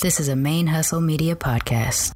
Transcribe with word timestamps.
This 0.00 0.20
is 0.20 0.28
a 0.28 0.36
Main 0.36 0.68
Hustle 0.68 1.00
Media 1.00 1.34
podcast. 1.34 2.12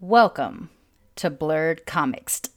Welcome 0.00 0.68
to 1.16 1.30
Blerd 1.30 1.86
Comixed, 1.86 2.50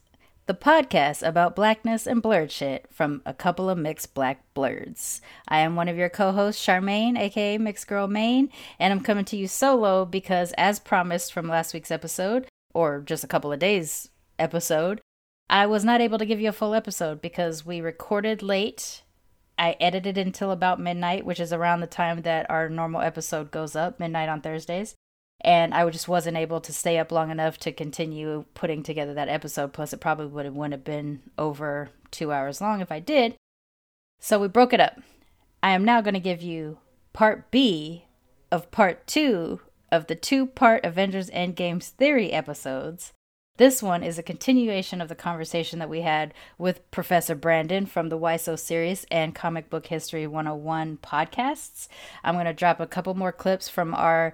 the 0.51 0.57
podcast 0.57 1.25
about 1.25 1.55
blackness 1.55 2.05
and 2.05 2.21
blerd 2.21 2.51
shit 2.51 2.85
from 2.91 3.21
a 3.25 3.33
couple 3.33 3.69
of 3.69 3.77
mixed 3.77 4.13
black 4.13 4.43
blerds. 4.53 5.21
I 5.47 5.59
am 5.59 5.77
one 5.77 5.87
of 5.87 5.95
your 5.95 6.09
co 6.09 6.33
hosts, 6.33 6.61
Charmaine, 6.61 7.17
aka 7.17 7.57
Mixed 7.57 7.87
Girl 7.87 8.05
Mane, 8.05 8.49
and 8.77 8.91
I'm 8.91 8.99
coming 8.99 9.23
to 9.23 9.37
you 9.37 9.47
solo 9.47 10.03
because, 10.03 10.51
as 10.57 10.77
promised 10.77 11.31
from 11.31 11.47
last 11.47 11.73
week's 11.73 11.89
episode, 11.89 12.47
or 12.73 12.99
just 12.99 13.23
a 13.23 13.27
couple 13.27 13.53
of 13.53 13.59
days' 13.59 14.09
episode, 14.37 14.99
I 15.49 15.67
was 15.67 15.85
not 15.85 16.01
able 16.01 16.17
to 16.17 16.25
give 16.25 16.41
you 16.41 16.49
a 16.49 16.51
full 16.51 16.75
episode 16.75 17.21
because 17.21 17.65
we 17.65 17.79
recorded 17.79 18.43
late. 18.43 19.03
I 19.57 19.77
edited 19.79 20.17
until 20.17 20.51
about 20.51 20.81
midnight, 20.81 21.25
which 21.25 21.39
is 21.39 21.53
around 21.53 21.79
the 21.79 21.87
time 21.87 22.23
that 22.23 22.49
our 22.49 22.67
normal 22.67 22.99
episode 22.99 23.51
goes 23.51 23.73
up, 23.73 24.01
midnight 24.01 24.27
on 24.27 24.41
Thursdays 24.41 24.95
and 25.41 25.73
I 25.73 25.89
just 25.89 26.07
wasn't 26.07 26.37
able 26.37 26.61
to 26.61 26.73
stay 26.73 26.97
up 26.97 27.11
long 27.11 27.31
enough 27.31 27.57
to 27.59 27.71
continue 27.71 28.45
putting 28.53 28.83
together 28.83 29.13
that 29.15 29.29
episode. 29.29 29.73
Plus, 29.73 29.93
it 29.93 29.99
probably 29.99 30.27
would 30.27 30.45
have 30.45 30.53
wouldn't 30.53 30.73
have 30.73 30.83
been 30.83 31.21
over 31.37 31.89
two 32.11 32.31
hours 32.31 32.61
long 32.61 32.81
if 32.81 32.91
I 32.91 32.99
did. 32.99 33.35
So 34.19 34.39
we 34.39 34.47
broke 34.47 34.73
it 34.73 34.79
up. 34.79 34.99
I 35.63 35.71
am 35.71 35.83
now 35.83 36.01
going 36.01 36.13
to 36.13 36.19
give 36.19 36.41
you 36.41 36.77
part 37.13 37.49
B 37.51 38.05
of 38.51 38.71
part 38.71 39.07
two 39.07 39.61
of 39.91 40.07
the 40.07 40.15
two 40.15 40.45
part 40.45 40.85
Avengers 40.85 41.29
Endgame's 41.31 41.89
theory 41.89 42.31
episodes. 42.31 43.13
This 43.57 43.83
one 43.83 44.01
is 44.01 44.17
a 44.17 44.23
continuation 44.23 45.01
of 45.01 45.09
the 45.09 45.15
conversation 45.15 45.79
that 45.79 45.89
we 45.89 46.01
had 46.01 46.33
with 46.57 46.89
Professor 46.89 47.35
Brandon 47.35 47.85
from 47.85 48.09
the 48.09 48.17
Why 48.17 48.37
So 48.37 48.55
Serious 48.55 49.05
and 49.11 49.35
Comic 49.35 49.69
Book 49.69 49.87
History 49.87 50.25
101 50.25 50.97
podcasts. 50.97 51.87
I'm 52.23 52.35
going 52.35 52.45
to 52.45 52.53
drop 52.53 52.79
a 52.79 52.87
couple 52.87 53.13
more 53.13 53.31
clips 53.31 53.69
from 53.69 53.93
our 53.93 54.33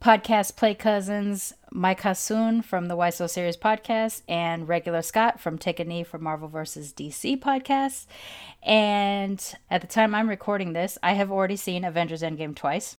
podcast 0.00 0.56
play 0.56 0.74
cousins 0.74 1.52
Mike 1.72 2.02
Hassoun 2.02 2.64
from 2.64 2.86
the 2.86 2.96
Why 2.96 3.10
So 3.10 3.26
Serious 3.26 3.56
podcast 3.56 4.22
and 4.28 4.68
Regular 4.68 5.02
Scott 5.02 5.40
from 5.40 5.58
Take 5.58 5.80
a 5.80 5.84
Knee 5.84 6.04
for 6.04 6.18
Marvel 6.18 6.48
vs. 6.48 6.92
DC 6.92 7.38
podcast. 7.40 8.06
And 8.62 9.42
at 9.70 9.80
the 9.80 9.86
time 9.86 10.14
I'm 10.14 10.28
recording 10.28 10.72
this, 10.72 10.98
I 11.02 11.12
have 11.12 11.30
already 11.30 11.56
seen 11.56 11.84
Avengers 11.84 12.22
Endgame 12.22 12.54
twice. 12.54 12.96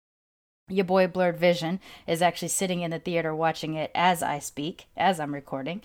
Your 0.68 0.84
boy 0.84 1.06
BlerdVision 1.06 1.78
is 2.06 2.20
actually 2.20 2.48
sitting 2.48 2.82
in 2.82 2.90
the 2.90 2.98
theater 2.98 3.34
watching 3.34 3.74
it 3.74 3.90
as 3.94 4.22
I 4.22 4.38
speak, 4.38 4.86
as 4.96 5.18
I'm 5.18 5.32
recording. 5.32 5.82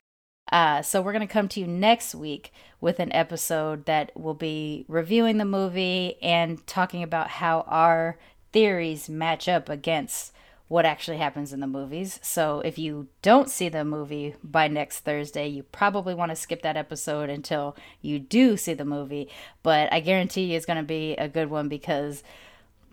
Uh, 0.51 0.81
so 0.81 1.01
we're 1.01 1.13
going 1.13 1.25
to 1.25 1.33
come 1.33 1.47
to 1.49 1.59
you 1.61 1.67
next 1.67 2.13
week 2.13 2.51
with 2.81 2.99
an 2.99 3.13
episode 3.13 3.85
that 3.85 4.11
will 4.19 4.33
be 4.33 4.83
reviewing 4.89 5.37
the 5.37 5.45
movie 5.45 6.21
and 6.21 6.65
talking 6.67 7.01
about 7.01 7.29
how 7.29 7.61
our 7.61 8.17
theories 8.51 9.07
match 9.07 9.47
up 9.47 9.69
against 9.69 10.33
what 10.73 10.87
actually 10.87 11.17
happens 11.17 11.53
in 11.53 11.59
the 11.59 11.67
movies. 11.67 12.19
So 12.23 12.59
if 12.61 12.79
you 12.79 13.07
don't 13.21 13.47
see 13.47 13.69
the 13.69 13.85
movie 13.85 14.33
by 14.43 14.67
next 14.67 15.01
Thursday, 15.01 15.47
you 15.47 15.61
probably 15.61 16.15
want 16.15 16.31
to 16.31 16.35
skip 16.35 16.63
that 16.63 16.77
episode 16.77 17.29
until 17.29 17.75
you 18.01 18.17
do 18.17 18.57
see 18.57 18.73
the 18.73 18.83
movie. 18.83 19.29
But 19.61 19.93
I 19.93 19.99
guarantee 19.99 20.45
you 20.45 20.57
it's 20.57 20.65
going 20.65 20.77
to 20.77 20.83
be 20.83 21.13
a 21.13 21.29
good 21.29 21.51
one 21.51 21.69
because 21.69 22.23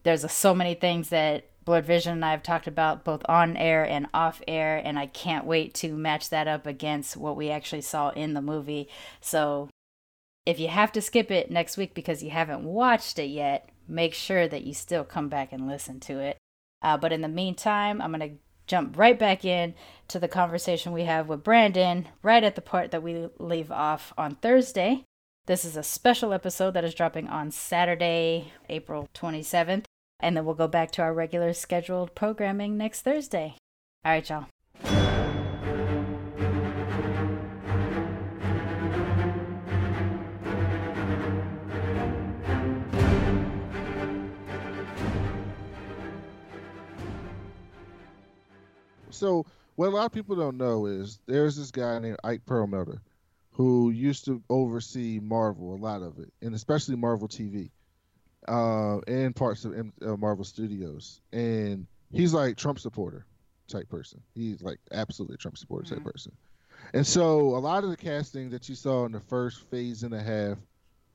there's 0.02 0.24
a, 0.24 0.28
so 0.28 0.54
many 0.54 0.74
things 0.74 1.08
that 1.08 1.46
BlerdVision 1.64 2.12
and 2.12 2.22
I 2.22 2.32
have 2.32 2.42
talked 2.42 2.66
about 2.66 3.02
both 3.02 3.22
on 3.26 3.56
air 3.56 3.82
and 3.82 4.08
off 4.12 4.42
air, 4.46 4.76
and 4.76 4.98
I 4.98 5.06
can't 5.06 5.46
wait 5.46 5.72
to 5.76 5.96
match 5.96 6.28
that 6.28 6.46
up 6.46 6.66
against 6.66 7.16
what 7.16 7.34
we 7.34 7.48
actually 7.48 7.80
saw 7.80 8.10
in 8.10 8.34
the 8.34 8.42
movie. 8.42 8.90
So 9.22 9.70
if 10.44 10.60
you 10.60 10.68
have 10.68 10.92
to 10.92 11.00
skip 11.00 11.30
it 11.30 11.50
next 11.50 11.78
week 11.78 11.94
because 11.94 12.22
you 12.22 12.28
haven't 12.28 12.62
watched 12.62 13.18
it 13.18 13.30
yet, 13.30 13.70
make 13.88 14.12
sure 14.12 14.46
that 14.48 14.64
you 14.64 14.74
still 14.74 15.02
come 15.02 15.30
back 15.30 15.50
and 15.50 15.66
listen 15.66 15.98
to 16.00 16.18
it. 16.18 16.36
Uh, 16.82 16.96
but 16.96 17.12
in 17.12 17.20
the 17.20 17.28
meantime, 17.28 18.00
I'm 18.00 18.12
going 18.12 18.28
to 18.30 18.36
jump 18.66 18.96
right 18.96 19.18
back 19.18 19.44
in 19.44 19.74
to 20.08 20.18
the 20.18 20.28
conversation 20.28 20.92
we 20.92 21.04
have 21.04 21.28
with 21.28 21.42
Brandon 21.42 22.08
right 22.22 22.44
at 22.44 22.54
the 22.54 22.60
part 22.60 22.90
that 22.92 23.02
we 23.02 23.28
leave 23.38 23.70
off 23.70 24.12
on 24.16 24.36
Thursday. 24.36 25.04
This 25.46 25.64
is 25.64 25.76
a 25.76 25.82
special 25.82 26.32
episode 26.32 26.72
that 26.74 26.84
is 26.84 26.94
dropping 26.94 27.26
on 27.26 27.50
Saturday, 27.50 28.52
April 28.68 29.08
27th, 29.14 29.84
and 30.20 30.36
then 30.36 30.44
we'll 30.44 30.54
go 30.54 30.68
back 30.68 30.92
to 30.92 31.02
our 31.02 31.12
regular 31.12 31.52
scheduled 31.52 32.14
programming 32.14 32.76
next 32.76 33.02
Thursday. 33.02 33.56
All 34.04 34.12
right, 34.12 34.28
y'all. 34.28 34.46
So 49.20 49.46
what 49.76 49.88
a 49.88 49.90
lot 49.90 50.06
of 50.06 50.12
people 50.12 50.34
don't 50.34 50.56
know 50.56 50.86
is 50.86 51.20
there's 51.26 51.56
this 51.56 51.70
guy 51.70 51.98
named 51.98 52.16
Ike 52.24 52.44
Perlmutter 52.46 53.00
who 53.52 53.90
used 53.90 54.24
to 54.24 54.42
oversee 54.48 55.20
Marvel, 55.20 55.74
a 55.74 55.76
lot 55.76 56.02
of 56.02 56.18
it, 56.18 56.32
and 56.40 56.54
especially 56.54 56.96
Marvel 56.96 57.28
TV, 57.28 57.70
uh, 58.48 58.98
and 59.06 59.36
parts 59.36 59.64
of 59.64 59.74
uh, 59.74 60.16
Marvel 60.16 60.44
Studios. 60.44 61.20
And 61.32 61.86
he's 62.10 62.32
like 62.32 62.56
Trump 62.56 62.78
supporter 62.78 63.26
type 63.68 63.88
person. 63.88 64.22
He's 64.34 64.62
like 64.62 64.78
absolutely 64.92 65.36
Trump 65.36 65.58
supporter 65.58 65.84
mm-hmm. 65.84 65.96
type 65.96 66.12
person. 66.12 66.32
And 66.94 67.06
so 67.06 67.56
a 67.56 67.60
lot 67.60 67.84
of 67.84 67.90
the 67.90 67.96
casting 67.96 68.50
that 68.50 68.68
you 68.68 68.74
saw 68.74 69.04
in 69.04 69.12
the 69.12 69.20
first 69.20 69.68
phase 69.70 70.02
and 70.02 70.14
a 70.14 70.22
half 70.22 70.56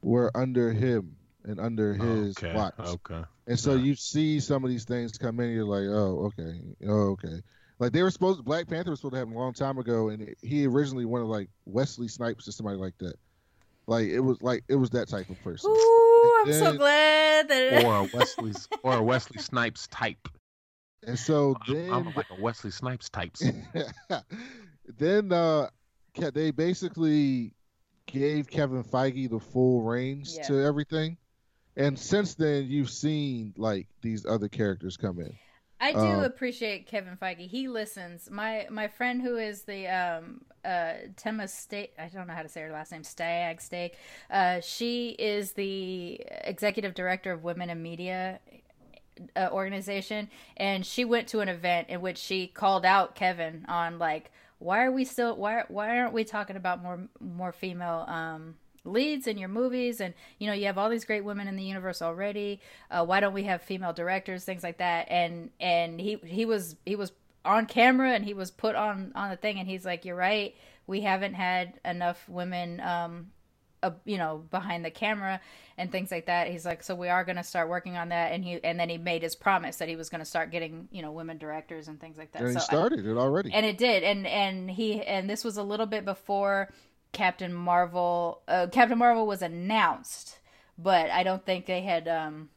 were 0.01 0.31
under 0.35 0.71
him 0.71 1.15
and 1.43 1.59
under 1.59 1.93
his 1.93 2.37
okay. 2.37 2.53
watch. 2.55 2.75
Okay. 2.79 3.21
And 3.47 3.59
so 3.59 3.73
yeah. 3.73 3.83
you 3.83 3.95
see 3.95 4.39
some 4.39 4.63
of 4.63 4.69
these 4.69 4.85
things 4.85 5.17
come 5.17 5.39
in, 5.39 5.51
you're 5.51 5.65
like, 5.65 5.85
oh, 5.87 6.31
okay, 6.31 6.61
oh, 6.87 7.11
okay. 7.11 7.41
Like 7.79 7.91
they 7.91 8.03
were 8.03 8.11
supposed, 8.11 8.45
Black 8.45 8.67
Panther 8.67 8.91
was 8.91 8.99
supposed 8.99 9.13
to 9.13 9.19
happen 9.19 9.33
a 9.33 9.37
long 9.37 9.53
time 9.53 9.77
ago, 9.77 10.09
and 10.09 10.21
it, 10.21 10.37
he 10.41 10.65
originally 10.65 11.05
wanted 11.05 11.25
like 11.25 11.49
Wesley 11.65 12.07
Snipes 12.07 12.47
or 12.47 12.51
somebody 12.51 12.77
like 12.77 12.97
that. 12.99 13.15
Like 13.87 14.07
it 14.07 14.19
was 14.19 14.41
like 14.41 14.63
it 14.67 14.75
was 14.75 14.89
that 14.91 15.09
type 15.09 15.29
of 15.29 15.41
person. 15.43 15.69
Ooh, 15.69 16.41
I'm 16.41 16.51
then, 16.51 16.63
so 16.63 16.77
glad 16.77 17.49
that 17.49 17.83
or 17.83 17.95
a 17.97 18.09
Wesley 18.17 18.53
or 18.81 18.95
a 18.95 19.03
Wesley 19.03 19.39
Snipes 19.41 19.87
type. 19.87 20.27
And 21.05 21.19
so 21.19 21.55
then 21.67 21.91
I'm, 21.91 22.07
I'm 22.07 22.13
like 22.15 22.25
a 22.35 22.41
Wesley 22.41 22.71
Snipes 22.71 23.09
type. 23.09 23.35
then 24.97 25.31
uh, 25.31 25.67
they 26.33 26.49
basically 26.49 27.53
gave 28.07 28.47
Kevin 28.49 28.83
Feige 28.83 29.29
the 29.29 29.39
full 29.39 29.83
range 29.83 30.29
yeah. 30.35 30.43
to 30.43 30.63
everything, 30.63 31.17
and 31.75 31.99
since 31.99 32.35
then 32.35 32.65
you've 32.67 32.89
seen 32.89 33.53
like 33.57 33.87
these 34.01 34.25
other 34.25 34.47
characters 34.47 34.97
come 34.97 35.19
in. 35.19 35.35
I 35.85 35.91
do 35.93 35.99
um, 35.99 36.23
appreciate 36.23 36.87
Kevin 36.87 37.15
Feige. 37.15 37.47
He 37.47 37.67
listens. 37.67 38.29
My 38.31 38.67
my 38.71 38.87
friend 38.87 39.21
who 39.21 39.37
is 39.37 39.63
the 39.63 39.87
um 39.87 40.41
uh 40.63 40.93
Tema 41.15 41.47
State 41.47 41.91
I 41.99 42.07
don't 42.07 42.27
know 42.27 42.33
how 42.33 42.41
to 42.41 42.49
say 42.49 42.61
her 42.61 42.71
last 42.71 42.91
name 42.91 43.03
Stag 43.03 43.61
Steak. 43.61 43.95
Uh, 44.31 44.61
she 44.61 45.09
is 45.09 45.51
the 45.51 46.21
executive 46.43 46.95
director 46.95 47.31
of 47.31 47.43
Women 47.43 47.69
in 47.69 47.83
Media 47.83 48.39
uh, 49.35 49.49
organization, 49.51 50.29
and 50.57 50.85
she 50.85 51.05
went 51.05 51.27
to 51.29 51.41
an 51.41 51.49
event 51.49 51.89
in 51.89 52.01
which 52.01 52.17
she 52.17 52.47
called 52.47 52.85
out 52.85 53.13
Kevin 53.13 53.65
on 53.67 53.99
like 53.99 54.31
why 54.57 54.83
are 54.83 54.91
we 54.91 55.05
still 55.05 55.35
why 55.35 55.63
why 55.67 55.99
aren't 55.99 56.13
we 56.13 56.23
talking 56.23 56.55
about 56.55 56.81
more 56.81 57.07
more 57.19 57.51
female 57.51 58.05
um 58.07 58.55
leads 58.85 59.27
in 59.27 59.37
your 59.37 59.49
movies 59.49 59.99
and 59.99 60.13
you 60.39 60.47
know 60.47 60.53
you 60.53 60.65
have 60.65 60.77
all 60.77 60.89
these 60.89 61.05
great 61.05 61.23
women 61.23 61.47
in 61.47 61.55
the 61.55 61.63
universe 61.63 62.01
already. 62.01 62.61
Uh, 62.89 63.05
why 63.05 63.19
don't 63.19 63.33
we 63.33 63.43
have 63.43 63.61
female 63.61 63.93
directors 63.93 64.43
things 64.43 64.63
like 64.63 64.77
that? 64.77 65.07
And 65.09 65.49
and 65.59 65.99
he 65.99 66.17
he 66.23 66.45
was 66.45 66.75
he 66.85 66.95
was 66.95 67.11
on 67.43 67.65
camera 67.65 68.11
and 68.11 68.25
he 68.25 68.33
was 68.33 68.51
put 68.51 68.75
on 68.75 69.11
on 69.15 69.29
the 69.29 69.37
thing 69.37 69.59
and 69.59 69.67
he's 69.67 69.85
like 69.85 70.05
you're 70.05 70.15
right. 70.15 70.55
We 70.87 71.01
haven't 71.01 71.33
had 71.33 71.79
enough 71.83 72.27
women 72.29 72.79
um 72.79 73.31
uh, 73.83 73.91
you 74.03 74.17
know 74.17 74.43
behind 74.49 74.83
the 74.83 74.89
camera 74.89 75.39
and 75.77 75.91
things 75.91 76.09
like 76.09 76.25
that. 76.25 76.47
He's 76.47 76.65
like 76.65 76.81
so 76.81 76.95
we 76.95 77.09
are 77.09 77.23
going 77.23 77.35
to 77.35 77.43
start 77.43 77.69
working 77.69 77.97
on 77.97 78.09
that 78.09 78.31
and 78.31 78.43
he 78.43 78.59
and 78.63 78.79
then 78.79 78.89
he 78.89 78.97
made 78.97 79.21
his 79.21 79.35
promise 79.35 79.77
that 79.77 79.87
he 79.87 79.95
was 79.95 80.09
going 80.09 80.19
to 80.19 80.25
start 80.25 80.51
getting 80.51 80.87
you 80.91 81.01
know 81.01 81.11
women 81.11 81.37
directors 81.37 81.87
and 81.87 81.99
things 81.99 82.17
like 82.17 82.31
that. 82.31 82.41
And 82.41 82.53
so 82.53 82.59
he 82.59 82.65
started 82.65 83.05
I, 83.05 83.11
it 83.11 83.17
already. 83.17 83.51
And 83.53 83.65
it 83.65 83.77
did 83.77 84.03
and 84.03 84.25
and 84.25 84.71
he 84.71 85.01
and 85.01 85.29
this 85.29 85.43
was 85.43 85.57
a 85.57 85.63
little 85.63 85.85
bit 85.85 86.03
before 86.03 86.71
Captain 87.15 87.53
Marvel. 87.53 88.41
Uh, 88.47 88.67
Captain 88.71 88.97
Marvel 88.97 89.25
was 89.25 89.41
announced, 89.41 90.37
but 90.77 91.09
I 91.09 91.23
don't 91.23 91.45
think 91.45 91.65
they 91.65 91.81
had. 91.81 92.07
Um, 92.07 92.49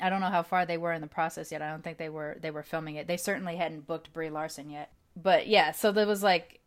I 0.00 0.08
don't 0.10 0.20
know 0.20 0.30
how 0.30 0.42
far 0.42 0.66
they 0.66 0.78
were 0.78 0.92
in 0.92 1.02
the 1.02 1.06
process 1.06 1.52
yet. 1.52 1.62
I 1.62 1.70
don't 1.70 1.84
think 1.84 1.98
they 1.98 2.08
were 2.08 2.38
they 2.40 2.50
were 2.50 2.62
filming 2.62 2.96
it. 2.96 3.06
They 3.06 3.16
certainly 3.18 3.56
hadn't 3.56 3.86
booked 3.86 4.12
Brie 4.12 4.30
Larson 4.30 4.70
yet. 4.70 4.90
But 5.14 5.46
yeah, 5.46 5.72
so 5.72 5.92
there 5.92 6.06
was 6.06 6.22
like 6.22 6.60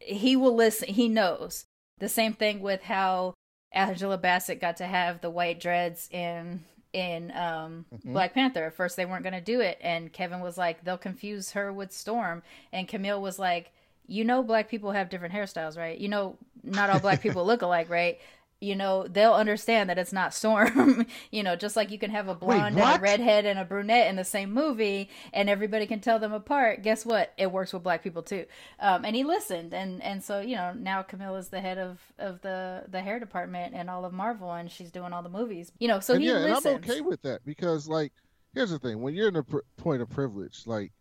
he 0.00 0.36
will 0.36 0.54
listen. 0.54 0.88
He 0.88 1.08
knows 1.08 1.64
the 1.98 2.08
same 2.08 2.32
thing 2.32 2.60
with 2.60 2.82
how 2.82 3.34
Angela 3.72 4.16
Bassett 4.16 4.60
got 4.60 4.76
to 4.78 4.86
have 4.86 5.20
the 5.20 5.30
white 5.30 5.58
dreads 5.60 6.08
in 6.10 6.64
in 6.92 7.32
um, 7.32 7.84
Mm-hmm. 7.92 8.12
Black 8.12 8.32
Panther. 8.34 8.64
At 8.66 8.74
first, 8.76 8.96
they 8.96 9.04
weren't 9.04 9.24
going 9.24 9.34
to 9.34 9.40
do 9.40 9.60
it, 9.60 9.78
and 9.80 10.12
Kevin 10.12 10.40
was 10.40 10.56
like, 10.56 10.84
"They'll 10.84 10.96
confuse 10.96 11.50
her 11.50 11.72
with 11.72 11.92
Storm," 11.92 12.42
and 12.72 12.86
Camille 12.86 13.20
was 13.20 13.38
like, 13.38 13.72
"You 14.06 14.24
know, 14.24 14.42
black 14.42 14.68
people 14.68 14.92
have 14.92 15.08
different 15.08 15.34
hairstyles, 15.34 15.76
right? 15.76 15.98
You 15.98 16.08
know, 16.08 16.38
not 16.62 16.90
all 16.90 17.00
black 17.00 17.22
people 17.22 17.44
look 17.44 17.62
alike, 17.62 17.90
right?" 17.90 18.18
You 18.64 18.76
know, 18.76 19.06
they'll 19.06 19.34
understand 19.34 19.90
that 19.90 19.98
it's 19.98 20.12
not 20.12 20.32
Storm. 20.32 21.06
you 21.30 21.42
know, 21.42 21.54
just 21.54 21.76
like 21.76 21.90
you 21.90 21.98
can 21.98 22.10
have 22.10 22.28
a 22.28 22.34
blonde 22.34 22.78
and 22.78 22.98
a 22.98 23.00
redhead 23.00 23.44
and 23.44 23.58
a 23.58 23.64
brunette 23.64 24.08
in 24.08 24.16
the 24.16 24.24
same 24.24 24.52
movie, 24.52 25.10
and 25.32 25.50
everybody 25.50 25.86
can 25.86 26.00
tell 26.00 26.18
them 26.18 26.32
apart. 26.32 26.82
Guess 26.82 27.04
what? 27.04 27.32
It 27.36 27.52
works 27.52 27.72
with 27.72 27.82
black 27.82 28.02
people 28.02 28.22
too. 28.22 28.46
Um, 28.80 29.04
and 29.04 29.14
he 29.14 29.22
listened, 29.22 29.74
and 29.74 30.02
and 30.02 30.24
so 30.24 30.40
you 30.40 30.56
know 30.56 30.72
now 30.72 31.02
Camille 31.02 31.36
is 31.36 31.48
the 31.48 31.60
head 31.60 31.78
of 31.78 32.00
of 32.18 32.40
the 32.40 32.84
the 32.88 33.02
hair 33.02 33.18
department 33.18 33.74
and 33.74 33.90
all 33.90 34.04
of 34.04 34.14
Marvel, 34.14 34.50
and 34.52 34.70
she's 34.70 34.90
doing 34.90 35.12
all 35.12 35.22
the 35.22 35.28
movies. 35.28 35.70
You 35.78 35.88
know, 35.88 36.00
so 36.00 36.14
and 36.14 36.22
he 36.22 36.28
yeah, 36.28 36.36
listens. 36.36 36.66
and 36.66 36.84
I'm 36.84 36.90
okay 36.90 37.00
with 37.02 37.22
that 37.22 37.44
because, 37.44 37.86
like, 37.86 38.12
here's 38.54 38.70
the 38.70 38.78
thing: 38.78 39.02
when 39.02 39.14
you're 39.14 39.28
in 39.28 39.36
a 39.36 39.42
pr- 39.42 39.58
point 39.76 40.00
of 40.00 40.08
privilege, 40.08 40.62
like, 40.64 40.92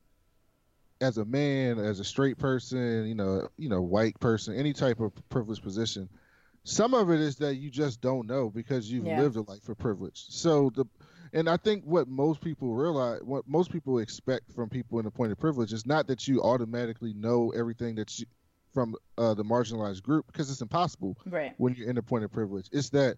as 1.03 1.17
a 1.17 1.25
man, 1.25 1.79
as 1.79 1.99
a 1.99 2.03
straight 2.03 2.37
person, 2.37 3.05
you 3.05 3.15
know, 3.15 3.47
you 3.57 3.67
know, 3.67 3.81
white 3.81 4.17
person, 4.19 4.55
any 4.55 4.71
type 4.73 4.99
of 5.01 5.11
privileged 5.29 5.61
position, 5.61 6.09
some 6.63 6.93
of 6.93 7.11
it 7.11 7.19
is 7.19 7.35
that 7.37 7.55
you 7.55 7.69
just 7.69 7.99
don't 7.99 8.25
know 8.25 8.49
because 8.49 8.89
you've 8.89 9.05
Yeah. 9.05 9.17
lived 9.17 9.35
a 9.35 9.41
life 9.41 9.67
of 9.67 9.77
privilege. 9.77 10.25
So 10.29 10.71
the, 10.73 10.85
and 11.33 11.49
I 11.49 11.57
think 11.57 11.83
what 11.83 12.07
most 12.07 12.39
people 12.39 12.73
realize, 12.73 13.19
what 13.23 13.45
most 13.47 13.69
people 13.69 13.99
expect 13.99 14.49
from 14.53 14.69
people 14.69 14.99
in 14.99 15.05
a 15.05 15.11
point 15.11 15.33
of 15.33 15.39
privilege, 15.39 15.73
is 15.73 15.85
not 15.85 16.07
that 16.07 16.25
you 16.25 16.41
automatically 16.41 17.13
know 17.13 17.51
everything 17.55 17.95
that 17.95 18.17
you 18.17 18.25
from 18.73 18.95
uh, 19.17 19.33
the 19.35 19.43
marginalized 19.43 20.01
group 20.01 20.25
because 20.27 20.49
it's 20.49 20.61
impossible 20.61 21.15
right, 21.25 21.53
when 21.57 21.75
you're 21.75 21.89
in 21.89 21.97
a 21.97 22.01
point 22.01 22.23
of 22.23 22.31
privilege. 22.31 22.67
It's 22.71 22.89
that 22.91 23.17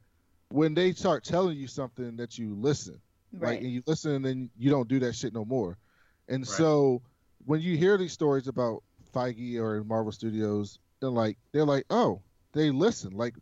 when 0.49 0.73
they 0.73 0.91
start 0.91 1.23
telling 1.23 1.55
you 1.55 1.67
something 1.67 2.17
that 2.17 2.37
you 2.37 2.55
listen, 2.55 2.99
right, 3.31 3.51
like 3.51 3.61
and 3.61 3.71
you 3.71 3.83
listen 3.85 4.11
and 4.15 4.25
then 4.25 4.49
you 4.57 4.69
don't 4.69 4.87
do 4.89 4.99
that 4.99 5.15
shit 5.15 5.33
no 5.33 5.45
more. 5.45 5.77
And 6.27 6.41
Right. 6.41 6.57
so 6.57 7.03
when 7.45 7.61
you 7.61 7.77
hear 7.77 7.97
these 7.97 8.13
stories 8.13 8.47
about 8.47 8.83
Feige 9.13 9.57
or 9.57 9.83
Marvel 9.83 10.11
Studios, 10.11 10.79
they're 11.01 11.09
like 11.09 11.37
they're 11.53 11.65
like, 11.65 11.85
oh, 11.89 12.21
they 12.53 12.71
listen. 12.71 13.11
Like 13.13 13.35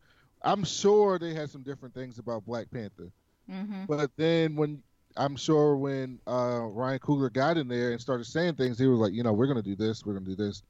I'm 0.43 0.63
sure 0.63 1.19
they 1.19 1.33
had 1.33 1.49
some 1.49 1.63
different 1.63 1.93
things 1.95 2.19
about 2.19 2.45
Black 2.45 2.69
Panther, 2.71 3.11
hmm 3.49 3.85
but 3.87 4.11
then 4.17 4.55
when 4.55 4.81
I'm 5.17 5.35
sure 5.35 5.77
when 5.77 6.19
uh, 6.27 6.61
Ryan 6.71 6.99
Coogler 6.99 7.31
got 7.31 7.57
in 7.57 7.67
there 7.67 7.91
and 7.91 8.01
started 8.01 8.25
saying 8.25 8.55
things, 8.55 8.79
he 8.79 8.87
was 8.87 8.99
like, 8.99 9.13
you 9.13 9.23
know, 9.23 9.33
we're 9.33 9.47
gonna 9.47 9.61
do 9.61 9.75
this, 9.75 10.05
we're 10.05 10.13
gonna 10.13 10.25
do 10.25 10.35
this, 10.35 10.63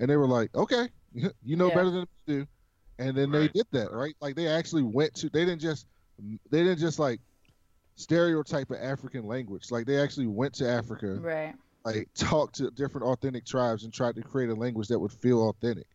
and 0.00 0.08
they 0.10 0.16
were 0.16 0.28
like, 0.28 0.54
okay, 0.54 0.88
you 1.14 1.56
know 1.56 1.68
Yeah. 1.68 1.74
better 1.74 1.90
than 1.90 2.06
we 2.26 2.34
do, 2.34 2.46
and 2.98 3.16
then 3.16 3.30
they 3.30 3.48
did 3.48 3.66
that, 3.72 3.92
right? 3.92 4.14
Like 4.20 4.36
they 4.36 4.48
actually 4.48 4.82
went 4.82 5.14
to, 5.16 5.30
they 5.30 5.44
didn't 5.44 5.60
just, 5.60 5.86
they 6.50 6.62
didn't 6.62 6.78
just 6.78 6.98
like 6.98 7.20
stereotype 7.96 8.70
of 8.70 8.78
African 8.80 9.24
language, 9.24 9.70
like 9.70 9.86
they 9.86 9.98
actually 10.00 10.26
went 10.26 10.54
to 10.54 10.68
Africa, 10.68 11.18
right, 11.20 11.54
like 11.84 12.08
talked 12.14 12.56
to 12.56 12.70
different 12.70 13.06
authentic 13.06 13.46
tribes 13.46 13.84
and 13.84 13.92
tried 13.92 14.14
to 14.16 14.22
create 14.22 14.50
a 14.50 14.54
language 14.54 14.88
that 14.88 14.98
would 14.98 15.12
feel 15.12 15.48
authentic, 15.48 15.86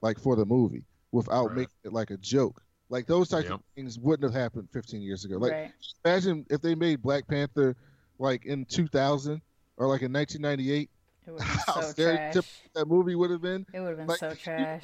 like 0.00 0.18
for 0.18 0.36
the 0.36 0.44
movie, 0.46 0.84
without 1.10 1.46
Right. 1.48 1.56
making 1.56 1.74
it 1.84 1.92
like 1.92 2.10
a 2.10 2.16
joke. 2.18 2.62
Like 2.88 3.06
those 3.06 3.28
types 3.28 3.44
Yep. 3.48 3.54
of 3.54 3.62
things 3.74 3.98
wouldn't 3.98 4.32
have 4.32 4.40
happened 4.40 4.68
15 4.70 5.00
years 5.02 5.24
ago. 5.24 5.38
Like 5.38 5.52
right. 5.52 5.72
imagine 6.04 6.46
if 6.50 6.60
they 6.60 6.74
made 6.74 7.02
Black 7.02 7.26
Panther 7.26 7.76
like 8.18 8.44
in 8.44 8.64
2000 8.66 9.40
or 9.78 9.88
like 9.88 10.02
in 10.02 10.12
1998, 10.12 10.90
It 11.26 11.30
would 11.30 11.40
have 11.42 11.64
how 11.66 11.80
been 11.80 11.94
so 11.94 12.16
trash. 12.16 12.34
that 12.74 12.86
movie 12.88 13.14
would 13.14 13.30
have 13.30 13.40
been. 13.40 13.66
It 13.72 13.80
would 13.80 13.88
have 13.88 13.96
been 13.98 14.08
Like, 14.08 14.18
so 14.18 14.34
trash. 14.34 14.82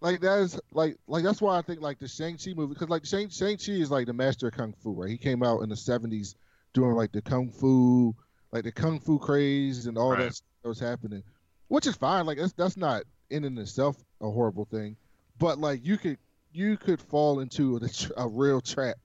Like 0.00 0.20
that 0.20 0.38
is 0.40 0.60
like 0.72 0.96
like 1.06 1.24
that's 1.24 1.40
why 1.40 1.56
I 1.58 1.62
think 1.62 1.80
like 1.80 1.98
the 1.98 2.06
Shang 2.08 2.36
Chi 2.36 2.52
movie 2.54 2.74
because 2.74 2.88
like 2.90 3.06
Shang 3.06 3.30
Shang 3.30 3.56
Chi 3.56 3.72
is 3.72 3.90
like 3.90 4.06
the 4.06 4.12
master 4.12 4.48
of 4.48 4.54
kung 4.54 4.74
fu, 4.82 4.92
right? 4.92 5.10
He 5.10 5.16
came 5.16 5.42
out 5.42 5.62
in 5.62 5.70
the 5.70 5.74
70s 5.74 6.34
doing 6.74 6.92
like 6.92 7.12
the 7.12 7.22
kung 7.22 7.50
fu, 7.50 8.14
like 8.56 8.64
the 8.64 8.72
kung 8.72 8.98
fu 8.98 9.18
craze 9.18 9.86
and 9.86 9.98
all 9.98 10.10
Right. 10.12 10.24
that 10.24 10.34
stuff 10.34 10.46
that 10.62 10.68
was 10.70 10.80
happening, 10.80 11.22
which 11.68 11.86
is 11.86 11.94
fine. 11.94 12.24
Like 12.26 12.38
that's 12.38 12.52
that's 12.54 12.76
not 12.76 13.02
in 13.30 13.44
and 13.44 13.58
itself 13.58 13.96
a 14.22 14.30
horrible 14.30 14.64
thing, 14.64 14.96
but 15.38 15.58
like 15.58 15.84
you 15.84 15.98
could 15.98 16.16
you 16.52 16.76
could 16.78 17.00
fall 17.00 17.40
into 17.40 17.76
a, 17.76 17.88
a 18.22 18.26
real 18.28 18.60
trap 18.62 18.96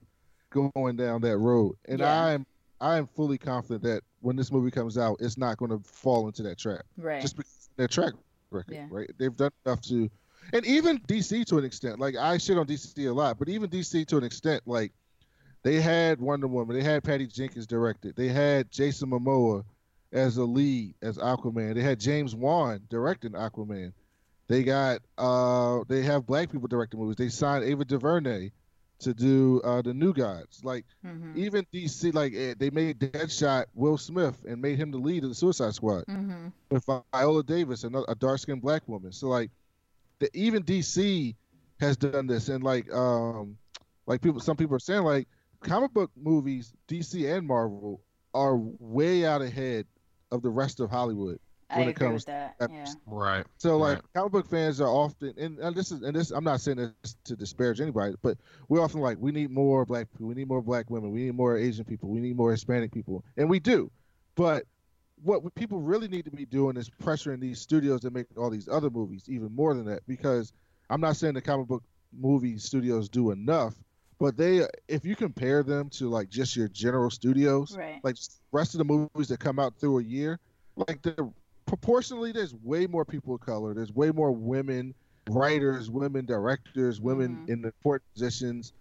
going 0.74 0.96
down 0.96 1.20
that 1.22 1.36
road, 1.36 1.74
and 1.86 2.00
Yeah. 2.00 2.10
I'm 2.24 2.46
I 2.80 2.96
am 2.96 3.06
fully 3.06 3.38
confident 3.38 3.82
that 3.84 4.02
when 4.20 4.34
this 4.36 4.50
movie 4.50 4.70
comes 4.70 4.98
out, 4.98 5.18
it's 5.20 5.36
not 5.38 5.56
going 5.58 5.70
to 5.70 5.78
fall 5.88 6.26
into 6.26 6.42
that 6.44 6.58
trap 6.58 6.82
Right. 6.96 7.20
just 7.20 7.36
because 7.36 7.68
of 7.70 7.76
their 7.76 7.88
track 7.88 8.12
record, 8.50 8.74
Yeah. 8.74 8.86
right? 8.90 9.08
They've 9.18 9.36
done 9.36 9.52
enough 9.64 9.82
to, 9.82 10.10
and 10.52 10.66
even 10.66 10.98
DC 11.06 11.44
to 11.46 11.58
an 11.58 11.64
extent. 11.64 12.00
Like 12.00 12.16
I 12.16 12.38
shit 12.38 12.58
on 12.58 12.66
DC 12.66 13.06
a 13.08 13.12
lot, 13.12 13.38
but 13.38 13.48
even 13.48 13.70
DC 13.70 14.04
to 14.08 14.16
an 14.16 14.24
extent, 14.24 14.62
like 14.66 14.92
they 15.62 15.80
had 15.80 16.20
Wonder 16.20 16.48
Woman, 16.48 16.76
they 16.76 16.82
had 16.82 17.04
Patty 17.04 17.26
Jenkins 17.26 17.66
directed, 17.66 18.16
they 18.16 18.28
had 18.28 18.70
Jason 18.70 19.10
Momoa 19.10 19.64
as 20.12 20.36
a 20.36 20.44
lead 20.44 20.94
as 21.02 21.18
Aquaman, 21.18 21.74
they 21.74 21.82
had 21.82 22.00
James 22.00 22.34
Wan 22.34 22.80
directing 22.90 23.32
Aquaman. 23.32 23.92
They 24.48 24.64
got 24.64 25.00
uh 25.16 25.84
they 25.88 26.02
have 26.02 26.26
black 26.26 26.50
people 26.50 26.68
directing 26.68 27.00
movies. 27.00 27.16
They 27.16 27.28
signed 27.30 27.64
Ava 27.64 27.84
DuVernay 27.84 28.50
to 29.00 29.14
do 29.14 29.60
uh 29.64 29.80
the 29.82 29.94
New 29.94 30.12
Gods. 30.12 30.62
Like 30.64 30.84
hmm 31.02 31.18
even 31.34 31.66
DC, 31.72 32.12
like 32.12 32.34
eh, 32.34 32.54
they 32.58 32.68
made 32.68 32.98
Deadshot 32.98 33.64
Will 33.74 33.96
Smith 33.96 34.44
and 34.46 34.60
made 34.60 34.78
him 34.78 34.90
the 34.90 34.98
lead 34.98 35.22
of 35.22 35.30
the 35.30 35.34
Suicide 35.34 35.74
Squad 35.74 36.04
hmm 36.06 36.48
with 36.70 36.84
Viola 37.12 37.42
Davis, 37.42 37.84
another 37.84 38.06
a 38.08 38.14
dark 38.14 38.38
skinned 38.40 38.62
black 38.62 38.86
woman. 38.88 39.12
So 39.12 39.28
like, 39.28 39.50
the, 40.18 40.30
even 40.34 40.62
DC 40.62 41.34
has 41.80 41.96
done 41.96 42.26
this, 42.26 42.48
and 42.48 42.64
like, 42.64 42.92
um, 42.92 43.56
like 44.06 44.20
people, 44.20 44.40
some 44.40 44.56
people 44.56 44.76
are 44.76 44.80
saying 44.80 45.02
like, 45.02 45.28
comic 45.62 45.92
book 45.92 46.10
movies, 46.16 46.72
DC 46.88 47.34
and 47.36 47.46
Marvel 47.46 48.00
are 48.34 48.56
way 48.56 49.24
out 49.26 49.42
ahead 49.42 49.86
of 50.30 50.42
the 50.42 50.50
rest 50.50 50.80
of 50.80 50.90
Hollywood. 50.90 51.38
I 51.70 51.78
when 51.78 51.88
it 51.88 51.92
agree 51.92 52.06
comes 52.08 52.14
with 52.14 52.26
that. 52.26 52.58
to- 52.58 52.68
Yeah. 52.70 52.84
Right. 53.06 53.46
So 53.56 53.78
like, 53.78 53.96
Right. 53.96 54.04
comic 54.14 54.32
book 54.32 54.46
fans 54.46 54.80
are 54.80 54.88
often, 54.88 55.32
and, 55.38 55.58
and 55.58 55.74
this 55.74 55.90
is, 55.90 56.02
and 56.02 56.14
this, 56.14 56.30
I'm 56.30 56.44
not 56.44 56.60
saying 56.60 56.76
this 57.02 57.16
to 57.24 57.34
disparage 57.36 57.80
anybody, 57.80 58.14
but 58.22 58.36
we're 58.68 58.80
often 58.82 59.00
like, 59.00 59.16
we 59.18 59.32
need 59.32 59.50
more 59.50 59.86
black 59.86 60.10
people, 60.10 60.26
we 60.26 60.34
need 60.34 60.48
more 60.48 60.60
black 60.62 60.90
women, 60.90 61.10
we 61.12 61.24
need 61.24 61.34
more 61.34 61.56
Asian 61.56 61.84
people, 61.86 62.10
we 62.10 62.20
need 62.20 62.36
more 62.36 62.50
Hispanic 62.50 62.92
people, 62.92 63.24
and 63.38 63.48
we 63.48 63.58
do, 63.58 63.90
but 64.34 64.64
what 65.22 65.54
people 65.54 65.80
really 65.80 66.08
need 66.08 66.24
to 66.24 66.30
be 66.30 66.44
doing 66.44 66.76
is 66.76 66.90
pressuring 66.90 67.40
these 67.40 67.60
studios 67.60 68.00
to 68.00 68.10
make 68.10 68.26
all 68.36 68.50
these 68.50 68.68
other 68.68 68.90
movies 68.90 69.24
even 69.28 69.54
more 69.54 69.72
than 69.72 69.84
that 69.86 70.04
because 70.06 70.52
I'm 70.90 71.00
not 71.00 71.16
saying 71.16 71.34
the 71.34 71.40
comic 71.40 71.68
book 71.68 71.84
movie 72.12 72.58
studios 72.58 73.08
do 73.08 73.30
enough, 73.30 73.74
but 74.22 74.36
they 74.36 74.64
if 74.86 75.04
you 75.04 75.16
compare 75.16 75.64
them 75.64 75.90
to 75.90 76.08
like 76.08 76.28
just 76.28 76.54
your 76.54 76.68
general 76.68 77.10
studios, 77.10 77.76
Right. 77.76 77.98
like 78.04 78.14
rest 78.52 78.72
of 78.72 78.78
the 78.78 78.84
movies 78.84 79.26
that 79.26 79.40
come 79.40 79.58
out 79.58 79.74
through 79.80 79.98
a 79.98 80.02
year, 80.04 80.38
like 80.76 81.02
the 81.02 81.28
proportionally 81.66 82.30
there's 82.30 82.54
way 82.54 82.86
more 82.86 83.04
people 83.04 83.34
of 83.34 83.40
color, 83.40 83.74
there's 83.74 83.92
way 83.92 84.12
more 84.12 84.30
women 84.30 84.94
writers, 85.28 85.90
women 85.90 86.24
directors, 86.24 87.00
women 87.00 87.42
Mhm. 87.44 87.48
in 87.48 87.64
important 87.64 88.04
positions, 88.14 88.72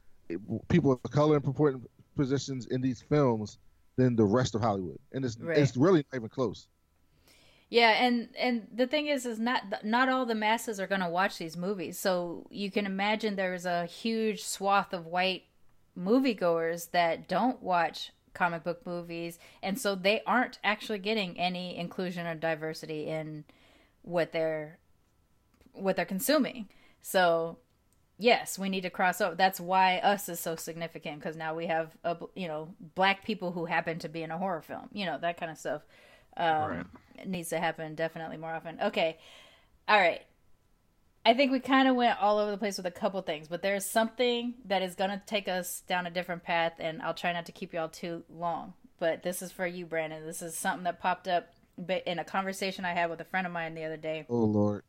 people 0.69 0.91
of 1.03 1.12
color 1.12 1.38
in 1.38 1.43
important 1.43 1.89
positions 2.15 2.67
in 2.67 2.79
these 2.79 3.01
films 3.01 3.57
than 3.98 4.15
the 4.15 4.25
rest 4.25 4.53
of 4.53 4.62
Hollywood, 4.62 5.00
and 5.12 5.25
it's 5.25 5.39
Right. 5.39 5.57
it's 5.57 5.75
really 5.75 6.05
not 6.12 6.17
even 6.17 6.29
close. 6.29 6.67
Yeah, 7.71 7.91
and 8.03 8.27
and 8.37 8.67
the 8.75 8.85
thing 8.85 9.07
is, 9.07 9.25
is 9.25 9.39
not 9.39 9.85
not 9.85 10.09
all 10.09 10.25
the 10.25 10.35
masses 10.35 10.77
are 10.77 10.87
going 10.87 10.99
to 10.99 11.09
watch 11.09 11.37
these 11.37 11.55
movies. 11.55 11.97
So 11.97 12.45
you 12.51 12.69
can 12.69 12.85
imagine 12.85 13.37
there's 13.37 13.65
a 13.65 13.85
huge 13.85 14.43
swath 14.43 14.91
of 14.91 15.05
white 15.07 15.43
moviegoers 15.97 16.91
that 16.91 17.29
don't 17.29 17.63
watch 17.63 18.11
comic 18.33 18.65
book 18.65 18.85
movies, 18.85 19.39
and 19.63 19.79
so 19.79 19.95
they 19.95 20.21
aren't 20.27 20.59
actually 20.65 20.99
getting 20.99 21.39
any 21.39 21.77
inclusion 21.77 22.27
or 22.27 22.35
diversity 22.35 23.07
in 23.07 23.45
what 24.01 24.33
they're 24.33 24.77
what 25.71 25.95
they're 25.95 26.03
consuming. 26.03 26.67
So 27.01 27.59
yes, 28.17 28.59
we 28.59 28.67
need 28.67 28.81
to 28.81 28.89
cross 28.89 29.21
over. 29.21 29.33
That's 29.35 29.61
why 29.61 29.99
us 29.99 30.27
is 30.27 30.41
so 30.41 30.57
significant 30.57 31.19
because 31.19 31.37
now 31.37 31.55
we 31.55 31.67
have 31.67 31.95
a, 32.03 32.17
you 32.35 32.49
know 32.49 32.75
black 32.95 33.23
people 33.23 33.53
who 33.53 33.63
happen 33.63 33.97
to 33.99 34.09
be 34.09 34.23
in 34.23 34.31
a 34.31 34.37
horror 34.37 34.61
film. 34.61 34.89
You 34.91 35.05
know 35.05 35.17
that 35.21 35.39
kind 35.39 35.49
of 35.49 35.57
stuff. 35.57 35.83
Um, 36.38 36.69
Right. 36.69 36.85
it 37.19 37.27
needs 37.27 37.50
to 37.50 37.59
happen 37.59 37.95
definitely 37.95 38.38
more 38.38 38.53
often. 38.53 38.79
Okay, 38.81 39.17
all 39.88 40.00
right. 40.00 40.21
I 41.23 41.35
think 41.35 41.51
we 41.51 41.59
kind 41.59 41.88
of 41.88 41.95
went 41.95 42.19
all 42.19 42.39
over 42.39 42.50
the 42.50 42.57
place 42.57 42.77
with 42.77 42.88
a 42.88 42.91
couple 42.91 43.21
things, 43.21 43.47
but 43.47 43.61
there's 43.61 43.85
something 43.85 44.55
that 44.65 44.81
is 44.81 44.95
going 44.95 45.11
to 45.11 45.21
take 45.27 45.47
us 45.47 45.81
down 45.81 46.07
a 46.07 46.09
different 46.09 46.43
path, 46.43 46.73
and 46.79 47.00
I'll 47.01 47.13
try 47.13 47.31
not 47.31 47.45
to 47.45 47.51
keep 47.51 47.73
y'all 47.73 47.89
too 47.89 48.23
long. 48.27 48.73
But 49.00 49.21
this 49.21 49.41
is 49.43 49.51
for 49.51 49.67
you, 49.67 49.85
Brandon. 49.85 50.25
This 50.25 50.41
is 50.41 50.55
something 50.57 50.83
that 50.85 51.00
popped 51.00 51.27
up 51.27 51.50
in 52.05 52.17
a 52.19 52.23
conversation 52.23 52.85
I 52.85 52.93
had 52.93 53.09
with 53.09 53.21
a 53.21 53.23
friend 53.25 53.45
of 53.45 53.53
mine 53.53 53.75
the 53.75 53.83
other 53.83 53.97
day, 53.97 54.25
Oh 54.29 54.45
Lord, 54.45 54.83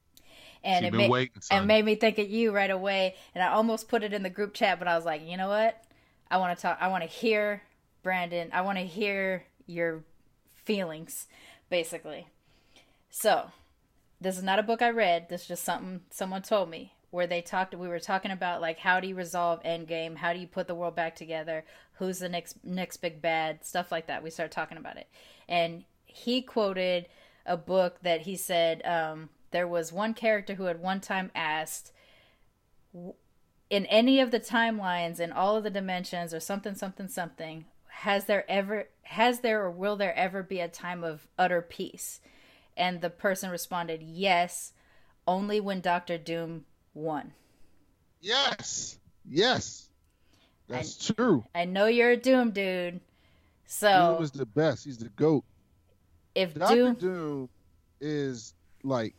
and 0.64 0.84
She 0.84 0.88
it 0.88 0.90
been 0.92 1.00
made 1.00 1.10
waiting, 1.10 1.40
son. 1.42 1.58
and 1.58 1.66
made 1.68 1.84
me 1.84 1.96
think 1.96 2.18
of 2.18 2.30
you 2.30 2.50
right 2.52 2.70
away. 2.70 3.14
And 3.34 3.42
I 3.44 3.48
almost 3.48 3.88
put 3.88 4.02
it 4.02 4.12
in 4.14 4.22
the 4.22 4.30
group 4.30 4.54
chat, 4.54 4.78
but 4.78 4.88
I 4.88 4.96
was 4.96 5.04
like, 5.04 5.22
you 5.26 5.36
know 5.36 5.48
what? 5.48 5.82
I 6.30 6.38
want 6.38 6.56
to 6.56 6.62
talk. 6.62 6.78
I 6.80 6.88
want 6.88 7.02
to 7.04 7.08
hear 7.08 7.62
Brandon. 8.02 8.48
I 8.52 8.62
want 8.62 8.78
to 8.78 8.84
hear 8.84 9.44
your 9.66 10.02
feelings, 10.64 11.26
basically. 11.70 12.28
So, 13.10 13.50
this 14.20 14.36
is 14.38 14.42
not 14.44 14.58
a 14.58 14.62
book 14.62 14.82
I 14.82 14.90
read. 14.90 15.28
This 15.28 15.42
is 15.42 15.48
just 15.48 15.64
something 15.64 16.00
someone 16.10 16.42
told 16.42 16.70
me. 16.70 16.92
where 17.10 17.26
they 17.26 17.42
talked. 17.42 17.74
We 17.74 17.88
were 17.88 18.00
talking 18.00 18.30
about 18.30 18.60
like 18.60 18.78
how 18.78 18.98
do 18.98 19.06
you 19.06 19.14
resolve 19.14 19.62
Endgame? 19.64 20.16
How 20.16 20.32
do 20.32 20.38
you 20.38 20.46
put 20.46 20.66
the 20.66 20.74
world 20.74 20.96
back 20.96 21.14
together? 21.14 21.64
Who's 21.98 22.18
the 22.18 22.28
next 22.28 22.56
next 22.64 22.96
big 22.98 23.20
bad? 23.22 23.64
Stuff 23.64 23.92
like 23.92 24.06
that. 24.06 24.22
We 24.22 24.30
started 24.30 24.52
talking 24.52 24.78
about 24.78 24.96
it, 24.96 25.08
and 25.48 25.84
he 26.06 26.42
quoted 26.42 27.08
a 27.44 27.56
book 27.56 27.98
that 28.02 28.22
he 28.22 28.36
said 28.36 28.84
um, 28.86 29.28
there 29.50 29.68
was 29.68 29.92
one 29.92 30.14
character 30.14 30.54
who 30.54 30.64
had 30.64 30.80
one 30.80 31.00
time 31.00 31.30
asked 31.34 31.92
in 33.70 33.86
any 33.86 34.20
of 34.20 34.30
the 34.30 34.40
timelines 34.40 35.20
in 35.20 35.32
all 35.32 35.56
of 35.56 35.64
the 35.64 35.70
dimensions 35.70 36.32
or 36.32 36.40
something 36.40 36.74
something 36.74 37.08
something 37.08 37.64
has 37.92 38.24
there 38.24 38.44
ever 38.50 38.88
has 39.02 39.40
there 39.40 39.62
or 39.62 39.70
will 39.70 39.96
there 39.96 40.14
ever 40.16 40.42
be 40.42 40.60
a 40.60 40.68
time 40.68 41.04
of 41.04 41.26
utter 41.38 41.60
peace 41.62 42.20
and 42.76 43.00
the 43.00 43.10
person 43.10 43.50
responded 43.50 44.02
yes 44.02 44.72
only 45.26 45.60
when 45.60 45.80
dr 45.80 46.18
doom 46.18 46.64
won 46.94 47.32
Yes. 48.20 48.98
Yes. 49.28 49.88
That's 50.68 51.10
true. 51.12 51.44
i 51.54 51.64
know 51.64 51.86
you're 51.86 52.10
a 52.12 52.16
doom 52.16 52.50
dude 52.50 53.00
so 53.66 54.14
Doom 54.16 54.22
is 54.24 54.30
the 54.32 54.44
best. 54.46 54.84
He's 54.84 54.98
the 54.98 55.08
goat. 55.10 55.44
if 56.34 56.54
Doctor 56.54 56.74
doom 56.74 56.94
Doom 56.94 57.48
is 58.00 58.52
like 58.82 59.14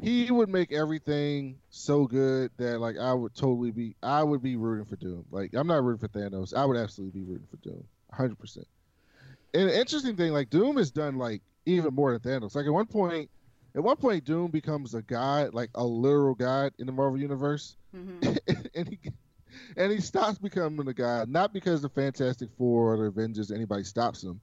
he 0.00 0.30
would 0.30 0.48
make 0.48 0.72
everything 0.72 1.58
so 1.68 2.06
good 2.06 2.50
that 2.56 2.80
like 2.80 2.96
I 2.98 3.12
would 3.12 3.34
totally 3.34 3.70
be 3.70 3.96
I 4.02 4.22
would 4.22 4.42
be 4.42 4.56
rooting 4.56 4.86
for 4.86 4.96
Doom. 4.96 5.24
Like 5.30 5.54
I'm 5.54 5.66
not 5.66 5.82
rooting 5.84 6.06
for 6.06 6.08
Thanos. 6.08 6.54
I 6.54 6.64
would 6.64 6.76
absolutely 6.76 7.20
be 7.20 7.26
rooting 7.26 7.46
for 7.50 7.56
Doom. 7.58 7.84
100%. 8.18 8.64
And 9.54 9.68
the 9.68 9.78
interesting 9.78 10.16
thing 10.16 10.32
like 10.32 10.50
Doom 10.50 10.76
has 10.76 10.90
done 10.90 11.18
like 11.18 11.42
even 11.66 11.94
more 11.94 12.16
than 12.16 12.20
Thanos. 12.20 12.54
Like 12.54 12.66
at 12.66 12.72
one 12.72 12.86
point 12.86 13.30
at 13.74 13.82
one 13.82 13.96
point 13.96 14.24
Doom 14.24 14.50
becomes 14.50 14.94
a 14.94 15.02
god, 15.02 15.54
like 15.54 15.70
a 15.74 15.84
literal 15.84 16.34
god 16.34 16.72
in 16.78 16.86
the 16.86 16.92
Marvel 16.92 17.18
universe. 17.18 17.76
Mhm. 17.94 18.38
and 18.74 18.88
he 18.88 18.98
and 19.76 19.92
he 19.92 20.00
stops 20.00 20.38
becoming 20.38 20.86
a 20.88 20.94
god 20.94 21.28
not 21.28 21.52
because 21.52 21.82
the 21.82 21.88
Fantastic 21.88 22.48
Four 22.56 22.94
or 22.94 22.96
the 22.96 23.04
Avengers 23.04 23.50
anybody 23.50 23.84
stops 23.84 24.22
him. 24.22 24.40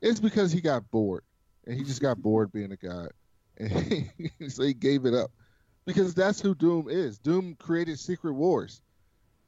It's 0.00 0.20
because 0.20 0.52
he 0.52 0.60
got 0.60 0.88
bored 0.90 1.22
and 1.66 1.76
he 1.76 1.84
just 1.84 2.02
got 2.02 2.20
bored 2.20 2.52
being 2.52 2.72
a 2.72 2.76
god, 2.76 3.10
so 4.48 4.62
he 4.62 4.74
gave 4.74 5.04
it 5.04 5.14
up 5.14 5.30
because 5.84 6.14
that's 6.14 6.40
who 6.40 6.54
Doom 6.54 6.86
is. 6.88 7.18
Doom 7.18 7.56
created 7.58 7.98
Secret 7.98 8.32
Wars. 8.32 8.82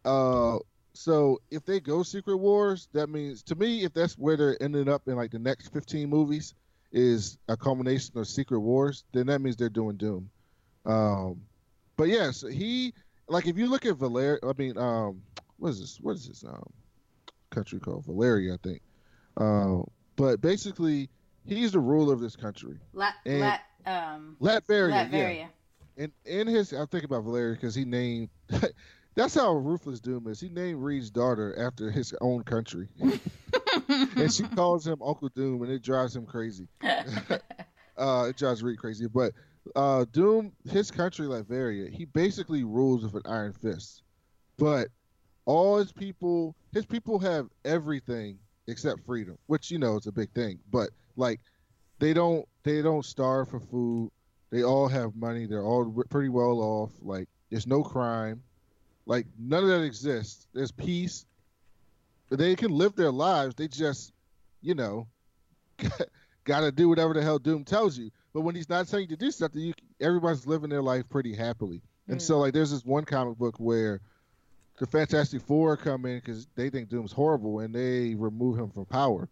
Uh, 0.04 0.58
so 0.92 1.38
if 1.50 1.64
they 1.64 1.80
go 1.80 2.02
Secret 2.02 2.36
Wars, 2.36 2.88
that 2.92 3.08
means 3.08 3.42
to 3.44 3.54
me, 3.54 3.84
if 3.84 3.92
that's 3.92 4.14
where 4.14 4.36
they're 4.36 4.60
ending 4.62 4.88
up 4.88 5.06
in 5.06 5.16
like 5.16 5.30
the 5.30 5.38
next 5.38 5.68
fifteen 5.72 6.08
movies, 6.08 6.54
is 6.92 7.38
a 7.48 7.56
culmination 7.56 8.18
of 8.18 8.26
Secret 8.26 8.60
Wars, 8.60 9.04
then 9.12 9.26
that 9.26 9.40
means 9.40 9.56
they're 9.56 9.68
doing 9.68 9.96
Doom. 9.96 10.30
Um, 10.86 11.42
but 11.96 12.08
yes, 12.08 12.42
he 12.50 12.94
like 13.28 13.46
if 13.46 13.56
you 13.56 13.68
look 13.68 13.86
at 13.86 13.96
Valer, 13.96 14.40
I 14.42 14.52
mean, 14.58 14.76
um, 14.76 15.22
what 15.58 15.70
is 15.70 15.80
this? 15.80 15.98
What 16.00 16.16
is 16.16 16.26
this 16.26 16.44
um 16.44 16.72
country 17.50 17.78
called? 17.78 18.04
Valeria, 18.06 18.54
I 18.54 18.56
think. 18.62 18.82
Uh, 19.36 19.82
but 20.16 20.40
basically, 20.40 21.08
he's 21.44 21.72
the 21.72 21.78
ruler 21.78 22.14
of 22.14 22.20
this 22.20 22.34
country. 22.36 22.78
La- 22.92 23.12
and- 23.26 23.40
la- 23.40 23.58
um 23.86 24.36
Latveria, 24.40 24.90
yeah. 24.90 25.06
Latveria. 25.06 25.48
And 25.96 26.12
in 26.24 26.46
his, 26.46 26.72
I'm 26.72 26.86
thinking 26.86 27.10
about 27.10 27.24
Valeria 27.24 27.54
because 27.54 27.74
he 27.74 27.84
named. 27.84 28.30
that's 29.14 29.34
how 29.34 29.52
ruthless 29.52 30.00
Doom 30.00 30.28
is. 30.28 30.40
He 30.40 30.48
named 30.48 30.82
Reed's 30.82 31.10
daughter 31.10 31.54
after 31.58 31.90
his 31.90 32.14
own 32.20 32.42
country, 32.42 32.88
and 33.88 34.32
she 34.32 34.44
calls 34.44 34.86
him 34.86 35.02
Uncle 35.04 35.28
Doom, 35.34 35.62
and 35.62 35.70
it 35.70 35.82
drives 35.82 36.14
him 36.14 36.26
crazy. 36.26 36.68
uh, 36.82 38.26
it 38.28 38.36
drives 38.36 38.62
Reed 38.62 38.78
crazy. 38.78 39.06
But 39.06 39.32
uh, 39.76 40.04
Doom, 40.12 40.52
his 40.70 40.90
country, 40.90 41.26
Latveria, 41.26 41.90
he 41.92 42.04
basically 42.04 42.64
rules 42.64 43.02
with 43.02 43.14
an 43.14 43.22
iron 43.30 43.52
fist. 43.52 44.02
But 44.56 44.88
all 45.44 45.78
his 45.78 45.92
people, 45.92 46.54
his 46.72 46.86
people 46.86 47.18
have 47.18 47.48
everything 47.64 48.38
except 48.66 49.04
freedom, 49.04 49.36
which 49.46 49.70
you 49.70 49.78
know 49.78 49.96
is 49.96 50.06
a 50.06 50.12
big 50.12 50.30
thing. 50.32 50.58
But 50.70 50.90
like, 51.16 51.40
they 51.98 52.14
don't, 52.14 52.46
they 52.62 52.82
don't 52.82 53.04
starve 53.04 53.48
for 53.48 53.60
food. 53.60 54.10
They 54.50 54.62
all 54.62 54.88
have 54.88 55.14
money. 55.16 55.46
They're 55.46 55.64
all 55.64 55.92
pretty 56.10 56.28
well 56.28 56.60
off. 56.60 56.90
Like, 57.00 57.28
there's 57.50 57.66
no 57.66 57.82
crime. 57.82 58.42
Like, 59.06 59.26
none 59.38 59.62
of 59.62 59.68
that 59.70 59.82
exists. 59.82 60.46
There's 60.52 60.72
peace. 60.72 61.24
They 62.30 62.54
can 62.56 62.70
live 62.70 62.94
their 62.96 63.10
lives. 63.10 63.54
They 63.54 63.68
just, 63.68 64.12
you 64.60 64.74
know, 64.74 65.06
got 66.44 66.60
to 66.60 66.72
do 66.72 66.88
whatever 66.88 67.14
the 67.14 67.22
hell 67.22 67.38
Doom 67.38 67.64
tells 67.64 67.98
you. 67.98 68.10
But 68.32 68.42
when 68.42 68.54
he's 68.54 68.68
not 68.68 68.86
telling 68.88 69.04
you 69.08 69.16
to 69.16 69.24
do 69.24 69.30
something, 69.30 69.60
you, 69.60 69.72
everybody's 70.00 70.46
living 70.46 70.70
their 70.70 70.82
life 70.82 71.08
pretty 71.08 71.34
happily. 71.34 71.82
And 72.08 72.18
Mm. 72.18 72.22
so, 72.22 72.38
like, 72.38 72.52
there's 72.54 72.70
this 72.70 72.84
one 72.84 73.04
comic 73.04 73.38
book 73.38 73.56
where 73.58 74.00
the 74.78 74.86
Fantastic 74.86 75.42
Four 75.42 75.76
come 75.76 76.06
in 76.06 76.16
because 76.18 76.46
they 76.54 76.70
think 76.70 76.88
Doom's 76.88 77.12
horrible, 77.12 77.60
and 77.60 77.74
they 77.74 78.14
remove 78.14 78.58
him 78.58 78.70
from 78.70 78.84
power 78.86 79.28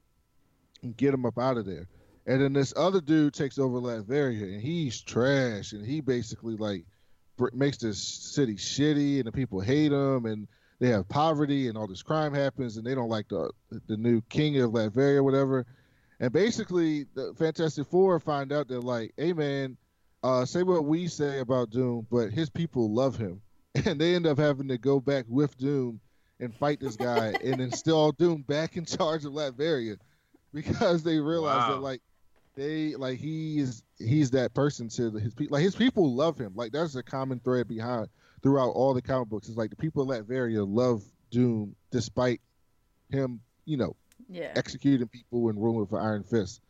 and 0.82 0.96
get 0.96 1.14
him 1.14 1.24
up 1.26 1.38
out 1.38 1.56
of 1.56 1.66
there. 1.66 1.88
And 2.28 2.42
then 2.42 2.52
this 2.52 2.74
other 2.76 3.00
dude 3.00 3.32
takes 3.32 3.58
over 3.58 3.80
Latveria, 3.80 4.42
and 4.42 4.60
he's 4.60 5.00
trash, 5.00 5.72
and 5.72 5.84
he 5.84 6.02
basically 6.02 6.56
like 6.56 6.84
makes 7.54 7.78
this 7.78 7.98
city 7.98 8.54
shitty, 8.54 9.16
and 9.16 9.24
the 9.24 9.32
people 9.32 9.60
hate 9.60 9.92
him, 9.92 10.26
and 10.26 10.46
they 10.78 10.88
have 10.88 11.08
poverty, 11.08 11.68
and 11.68 11.78
all 11.78 11.86
this 11.86 12.02
crime 12.02 12.34
happens, 12.34 12.76
and 12.76 12.86
they 12.86 12.94
don't 12.94 13.08
like 13.08 13.28
the 13.28 13.50
the 13.86 13.96
new 13.96 14.20
king 14.28 14.60
of 14.60 14.72
Latveria, 14.72 15.16
or 15.16 15.22
whatever. 15.22 15.64
And 16.20 16.30
basically, 16.30 17.06
the 17.14 17.32
Fantastic 17.38 17.86
Four 17.86 18.20
find 18.20 18.52
out 18.52 18.68
that 18.68 18.84
like, 18.84 19.14
hey 19.16 19.32
man, 19.32 19.78
uh, 20.22 20.44
say 20.44 20.62
what 20.62 20.84
we 20.84 21.06
say 21.08 21.38
about 21.38 21.70
Doom, 21.70 22.06
but 22.10 22.30
his 22.30 22.50
people 22.50 22.92
love 22.92 23.16
him, 23.16 23.40
and 23.86 23.98
they 23.98 24.14
end 24.14 24.26
up 24.26 24.36
having 24.36 24.68
to 24.68 24.76
go 24.76 25.00
back 25.00 25.24
with 25.28 25.56
Doom 25.56 25.98
and 26.40 26.54
fight 26.54 26.78
this 26.78 26.96
guy, 26.96 27.34
and 27.42 27.58
install 27.58 28.12
Doom 28.12 28.42
back 28.42 28.76
in 28.76 28.84
charge 28.84 29.24
of 29.24 29.32
Latveria 29.32 29.96
because 30.52 31.02
they 31.02 31.18
realize 31.18 31.66
that 31.68 31.76
Wow. 31.76 31.80
like 31.80 32.02
they 32.58 32.96
like 32.96 33.18
he 33.18 33.60
is 33.60 33.84
he's 33.98 34.32
that 34.32 34.52
person 34.52 34.88
to 34.88 35.12
his 35.12 35.32
people 35.32 35.54
like 35.54 35.62
his 35.62 35.76
people 35.76 36.14
love 36.14 36.36
him. 36.36 36.52
Like 36.56 36.72
that's 36.72 36.96
a 36.96 37.02
common 37.02 37.38
thread 37.38 37.68
behind 37.68 38.08
throughout 38.42 38.70
all 38.70 38.94
the 38.94 39.02
comic 39.02 39.28
books. 39.28 39.48
It's 39.48 39.56
like 39.56 39.70
the 39.70 39.76
people 39.76 40.02
of 40.02 40.08
Latveria 40.08 40.66
love 40.68 41.02
Doom 41.30 41.76
despite 41.92 42.40
him 43.10 43.40
you 43.64 43.76
know 43.76 43.94
yeah. 44.28 44.52
executing 44.56 45.06
people 45.06 45.48
and 45.48 45.62
ruling 45.62 45.80
with 45.80 45.92
an 45.92 46.04
iron 46.04 46.24
fist. 46.24 46.60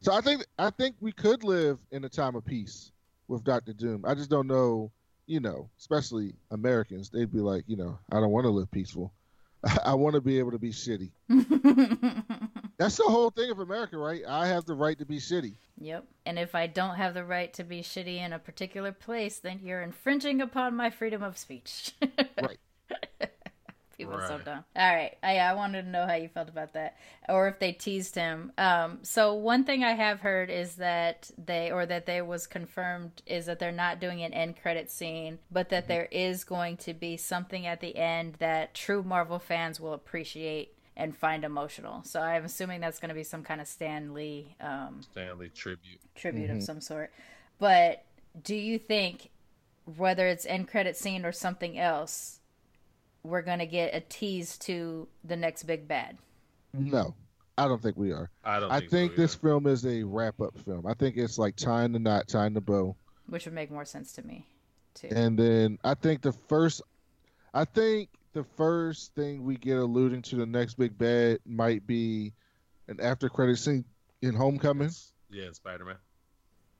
So 0.00 0.12
I 0.12 0.20
think 0.20 0.44
I 0.58 0.70
think 0.70 0.96
we 1.00 1.12
could 1.12 1.44
live 1.44 1.78
in 1.92 2.04
a 2.04 2.08
time 2.08 2.34
of 2.34 2.44
peace 2.44 2.90
with 3.28 3.44
Doctor 3.44 3.72
Doom. 3.72 4.04
I 4.06 4.14
just 4.14 4.30
don't 4.30 4.48
know 4.48 4.90
you 5.26 5.38
know 5.38 5.70
especially 5.78 6.34
Americans. 6.50 7.10
They'd 7.10 7.32
be 7.32 7.40
like 7.40 7.62
you 7.68 7.76
know 7.76 7.96
I 8.10 8.16
don't 8.16 8.32
want 8.32 8.44
to 8.44 8.50
live 8.50 8.70
peaceful. 8.72 9.12
I 9.84 9.94
want 9.94 10.14
to 10.16 10.20
be 10.20 10.38
able 10.40 10.52
to 10.52 10.58
be 10.58 10.70
shitty 10.70 11.10
that's 12.78 12.96
the 12.96 13.04
whole 13.04 13.30
thing 13.30 13.50
of 13.50 13.58
America 13.58 13.98
right 13.98 14.22
I 14.26 14.46
have 14.48 14.64
the 14.64 14.74
right 14.74 14.98
to 14.98 15.04
be 15.04 15.18
shitty 15.18 15.54
Yep. 15.80 16.06
And 16.26 16.38
if 16.38 16.54
I 16.54 16.66
don't 16.66 16.96
have 16.96 17.14
the 17.14 17.24
right 17.24 17.52
to 17.54 17.64
be 17.64 17.82
shitty 17.82 18.18
in 18.18 18.32
a 18.32 18.38
particular 18.38 18.92
place, 18.92 19.38
then 19.38 19.60
you're 19.62 19.82
infringing 19.82 20.40
upon 20.40 20.76
my 20.76 20.90
freedom 20.90 21.22
of 21.22 21.38
speech. 21.38 21.92
Right. 22.40 22.58
People 23.96 24.14
are 24.14 24.28
so 24.28 24.38
dumb. 24.38 24.64
All 24.76 24.94
right. 24.94 25.16
I, 25.24 25.38
I 25.38 25.54
wanted 25.54 25.82
to 25.82 25.88
know 25.88 26.06
how 26.06 26.14
you 26.14 26.28
felt 26.28 26.48
about 26.48 26.74
that, 26.74 26.96
or 27.28 27.48
if 27.48 27.58
they 27.58 27.72
teased 27.72 28.14
him. 28.14 28.52
Um, 28.56 29.00
so 29.02 29.34
one 29.34 29.64
thing 29.64 29.82
I 29.82 29.94
have 29.94 30.20
heard 30.20 30.50
is 30.50 30.76
that 30.76 31.28
they, 31.36 31.72
or 31.72 31.84
that 31.84 32.06
they 32.06 32.22
was 32.22 32.46
confirmed, 32.46 33.22
is 33.26 33.46
that 33.46 33.58
they're 33.58 33.72
not 33.72 33.98
doing 33.98 34.22
an 34.22 34.32
end 34.32 34.62
credit 34.62 34.88
scene, 34.88 35.40
but 35.50 35.70
that 35.70 35.88
there 35.88 36.06
is 36.12 36.44
going 36.44 36.76
to 36.76 36.94
be 36.94 37.16
something 37.16 37.66
at 37.66 37.80
the 37.80 37.96
end 37.96 38.34
that 38.34 38.72
true 38.72 39.02
Marvel 39.02 39.40
fans 39.40 39.80
will 39.80 39.94
appreciate 39.94 40.77
and 40.98 41.16
find 41.16 41.44
emotional. 41.44 42.02
So 42.04 42.20
I'm 42.20 42.44
assuming 42.44 42.80
that's 42.82 42.98
going 42.98 43.08
to 43.08 43.14
be 43.14 43.24
some 43.24 43.42
kind 43.42 43.60
of 43.62 43.66
Stan 43.68 44.12
Lee 44.12 44.54
um, 44.60 45.00
Stan 45.00 45.38
Lee 45.38 45.48
tribute. 45.48 46.00
tribute 46.14 46.48
Mm-hmm. 46.48 46.58
of 46.58 46.62
some 46.64 46.80
sort. 46.82 47.10
But 47.58 48.04
do 48.42 48.54
you 48.54 48.78
think 48.78 49.30
whether 49.96 50.26
it's 50.26 50.44
end 50.44 50.68
credit 50.68 50.96
scene 50.96 51.24
or 51.24 51.32
something 51.32 51.78
else, 51.78 52.40
we're 53.22 53.42
gonna 53.42 53.66
get 53.66 53.94
a 53.94 54.00
tease 54.00 54.56
to 54.58 55.08
the 55.24 55.36
next 55.36 55.62
big 55.64 55.88
bad? 55.88 56.18
No, 56.72 57.14
I 57.56 57.66
don't 57.66 57.82
think 57.82 57.96
we 57.96 58.12
are. 58.12 58.30
I 58.44 58.60
don't. 58.60 58.70
I 58.70 58.78
think, 58.80 58.90
think 58.90 59.12
so 59.12 59.22
this 59.22 59.34
either. 59.34 59.48
film 59.48 59.66
is 59.66 59.86
a 59.86 60.02
wrap 60.04 60.40
up 60.40 60.56
film. 60.58 60.86
I 60.86 60.94
think 60.94 61.16
it's 61.16 61.38
like 61.38 61.56
tying 61.56 61.92
the 61.92 61.98
knot, 61.98 62.28
tying 62.28 62.52
the 62.54 62.60
bow. 62.60 62.94
Which 63.26 63.44
would 63.46 63.54
make 63.54 63.70
more 63.70 63.84
sense 63.84 64.12
to 64.12 64.22
me, 64.22 64.46
too. 64.94 65.08
And 65.10 65.38
then 65.38 65.78
I 65.84 65.94
think 65.94 66.22
the 66.22 66.32
first, 66.32 66.82
I 67.52 67.64
think 67.64 68.08
the 68.32 68.44
first 68.56 69.14
thing 69.14 69.44
we 69.44 69.56
get 69.56 69.78
alluding 69.78 70.22
to 70.22 70.36
the 70.36 70.46
next 70.46 70.74
big 70.74 70.96
bad 70.98 71.38
might 71.46 71.86
be 71.86 72.32
an 72.88 72.98
after 73.00 73.28
credit 73.28 73.58
scene 73.58 73.84
in 74.22 74.34
Homecoming 74.34 74.90
Yeah, 75.30 75.50
Spider 75.52 75.84
Man. 75.84 75.96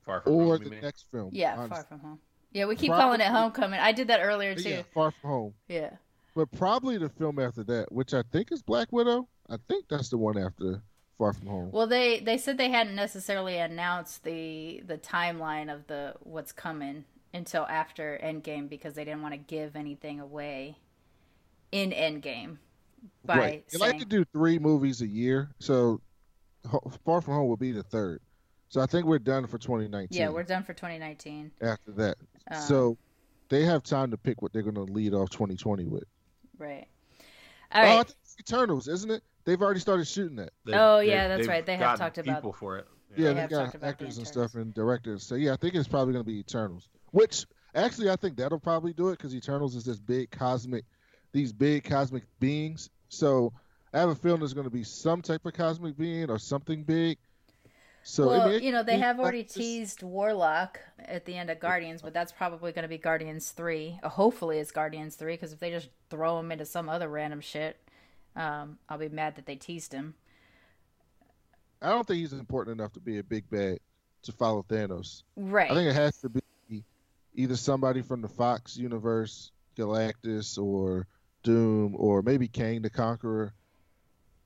Far 0.05 0.21
from 0.21 0.33
or 0.33 0.43
home, 0.43 0.51
you 0.63 0.63
the 0.65 0.69
mean? 0.71 0.81
next 0.81 1.05
film. 1.11 1.29
yeah, 1.33 1.53
honestly. 1.57 1.75
Far 1.75 1.83
From 1.85 1.99
Home. 1.99 2.19
Yeah, 2.51 2.65
we 2.65 2.75
keep 2.75 2.89
Probably- 2.89 3.03
calling 3.03 3.21
it 3.21 3.27
Homecoming. 3.27 3.79
I 3.79 3.91
did 3.91 4.07
that 4.07 4.21
earlier 4.21 4.55
too. 4.55 4.69
yeah, 4.69 4.81
Far 4.93 5.11
From 5.11 5.29
Home. 5.29 5.53
Yeah. 5.67 5.91
But 6.35 6.51
probably 6.51 6.97
the 6.97 7.09
film 7.09 7.37
after 7.39 7.63
that, 7.65 7.91
which 7.91 8.13
I 8.13 8.23
think 8.31 8.51
is 8.51 8.61
Black 8.63 8.91
Widow. 8.91 9.27
I 9.49 9.57
think 9.67 9.87
that's 9.89 10.09
the 10.09 10.17
one 10.17 10.37
after 10.37 10.81
Far 11.17 11.33
From 11.33 11.47
Home. 11.47 11.71
Well, 11.71 11.85
they 11.87 12.19
they 12.21 12.37
said 12.37 12.57
they 12.57 12.69
hadn't 12.69 12.95
necessarily 12.95 13.57
announced 13.57 14.23
the 14.23 14.81
the 14.87 14.97
timeline 14.97 15.73
of 15.73 15.85
the 15.87 16.15
what's 16.21 16.51
coming 16.51 17.03
until 17.33 17.63
after 17.67 18.19
Endgame 18.23 18.67
because 18.69 18.93
they 18.95 19.03
didn't 19.05 19.21
want 19.21 19.33
to 19.33 19.37
give 19.39 19.75
anything 19.75 20.19
away 20.19 20.77
in 21.71 21.91
Endgame 21.91 22.57
by 23.25 23.37
right. 23.37 23.65
They 23.69 23.77
saying, 23.77 23.91
like 23.93 23.99
to 24.01 24.05
do 24.05 24.25
three 24.33 24.59
movies 24.59 25.01
a 25.01 25.07
year, 25.07 25.49
so 25.59 26.01
Far 27.05 27.21
From 27.21 27.33
Home 27.35 27.47
will 27.47 27.57
be 27.57 27.71
the 27.71 27.83
third. 27.83 28.21
So 28.69 28.81
I 28.81 28.85
think 28.85 29.05
we're 29.05 29.19
done 29.19 29.47
for 29.47 29.57
2019. 29.57 30.17
yeah, 30.19 30.29
we're 30.29 30.43
done 30.43 30.63
for 30.63 30.73
2019. 30.73 31.51
after 31.61 31.91
that. 31.93 32.17
Um, 32.51 32.61
so 32.61 32.97
they 33.49 33.63
have 33.65 33.81
time 33.83 34.11
to 34.11 34.17
pick 34.17 34.41
what 34.41 34.53
they're 34.53 34.61
going 34.61 34.75
to 34.75 34.83
lead 34.83 35.13
off 35.13 35.29
2020 35.31 35.85
with. 35.85 36.03
Right. 36.57 36.87
All 37.71 37.83
Oh, 37.83 37.87
I 37.99 38.03
think 38.03 38.15
it's 38.21 38.35
Eternals, 38.39 38.87
isn't 38.87 39.09
it? 39.09 39.23
They've 39.45 39.61
already 39.61 39.79
started 39.79 40.05
shooting 40.07 40.35
that. 40.37 40.51
They- 40.65 40.73
Oh, 40.73 40.99
yeah, 40.99 41.27
that's 41.27 41.47
right. 41.47 41.65
They 41.65 41.73
have 41.73 41.81
gotten 41.81 41.99
talked 41.99 42.17
about- 42.19 42.35
people 42.35 42.53
for 42.53 42.77
it. 42.77 42.87
Yeah, 43.17 43.29
They 43.29 43.33
they 43.33 43.41
have 43.41 43.49
got 43.49 43.65
talked 43.71 43.79
the 43.81 43.87
actors 43.87 44.17
and 44.19 44.27
stuff 44.27 44.53
and 44.53 44.71
directors. 44.73 45.23
So 45.23 45.33
yeah, 45.33 45.53
I 45.53 45.55
think 45.55 45.73
it's 45.73 45.87
probably 45.87 46.13
going 46.13 46.23
to 46.23 46.29
be 46.31 46.37
Eternals. 46.39 46.87
Which 47.11 47.47
actually, 47.73 48.11
I 48.11 48.15
think 48.15 48.37
that'll 48.37 48.59
probably 48.59 48.93
do 48.93 49.09
it 49.09 49.17
because 49.17 49.33
Eternals 49.33 49.75
is 49.75 49.83
this 49.83 49.99
big 49.99 50.29
cosmic, 50.29 50.85
these 51.31 51.53
big 51.53 51.83
cosmic 51.83 52.23
beings. 52.39 52.89
So 53.09 53.53
I 53.93 53.99
have 53.99 54.09
a 54.09 54.15
feeling 54.15 54.39
there's 54.39 54.53
going 54.53 54.67
to 54.67 54.71
be 54.71 54.83
some 54.83 55.21
type 55.21 55.45
of 55.45 55.53
cosmic 55.53 55.97
being 55.97 56.29
or 56.29 56.39
something 56.39 56.83
big. 56.83 57.17
So 58.03 58.29
I 58.29 58.37
well, 58.37 58.49
mean, 58.49 58.63
you 58.63 58.71
know, 58.71 58.81
they 58.81 58.97
have 58.97 59.19
already 59.19 59.43
teased 59.43 60.03
Warlock 60.03 60.79
at 60.99 61.25
the 61.25 61.35
end 61.35 61.49
of 61.49 61.59
Guardians, 61.59 62.01
but 62.01 62.13
that's 62.13 62.31
probably 62.31 62.71
going 62.71 62.83
to 62.83 62.89
be 62.89 62.97
Guardians 62.97 63.51
3. 63.51 63.99
Uh, 64.01 64.09
hopefully 64.09 64.59
it's 64.59 64.71
Guardians 64.71 65.15
3 65.15 65.33
because 65.33 65.53
if 65.53 65.59
they 65.59 65.69
just 65.69 65.89
throw 66.09 66.39
him 66.39 66.51
into 66.51 66.65
some 66.65 66.89
other 66.89 67.09
random 67.09 67.41
shit, 67.41 67.77
um, 68.35 68.77
I'll 68.87 68.97
be 68.97 69.09
mad 69.09 69.35
that 69.35 69.45
they 69.45 69.55
teased 69.55 69.93
him. 69.93 70.15
I 71.81 71.89
don't 71.89 72.07
think 72.07 72.19
he's 72.19 72.33
important 72.33 72.79
enough 72.79 72.93
to 72.93 72.99
be 72.99 73.19
a 73.19 73.23
big 73.23 73.49
bad 73.49 73.79
to 74.23 74.31
follow 74.31 74.63
Thanos. 74.63 75.23
Right. 75.35 75.69
I 75.69 75.73
think 75.73 75.89
it 75.89 75.95
has 75.95 76.17
to 76.21 76.29
be 76.29 76.41
either 77.35 77.55
somebody 77.55 78.01
from 78.01 78.21
the 78.21 78.27
Fox 78.27 78.75
universe, 78.75 79.51
Galactus, 79.77 80.57
or 80.57 81.07
Doom, 81.43 81.95
or 81.97 82.21
maybe 82.21 82.47
Kang 82.47 82.81
the 82.81 82.89
Conqueror, 82.89 83.53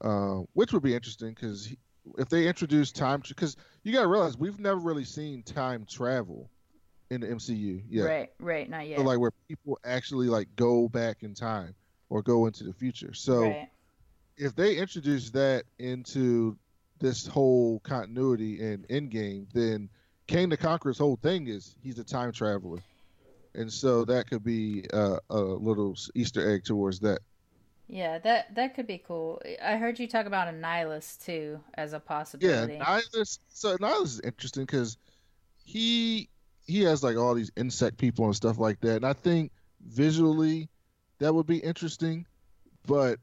uh, 0.02 0.42
which 0.54 0.74
would 0.74 0.84
be 0.84 0.96
interesting 0.96 1.34
because 1.34 1.74
if 2.18 2.30
they 2.30 2.48
introduce 2.48 2.92
time, 2.92 3.22
because 3.28 3.56
you 3.84 3.94
got 3.94 4.02
to 4.02 4.08
realize 4.08 4.38
we've 4.38 4.60
never 4.60 4.80
really 4.80 5.06
seen 5.06 5.44
time 5.44 5.86
travel 5.86 6.50
in 7.10 7.22
the 7.22 7.28
MCU 7.28 7.84
yet. 7.88 8.04
Right, 8.04 8.30
right, 8.40 8.70
not 8.70 8.88
yet. 8.88 8.98
So 8.98 9.04
like 9.04 9.20
where 9.20 9.32
people 9.48 9.80
actually 9.86 10.28
like 10.28 10.48
go 10.56 10.90
back 10.90 11.24
in 11.24 11.34
time 11.34 11.76
or 12.10 12.22
go 12.22 12.46
into 12.46 12.64
the 12.64 12.74
future. 12.74 13.14
So 13.14 13.42
right. 13.42 13.70
if 14.38 14.56
they 14.56 14.76
introduce 14.76 15.30
that 15.32 15.64
into 15.80 16.58
this 17.00 17.26
whole 17.26 17.80
continuity 17.80 18.62
and 18.62 18.86
in 18.86 19.10
Endgame, 19.10 19.48
then 19.54 19.90
Kang 20.28 20.50
the 20.50 20.58
Conqueror's 20.58 20.98
whole 20.98 21.18
thing 21.18 21.48
is 21.48 21.76
he's 21.82 22.00
a 22.00 22.04
time 22.04 22.32
traveler, 22.32 22.80
and 23.56 23.72
so 23.72 24.06
that 24.06 24.30
could 24.30 24.44
be 24.44 24.86
uh, 24.94 25.18
a 25.30 25.40
little 25.40 25.96
Easter 26.16 26.54
egg 26.54 26.64
towards 26.64 27.00
that. 27.02 27.20
Yeah, 27.88 28.18
that 28.20 28.56
that 28.56 28.76
could 28.76 28.88
be 28.88 28.98
cool. 29.06 29.42
I 29.64 29.76
heard 29.76 30.00
you 30.00 30.08
talk 30.08 30.26
about 30.26 30.48
Annihilus 30.48 31.24
too 31.24 31.60
as 31.76 31.94
a 31.94 32.00
possibility. 32.00 32.76
Yeah. 32.76 32.84
Nihilus. 32.86 33.40
So 33.50 33.78
Nihilus 33.78 34.06
is 34.06 34.20
interesting 34.22 34.64
because 34.66 34.98
he 35.64 36.30
he 36.66 36.82
has 36.84 37.04
like 37.04 37.18
all 37.18 37.36
these 37.36 37.52
insect 37.56 37.98
people 37.98 38.26
and 38.26 38.36
stuff 38.36 38.58
like 38.58 38.80
that, 38.82 38.98
and 38.98 39.06
I 39.06 39.14
think 39.14 39.52
visually 39.86 40.70
that 41.20 41.34
would 41.34 41.46
be 41.46 41.58
interesting, 41.58 42.26
but 42.88 43.20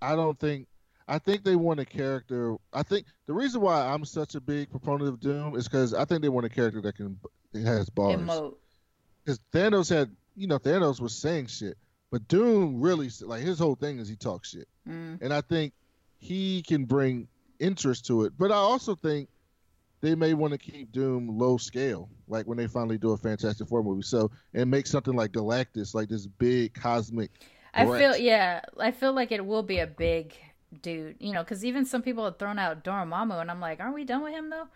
I 0.00 0.14
don't 0.14 0.38
think. 0.38 0.68
I 1.08 1.20
think 1.20 1.44
they 1.44 1.54
want 1.54 1.78
a 1.78 1.84
character. 1.84 2.56
I 2.72 2.82
think 2.82 3.06
the 3.26 3.32
reason 3.32 3.60
why 3.60 3.80
I'm 3.80 4.04
such 4.04 4.34
a 4.34 4.40
big 4.40 4.70
proponent 4.70 5.08
of 5.08 5.20
Doom 5.20 5.54
is 5.54 5.68
because 5.68 5.94
I 5.94 6.04
think 6.04 6.20
they 6.20 6.28
want 6.28 6.46
a 6.46 6.48
character 6.48 6.80
that 6.80 6.96
can 6.96 7.16
has 7.54 7.88
bars. 7.88 8.18
Emote. 8.18 8.54
Because 9.26 9.40
Thanos 9.52 9.90
had, 9.90 10.14
you 10.36 10.46
know, 10.46 10.58
Thanos 10.60 11.00
was 11.00 11.12
saying 11.14 11.48
shit, 11.48 11.76
but 12.12 12.28
Doom 12.28 12.80
really 12.80 13.10
like 13.22 13.42
his 13.42 13.58
whole 13.58 13.74
thing 13.74 13.98
is 13.98 14.08
he 14.08 14.14
talks 14.16 14.50
shit, 14.50 14.68
Mm. 14.88 15.20
and 15.20 15.34
I 15.34 15.40
think 15.40 15.72
he 16.18 16.62
can 16.62 16.84
bring 16.84 17.26
interest 17.58 18.06
to 18.06 18.22
it. 18.24 18.34
But 18.38 18.52
I 18.52 18.56
also 18.56 18.94
think 18.94 19.28
they 20.00 20.14
may 20.14 20.32
want 20.34 20.52
to 20.52 20.58
keep 20.58 20.92
Doom 20.92 21.36
low 21.38 21.56
scale, 21.56 22.08
like 22.28 22.46
when 22.46 22.56
they 22.56 22.68
finally 22.68 22.98
do 22.98 23.10
a 23.12 23.16
Fantastic 23.16 23.66
Four 23.66 23.82
movie. 23.82 24.02
So 24.02 24.30
and 24.54 24.70
make 24.70 24.86
something 24.86 25.14
like 25.14 25.32
Galactus, 25.32 25.92
like 25.94 26.08
this 26.08 26.26
big 26.26 26.74
cosmic. 26.74 27.30
I 27.74 27.84
feel 27.84 28.16
yeah, 28.16 28.60
I 28.78 28.92
feel 28.92 29.12
like 29.12 29.32
it 29.32 29.44
will 29.44 29.64
be 29.64 29.80
a 29.80 29.86
big 29.88 30.34
dude, 30.82 31.16
you 31.18 31.32
know, 31.32 31.42
because 31.42 31.64
even 31.64 31.84
some 31.84 32.02
people 32.02 32.24
have 32.24 32.38
thrown 32.38 32.58
out 32.60 32.84
Dormammu, 32.84 33.40
and 33.40 33.50
I'm 33.50 33.60
like, 33.60 33.80
aren't 33.80 33.94
we 33.94 34.04
done 34.04 34.22
with 34.22 34.32
him 34.32 34.50
though? 34.50 34.68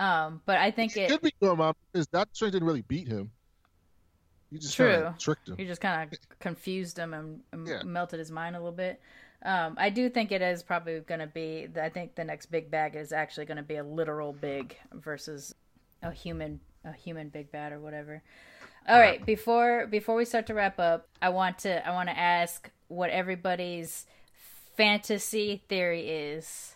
Um, 0.00 0.40
but 0.46 0.58
I 0.58 0.70
think 0.70 0.96
It 0.96 1.00
it 1.00 1.10
could 1.10 1.22
be 1.22 1.34
Dormammu 1.42 1.74
because 1.92 2.06
Doctor 2.06 2.30
Strange 2.34 2.52
didn't 2.52 2.68
really 2.68 2.82
beat 2.82 3.08
him. 3.08 3.32
He 4.50 4.58
just 4.58 4.74
True. 4.76 4.92
kinda 4.92 5.14
tricked 5.18 5.48
him. 5.48 5.56
you 5.58 5.66
just 5.66 5.80
kind 5.80 6.10
of 6.12 6.18
confused 6.38 6.98
him 6.98 7.12
and, 7.14 7.42
and 7.52 7.66
Yeah. 7.66 7.82
melted 7.82 8.18
his 8.18 8.30
mind 8.30 8.56
a 8.56 8.58
little 8.58 8.72
bit. 8.72 9.00
Um, 9.42 9.74
I 9.78 9.90
do 9.90 10.08
think 10.10 10.32
it 10.32 10.42
is 10.42 10.62
probably 10.62 10.98
going 11.00 11.20
to 11.20 11.26
be. 11.26 11.68
I 11.80 11.90
think 11.90 12.14
the 12.16 12.24
next 12.24 12.46
big 12.46 12.70
bag 12.70 12.96
is 12.96 13.12
actually 13.12 13.46
going 13.46 13.58
to 13.58 13.62
be 13.62 13.76
a 13.76 13.84
literal 13.84 14.32
big 14.32 14.76
versus 14.92 15.54
a 16.02 16.10
human, 16.10 16.60
a 16.84 16.92
human 16.92 17.28
big 17.28 17.52
bad 17.52 17.72
or 17.72 17.78
whatever. 17.78 18.22
All 18.88 18.98
right, 18.98 19.24
before 19.24 19.86
before 19.86 20.16
we 20.16 20.24
start 20.24 20.46
to 20.46 20.54
wrap 20.54 20.80
up, 20.80 21.06
I 21.22 21.28
want 21.28 21.58
to 21.60 21.86
I 21.86 21.92
want 21.92 22.08
to 22.08 22.18
ask 22.18 22.70
what 22.88 23.10
everybody's 23.10 24.06
fantasy 24.76 25.62
theory 25.68 26.08
is. 26.08 26.74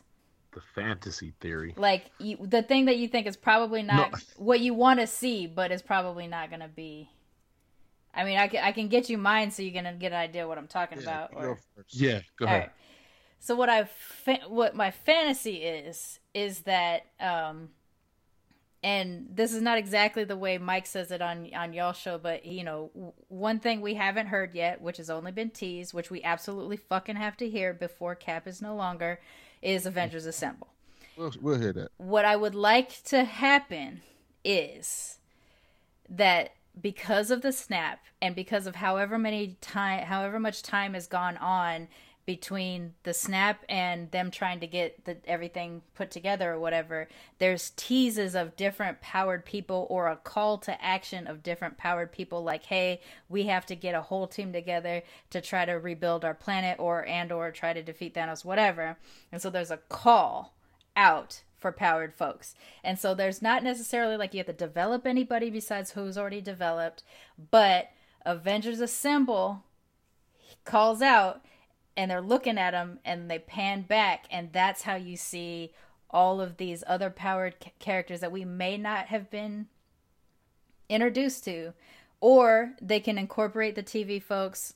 The 0.53 0.61
fantasy 0.75 1.33
theory. 1.41 1.73
Like 1.77 2.11
you, 2.19 2.37
the 2.41 2.63
thing 2.63 2.85
that 2.85 2.99
you 2.99 3.09
think 3.09 3.27
is 3.27 3.37
probably 3.37 3.83
not 3.83 4.13
No. 4.13 4.19
what 4.37 4.61
you 4.61 4.75
want 4.75 5.01
to 5.01 5.07
see, 5.07 5.47
but 5.47 5.73
is 5.73 5.81
probably 5.83 6.27
not 6.27 6.51
going 6.51 6.61
to 6.61 6.69
be. 6.69 7.09
I 8.15 8.25
mean, 8.25 8.39
I 8.39 8.49
can, 8.49 8.63
I 8.63 8.73
can 8.73 8.89
get 8.89 9.09
you 9.11 9.19
mine 9.19 9.51
so 9.51 9.63
you 9.63 9.73
can 9.73 9.99
get 9.99 10.13
an 10.13 10.19
idea 10.19 10.47
what 10.47 10.59
I'm 10.59 10.67
talking 10.69 10.99
Yeah, 10.99 11.05
about. 11.05 11.31
Or, 11.35 11.43
go 11.43 11.57
first. 11.75 11.95
Yeah, 11.95 12.21
go 12.39 12.47
all 12.47 12.55
ahead. 12.55 12.61
right. 12.61 12.71
So 13.41 13.57
what 13.57 13.69
I 13.69 13.85
fa- 13.85 14.41
what 14.49 14.75
my 14.77 14.91
fantasy 14.91 15.57
is 15.65 16.21
is 16.35 16.61
that 16.61 17.07
um 17.21 17.71
and 18.85 19.29
this 19.33 19.53
is 19.53 19.63
not 19.63 19.79
exactly 19.79 20.25
the 20.25 20.37
way 20.37 20.59
Mike 20.59 20.87
says 20.87 21.11
it 21.13 21.23
on 21.23 21.49
on 21.55 21.73
y'all 21.73 21.93
show, 21.93 22.19
but 22.19 22.45
you 22.45 22.65
know, 22.65 22.91
w- 22.95 23.13
one 23.29 23.61
thing 23.61 23.81
we 23.81 23.95
haven't 23.95 24.27
heard 24.27 24.55
yet, 24.55 24.81
which 24.81 24.97
has 24.97 25.09
only 25.11 25.31
been 25.33 25.51
teased, 25.51 25.95
which 25.95 26.11
we 26.11 26.23
absolutely 26.23 26.77
fucking 26.77 27.17
have 27.17 27.37
to 27.39 27.49
hear 27.49 27.73
before 27.73 28.15
Cap 28.17 28.47
is 28.49 28.61
no 28.61 28.75
longer, 28.75 29.21
is 29.61 29.87
Avengers 29.87 30.27
Assemble 30.27 30.69
We'll, 31.17 31.33
we'll 31.41 31.59
hear 31.61 31.73
that. 31.75 31.93
what 31.97 32.25
I 32.25 32.37
would 32.37 32.55
like 32.55 33.03
to 33.05 33.25
happen 33.25 34.03
is 34.45 35.19
that 36.09 36.53
because 36.81 37.31
of 37.31 37.43
the 37.43 37.53
snap 37.53 38.05
and 38.21 38.35
because 38.35 38.67
of 38.67 38.77
however 38.77 39.19
many 39.19 39.57
time 39.61 40.05
however 40.05 40.39
much 40.39 40.63
time 40.63 40.95
has 40.95 41.07
gone 41.07 41.37
on 41.37 41.89
between 42.25 42.95
the 43.03 43.13
snap 43.13 43.65
and 43.69 44.09
them 44.13 44.31
trying 44.31 44.61
to 44.61 44.67
get 44.67 45.05
the, 45.05 45.17
everything 45.27 45.83
put 45.95 46.11
together 46.11 46.53
or 46.53 46.61
whatever 46.61 47.09
there's 47.39 47.71
teases 47.71 48.35
of 48.35 48.57
different 48.57 49.01
powered 49.01 49.45
people 49.45 49.87
or 49.91 50.07
a 50.07 50.17
call 50.17 50.57
to 50.57 50.83
action 50.83 51.27
of 51.27 51.43
different 51.43 51.77
powered 51.77 52.13
people 52.13 52.43
like 52.43 52.65
hey 52.65 53.01
we 53.29 53.45
have 53.45 53.67
to 53.67 53.75
get 53.75 53.95
a 53.95 54.03
whole 54.03 54.27
team 54.27 54.53
together 54.53 55.03
to 55.31 55.41
try 55.41 55.65
to 55.65 55.73
rebuild 55.73 56.25
our 56.25 56.35
planet 56.35 56.79
or 56.79 57.05
and 57.07 57.33
or 57.33 57.51
try 57.51 57.73
to 57.73 57.83
defeat 57.83 58.15
Thanos 58.15 58.45
whatever. 58.45 58.97
And 59.31 59.41
so 59.41 59.51
there's 59.51 59.71
a 59.71 59.77
call 59.89 60.55
out 60.97 61.43
for 61.63 61.73
powered 61.73 62.13
folks. 62.13 62.55
And 62.85 62.99
so 62.99 63.15
there's 63.15 63.41
not 63.41 63.63
necessarily 63.63 64.19
like 64.19 64.35
you 64.35 64.39
have 64.39 64.47
to 64.49 64.53
develop 64.53 65.07
anybody 65.07 65.49
besides 65.49 65.93
who's 65.93 66.19
already 66.19 66.43
developed, 66.43 67.03
but 67.51 67.91
Avengers 68.27 68.81
Assemble 68.81 69.65
calls 70.65 71.01
out 71.01 71.43
and 71.97 72.11
they're 72.11 72.21
looking 72.21 72.59
at 72.59 72.75
him 72.75 72.99
and 73.05 73.31
they 73.31 73.39
pan 73.39 73.83
back 73.83 74.27
and 74.31 74.53
that's 74.53 74.83
how 74.83 74.95
you 74.95 75.17
see 75.17 75.73
all 76.11 76.41
of 76.41 76.57
these 76.57 76.85
other 76.87 77.11
powered 77.11 77.55
c- 77.63 77.73
characters 77.79 78.21
that 78.21 78.33
we 78.33 78.45
may 78.45 78.77
not 78.77 79.07
have 79.07 79.31
been 79.31 79.67
introduced 80.89 81.45
to 81.45 81.73
or 82.21 82.73
they 82.81 83.01
can 83.01 83.19
incorporate 83.19 83.75
the 83.75 83.83
TV 83.83 84.23
folks 84.23 84.75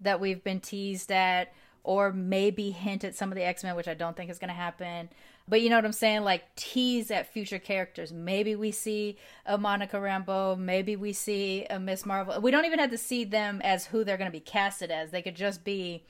that 0.00 0.20
we've 0.20 0.42
been 0.44 0.60
teased 0.60 1.10
at 1.12 1.52
or 1.84 2.12
maybe 2.12 2.70
hint 2.70 3.04
at 3.04 3.14
some 3.14 3.30
of 3.30 3.36
the 3.36 3.44
X-Men 3.44 3.74
which 3.74 3.88
I 3.88 3.94
don't 3.94 4.16
think 4.16 4.30
is 4.30 4.38
going 4.38 4.48
to 4.48 4.54
happen. 4.54 5.08
But 5.48 5.60
you 5.60 5.70
know 5.70 5.76
what 5.76 5.84
I'm 5.84 5.92
saying? 5.92 6.22
Like 6.22 6.54
tease 6.54 7.10
at 7.10 7.32
future 7.32 7.58
characters. 7.58 8.12
Maybe 8.12 8.54
we 8.54 8.70
see 8.70 9.18
a 9.44 9.58
Monica 9.58 9.96
Rambeau. 9.96 10.56
Maybe 10.56 10.94
we 10.94 11.12
see 11.12 11.66
a 11.68 11.80
Miss 11.80 12.06
Marvel. 12.06 12.40
We 12.40 12.50
don't 12.50 12.64
even 12.64 12.78
have 12.78 12.90
to 12.90 12.98
see 12.98 13.24
them 13.24 13.60
as 13.62 13.86
who 13.86 14.04
they're 14.04 14.16
going 14.16 14.30
to 14.30 14.32
be 14.32 14.40
casted 14.40 14.90
as. 14.90 15.10
They 15.10 15.22
could 15.22 15.34
just 15.34 15.64
be 15.64 16.04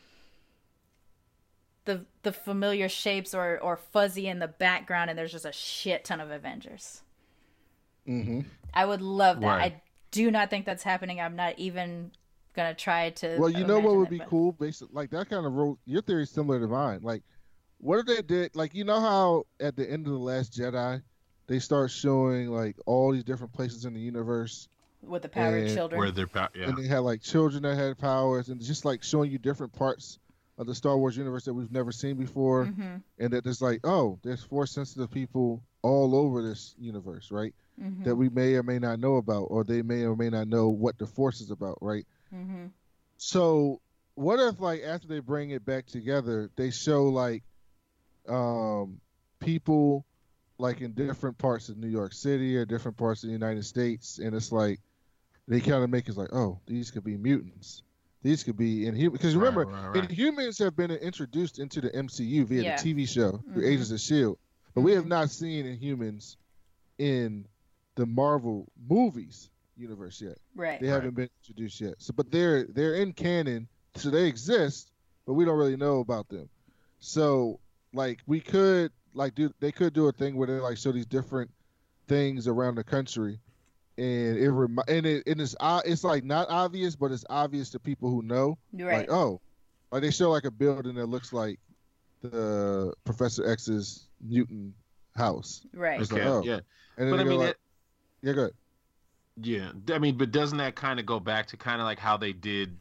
the 1.85 2.04
the 2.22 2.32
familiar 2.32 2.88
shapes 2.88 3.35
or 3.35 3.58
or 3.58 3.76
fuzzy 3.76 4.28
in 4.28 4.38
the 4.38 4.48
background, 4.48 5.11
and 5.11 5.18
there's 5.18 5.32
just 5.32 5.44
a 5.44 5.52
shit 5.52 6.04
ton 6.04 6.20
of 6.20 6.30
Avengers. 6.30 7.02
Mm-hmm. 8.06 8.40
I 8.74 8.85
would 8.85 9.02
love 9.02 9.40
that. 9.40 9.46
Right. 9.46 9.72
I 9.72 9.82
do 10.11 10.30
not 10.30 10.50
think 10.50 10.66
that's 10.66 10.82
happening. 10.82 11.20
I'm 11.20 11.37
not 11.37 11.58
even 11.58 12.12
gonna 12.54 12.74
try 12.74 13.10
to. 13.10 13.36
Well, 13.38 13.50
you 13.50 13.64
know 13.66 13.78
what 13.80 13.96
would 13.96 14.08
it, 14.08 14.10
be 14.10 14.18
but- 14.18 14.28
cool, 14.28 14.52
based 14.52 14.82
like 14.92 15.10
that 15.10 15.28
kind 15.30 15.46
of 15.46 15.52
role. 15.52 15.78
Your 15.86 16.02
theory 16.02 16.24
is 16.24 16.30
similar 16.30 16.60
to 16.60 16.66
mine. 16.68 17.00
Like, 17.02 17.22
what 17.78 17.98
if 17.98 18.06
they 18.06 18.22
did? 18.22 18.54
Like, 18.54 18.74
you 18.74 18.84
know 18.84 19.00
how 19.00 19.44
at 19.60 19.76
the 19.76 19.88
end 19.90 20.06
of 20.06 20.12
the 20.12 20.18
Last 20.18 20.52
Jedi, 20.52 21.02
they 21.46 21.58
start 21.58 21.90
showing 21.90 22.48
like 22.48 22.76
all 22.86 23.12
these 23.12 23.24
different 23.24 23.52
places 23.52 23.84
in 23.84 23.94
the 23.94 24.00
universe 24.00 24.68
with 25.02 25.22
the 25.22 25.28
powered 25.28 25.64
And- 25.64 25.74
children. 25.74 25.98
Where 25.98 26.10
they're 26.10 26.26
pa- 26.26 26.48
yeah. 26.54 26.68
and 26.68 26.78
they 26.78 26.86
had 26.86 27.00
like 27.00 27.22
children 27.22 27.62
that 27.64 27.76
had 27.76 27.98
powers, 27.98 28.48
and 28.48 28.60
just 28.60 28.84
like 28.84 29.02
showing 29.02 29.30
you 29.30 29.38
different 29.38 29.72
parts 29.72 30.18
of 30.58 30.66
the 30.66 30.74
Star 30.74 30.96
Wars 30.98 31.16
universe 31.16 31.44
that 31.46 31.54
we've 31.54 31.72
never 31.72 31.90
seen 31.90 32.16
before, 32.16 32.66
hmm 32.66 32.96
and 33.18 33.32
that 33.32 33.42
there's 33.42 33.62
like, 33.62 33.80
oh, 33.84 34.18
there's 34.22 34.42
force 34.44 34.70
sensitive 34.70 35.10
people 35.10 35.62
all 35.82 36.14
over 36.14 36.42
this 36.42 36.74
universe, 36.78 37.30
right? 37.32 37.54
hmm 37.80 38.02
That 38.04 38.14
we 38.14 38.28
may 38.28 38.54
or 38.54 38.62
may 38.62 38.78
not 38.78 39.00
know 39.00 39.16
about, 39.16 39.44
or 39.44 39.64
they 39.64 39.80
may 39.82 40.04
or 40.04 40.14
may 40.14 40.28
not 40.28 40.46
know 40.46 40.68
what 40.68 40.98
the 40.98 41.06
force 41.06 41.40
is 41.40 41.50
about, 41.50 41.78
right? 41.80 42.06
Hmm 42.32 42.66
So 43.18 43.80
what 44.14 44.40
if 44.40 44.60
like 44.60 44.82
after 44.82 45.08
they 45.08 45.20
bring 45.20 45.50
it 45.50 45.64
back 45.64 45.86
together, 45.86 46.50
they 46.56 46.70
show 46.70 47.04
like 47.04 47.44
um 48.28 49.00
people 49.40 50.06
like 50.58 50.80
in 50.80 50.92
different 50.94 51.38
parts 51.38 51.68
of 51.68 51.76
New 51.78 51.88
York 51.88 52.12
City 52.12 52.56
or 52.56 52.64
different 52.66 52.96
parts 52.96 53.22
of 53.24 53.28
the 53.28 53.32
United 53.32 53.64
States, 53.64 54.18
and 54.18 54.34
it's 54.34 54.52
like 54.52 54.80
they 55.48 55.60
kind 55.60 55.82
of 55.84 55.90
make 55.90 56.08
it 56.08 56.16
like, 56.16 56.32
oh, 56.32 56.60
these 56.66 56.90
could 56.90 57.04
be 57.04 57.16
mutants. 57.16 57.82
These 58.22 58.44
could 58.44 58.56
be 58.56 58.86
inhuman. 58.86 59.12
Because 59.12 59.34
remember, 59.36 59.66
right, 59.66 59.88
right. 59.88 60.08
Inhumans 60.08 60.58
have 60.60 60.76
been 60.76 60.90
introduced 60.92 61.58
into 61.58 61.80
the 61.80 61.94
MCU 61.94 62.44
via 62.44 62.64
Yeah. 62.64 62.76
the 62.76 62.78
TV 62.94 63.06
show, 63.06 63.42
through 63.52 63.64
Mhm. 63.64 63.72
Agents 63.72 63.90
of 63.90 64.00
Shield, 64.00 64.38
but 64.74 64.82
we 64.82 64.92
have 64.92 65.04
Mhm. 65.04 65.08
not 65.08 65.30
seen 65.30 65.66
Inhumans 65.66 66.36
in 66.98 67.46
the 67.96 68.06
Marvel 68.06 68.70
movies 68.88 69.50
universe 69.76 70.20
yet. 70.20 70.38
Right. 70.54 70.80
They 70.80 70.88
Right. 70.88 70.94
haven't 70.94 71.14
been 71.14 71.28
introduced 71.42 71.80
yet. 71.80 71.94
So, 71.98 72.12
but 72.14 72.30
they're 72.30 72.64
they're 72.64 72.94
in 72.96 73.12
canon, 73.12 73.68
so 73.94 74.11
they 74.11 74.26
exist, 74.26 74.90
but 75.26 75.35
we 75.35 75.44
don't 75.44 75.56
really 75.58 75.76
know 75.76 76.00
about 76.00 76.28
them. 76.28 76.48
So, 77.00 77.58
like, 77.92 78.20
we 78.26 78.40
could 78.40 78.92
like 79.14 79.35
do 79.35 79.52
they 79.61 79.72
could 79.72 79.92
do 79.92 80.08
a 80.08 80.12
thing 80.12 80.37
where 80.37 80.46
they 80.46 80.54
like 80.54 80.76
show 80.78 80.92
these 80.92 81.06
different 81.06 81.50
things 82.08 82.46
around 82.48 82.74
the 82.76 82.85
country, 82.85 83.38
and 83.98 84.37
it 84.38 84.50
remi- 84.50 84.82
and 84.88 85.06
it 85.06 85.22
and 85.26 85.40
it's 85.40 85.54
o- 85.61 85.82
it's 85.85 86.04
like 86.04 86.24
not 86.24 86.48
obvious, 86.50 86.96
but 86.96 87.11
it's 87.12 87.24
obvious 87.30 87.70
to 87.70 87.78
people 87.80 88.11
who 88.11 88.22
know. 88.22 88.58
Right. 88.72 89.08
Like, 89.08 89.11
oh, 89.11 89.40
like 89.90 90.02
they 90.02 90.11
show 90.11 90.30
like 90.30 90.44
a 90.44 90.50
building 90.50 90.94
that 90.96 91.06
looks 91.06 91.32
like 91.32 91.58
the 92.22 92.94
Professor 93.04 93.46
X's 93.48 94.06
mutant 94.20 94.74
house, 95.16 95.66
right. 95.74 96.00
It's 96.00 96.12
okay, 96.12 96.24
like, 96.24 96.30
oh. 96.32 96.42
yeah. 96.44 96.61
and 96.96 97.08
then 97.08 97.11
But 97.11 97.16
they 97.16 97.22
I 97.22 97.24
go 97.24 97.30
mean, 97.30 97.38
like, 97.40 97.48
it, 97.50 97.56
yeah, 98.22 98.32
good. 98.32 98.52
Yeah. 99.40 99.72
I 99.90 99.98
mean, 99.98 100.16
but 100.16 100.30
doesn't 100.30 100.58
that 100.58 100.74
kind 100.74 101.00
of 101.00 101.06
go 101.06 101.20
back 101.20 101.46
to 101.48 101.56
kind 101.56 101.80
of 101.80 101.84
like 101.86 101.98
how 101.98 102.16
they 102.16 102.32
did 102.32 102.78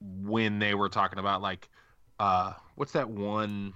when 0.00 0.58
they 0.58 0.74
were 0.74 0.88
talking 0.88 1.18
about 1.18 1.42
like, 1.42 1.68
uh, 2.18 2.52
what's 2.76 2.92
that 2.92 3.08
one? 3.08 3.72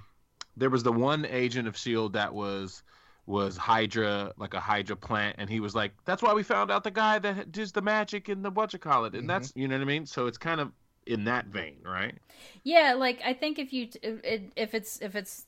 There 0.57 0.71
was 0.71 0.83
the 0.83 0.93
one 0.93 1.25
agent 1.27 1.69
of 1.69 1.77
Shield 1.77 2.15
that 2.15 2.35
was 2.35 2.83
was 3.27 3.57
Hydra, 3.57 4.33
like 4.39 4.55
a 4.55 4.61
Hydra 4.61 4.97
plant, 4.97 5.37
and 5.39 5.51
he 5.51 5.61
was 5.61 5.75
like, 5.75 5.93
"That's 6.05 6.23
why 6.23 6.33
we 6.33 6.43
found 6.43 6.71
out 6.71 6.83
the 6.85 6.91
guy 6.91 7.19
that 7.19 7.53
does 7.53 7.73
the 7.73 7.83
magic 7.83 8.29
in 8.29 8.43
the 8.43 8.51
what 8.51 8.73
you 8.73 8.79
call 8.79 9.05
it," 9.05 9.15
and 9.15 9.25
Mhm. 9.25 9.29
that's 9.29 9.53
you 9.55 9.69
know 9.69 9.77
what 9.77 9.83
I 9.83 9.87
mean. 9.87 10.07
So 10.07 10.27
it's 10.27 10.39
kind 10.39 10.61
of 10.61 10.73
in 11.07 11.25
that 11.25 11.47
vein, 11.47 11.83
right? 11.85 12.19
Yeah, 12.65 12.95
like 12.95 13.21
I 13.25 13.35
think 13.35 13.59
if 13.59 13.73
you 13.73 13.89
if, 14.03 14.43
if 14.57 14.75
it's 14.75 15.01
if 15.01 15.15
it's 15.17 15.47
m- 15.47 15.48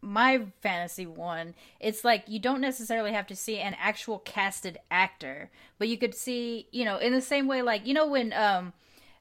my 0.00 0.42
fantasy 0.60 1.06
one, 1.06 1.54
it's 1.80 2.04
like 2.04 2.24
you 2.26 2.38
don't 2.38 2.60
necessarily 2.60 3.12
have 3.12 3.26
to 3.28 3.36
see 3.36 3.58
an 3.58 3.74
actual 3.78 4.18
casted 4.20 4.78
actor, 4.90 5.50
but 5.78 5.88
you 5.88 5.98
could 5.98 6.14
see, 6.14 6.66
you 6.72 6.84
know, 6.84 6.96
in 6.98 7.12
the 7.12 7.20
same 7.20 7.46
way 7.46 7.62
like, 7.62 7.86
you 7.86 7.94
know 7.94 8.06
when 8.06 8.32
um 8.32 8.72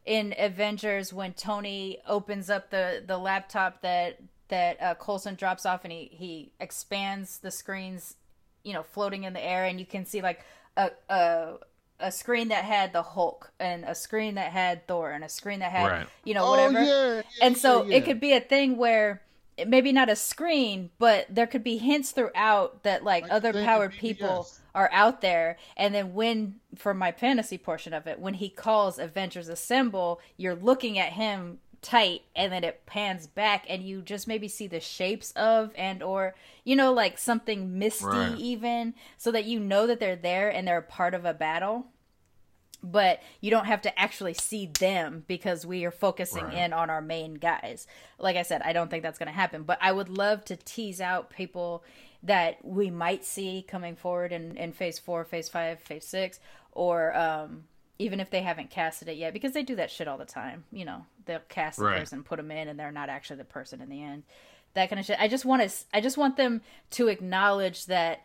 in 0.05 0.33
Avengers 0.38 1.12
when 1.12 1.33
Tony 1.33 1.99
opens 2.07 2.49
up 2.49 2.69
the 2.69 3.03
the 3.05 3.17
laptop 3.17 3.81
that 3.81 4.19
that 4.49 4.81
uh, 4.81 4.95
Coulson 4.95 5.36
drops 5.36 5.65
off 5.65 5.83
and 5.83 5.91
he 5.91 6.10
he 6.12 6.51
expands 6.60 7.39
the 7.39 7.51
screens, 7.51 8.15
you 8.63 8.71
know, 8.73 8.83
floating 8.83 9.23
in 9.25 9.33
the 9.33 9.43
air 9.43 9.65
and 9.65 9.79
you 9.79 9.86
can 9.86 10.05
see 10.05 10.21
like 10.21 10.39
a 10.77 10.91
a 11.10 11.55
a 11.99 12.12
screen 12.12 12.49
that 12.49 12.63
had 12.63 12.93
the 12.93 13.01
Hulk 13.01 13.51
and 13.60 13.83
a 13.83 13.95
screen 13.95 14.36
that 14.36 14.51
had 14.51 14.88
Thor 14.88 15.12
and 15.12 15.23
a 15.23 15.29
screen 15.29 15.60
that 15.60 15.71
had 15.71 15.91
Right. 15.91 16.07
you 16.23 16.33
know 16.36 16.49
whatever 16.49 16.79
Oh 16.79 16.83
yeah, 16.83 17.13
yeah, 17.15 17.21
and 17.41 17.57
so 17.57 17.83
yeah, 17.83 17.89
yeah. 17.89 17.97
it 17.97 18.05
could 18.05 18.19
be 18.19 18.33
a 18.33 18.39
thing 18.39 18.77
where 18.77 19.12
it- 19.13 19.21
maybe 19.65 19.91
not 19.91 20.10
a 20.10 20.15
screen 20.15 20.89
but 21.00 21.26
there 21.30 21.48
could 21.48 21.63
be 21.63 21.78
hints 21.78 22.12
throughout 22.12 22.84
that 22.84 23.04
like, 23.04 23.24
Like 23.24 23.32
other 23.32 23.54
powered 23.54 23.93
in 23.93 23.98
people 24.00 24.48
are 24.76 24.89
out 24.91 25.22
there. 25.22 25.58
And 25.76 25.96
then 25.96 26.13
when 26.13 26.56
for 26.76 26.93
my 26.93 27.12
fantasy 27.12 27.58
portion 27.58 27.93
of 27.93 28.06
it 28.08 28.20
when 28.20 28.36
he 28.36 28.50
calls 28.50 29.00
avengers 29.00 29.48
assemble 29.50 30.20
you're 30.38 30.56
looking 30.56 31.00
at 31.00 31.13
him 31.13 31.60
tight 31.82 32.22
and 32.36 32.52
then 32.52 32.63
it 32.63 32.86
pans 32.86 33.28
back 33.28 33.65
and 33.70 33.84
you 33.84 34.02
just 34.02 34.28
maybe 34.28 34.48
see 34.48 34.67
the 34.67 34.80
shapes 34.80 35.32
of 35.34 35.72
and 35.76 36.02
or 36.04 36.36
you 36.63 36.76
know 36.76 36.91
like 36.91 37.17
something 37.17 37.78
misty 37.80 38.08
Right. 38.08 38.38
even 38.38 38.93
so 39.17 39.32
that 39.32 39.46
you 39.46 39.60
know 39.60 39.88
that 39.88 40.00
they're 40.00 40.15
there 40.15 40.50
and 40.50 40.67
they're 40.67 40.80
a 40.80 40.82
part 40.82 41.13
of 41.13 41.24
a 41.26 41.34
battle 41.34 41.88
but 42.83 43.21
you 43.41 43.49
don't 43.51 43.65
have 43.65 43.81
to 43.83 43.99
actually 43.99 44.33
see 44.33 44.67
them 44.79 45.23
because 45.27 45.65
we 45.65 45.83
are 45.85 45.91
focusing 45.91 46.45
Right. 46.45 46.53
in 46.57 46.73
on 46.73 46.89
our 46.89 47.01
main 47.01 47.35
guys. 47.35 47.87
Like 48.19 48.35
I 48.37 48.43
said, 48.43 48.61
I 48.63 48.73
don't 48.73 48.89
think 48.89 49.03
that's 49.03 49.19
going 49.19 49.27
to 49.27 49.33
happen, 49.33 49.63
but 49.63 49.77
I 49.81 49.91
would 49.91 50.09
love 50.09 50.45
to 50.45 50.55
tease 50.55 51.01
out 51.01 51.29
people 51.29 51.83
that 52.23 52.63
we 52.63 52.89
might 52.89 53.23
see 53.25 53.63
coming 53.67 53.95
forward 53.95 54.31
in, 54.31 54.57
in 54.57 54.73
phase 54.73 54.99
four, 54.99 55.23
phase 55.23 55.49
five, 55.49 55.79
phase 55.79 56.05
six, 56.05 56.39
or 56.71 57.15
um, 57.17 57.63
even 57.99 58.19
if 58.19 58.29
they 58.29 58.41
haven't 58.41 58.69
casted 58.69 59.07
it 59.07 59.17
yet, 59.17 59.33
because 59.33 59.53
they 59.53 59.63
do 59.63 59.75
that 59.75 59.89
shit 59.91 60.07
all 60.07 60.17
the 60.17 60.25
time. 60.25 60.63
You 60.71 60.85
know, 60.85 61.05
they'll 61.25 61.39
cast 61.49 61.79
the 61.79 61.85
Right. 61.85 61.99
person, 61.99 62.23
put 62.23 62.37
them 62.37 62.51
in, 62.51 62.67
and 62.67 62.79
they're 62.79 62.91
not 62.91 63.09
actually 63.09 63.37
the 63.37 63.43
person 63.45 63.81
in 63.81 63.89
the 63.89 64.03
end. 64.03 64.23
That 64.73 64.89
kind 64.89 64.99
of 64.99 65.05
shit. 65.05 65.19
I 65.19 65.27
just 65.27 65.45
want 65.45 65.67
to. 65.67 65.75
I 65.93 66.01
just 66.01 66.17
want 66.17 66.37
them 66.37 66.61
to 66.91 67.07
acknowledge 67.07 67.85
that 67.87 68.21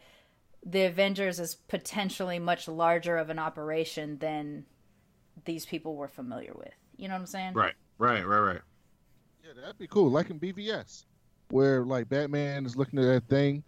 the 0.64 0.84
Avengers 0.84 1.40
is 1.40 1.54
potentially 1.54 2.38
much 2.38 2.68
larger 2.68 3.16
of 3.16 3.30
an 3.30 3.38
operation 3.38 4.18
than 4.18 4.64
these 5.44 5.66
people 5.66 5.96
were 5.96 6.08
familiar 6.08 6.52
with. 6.54 6.72
You 6.96 7.08
know 7.08 7.14
what 7.14 7.20
I'm 7.20 7.26
saying? 7.26 7.54
Right, 7.54 7.74
right, 7.98 8.26
right, 8.26 8.38
right. 8.40 8.60
Yeah, 9.44 9.60
that'd 9.60 9.78
be 9.78 9.88
cool. 9.88 10.10
Like 10.10 10.30
in 10.30 10.38
BVS, 10.38 11.04
where 11.50 11.84
like 11.84 12.08
Batman 12.08 12.64
is 12.64 12.76
looking 12.76 12.98
at 13.00 13.02
that 13.06 13.28
thing, 13.28 13.64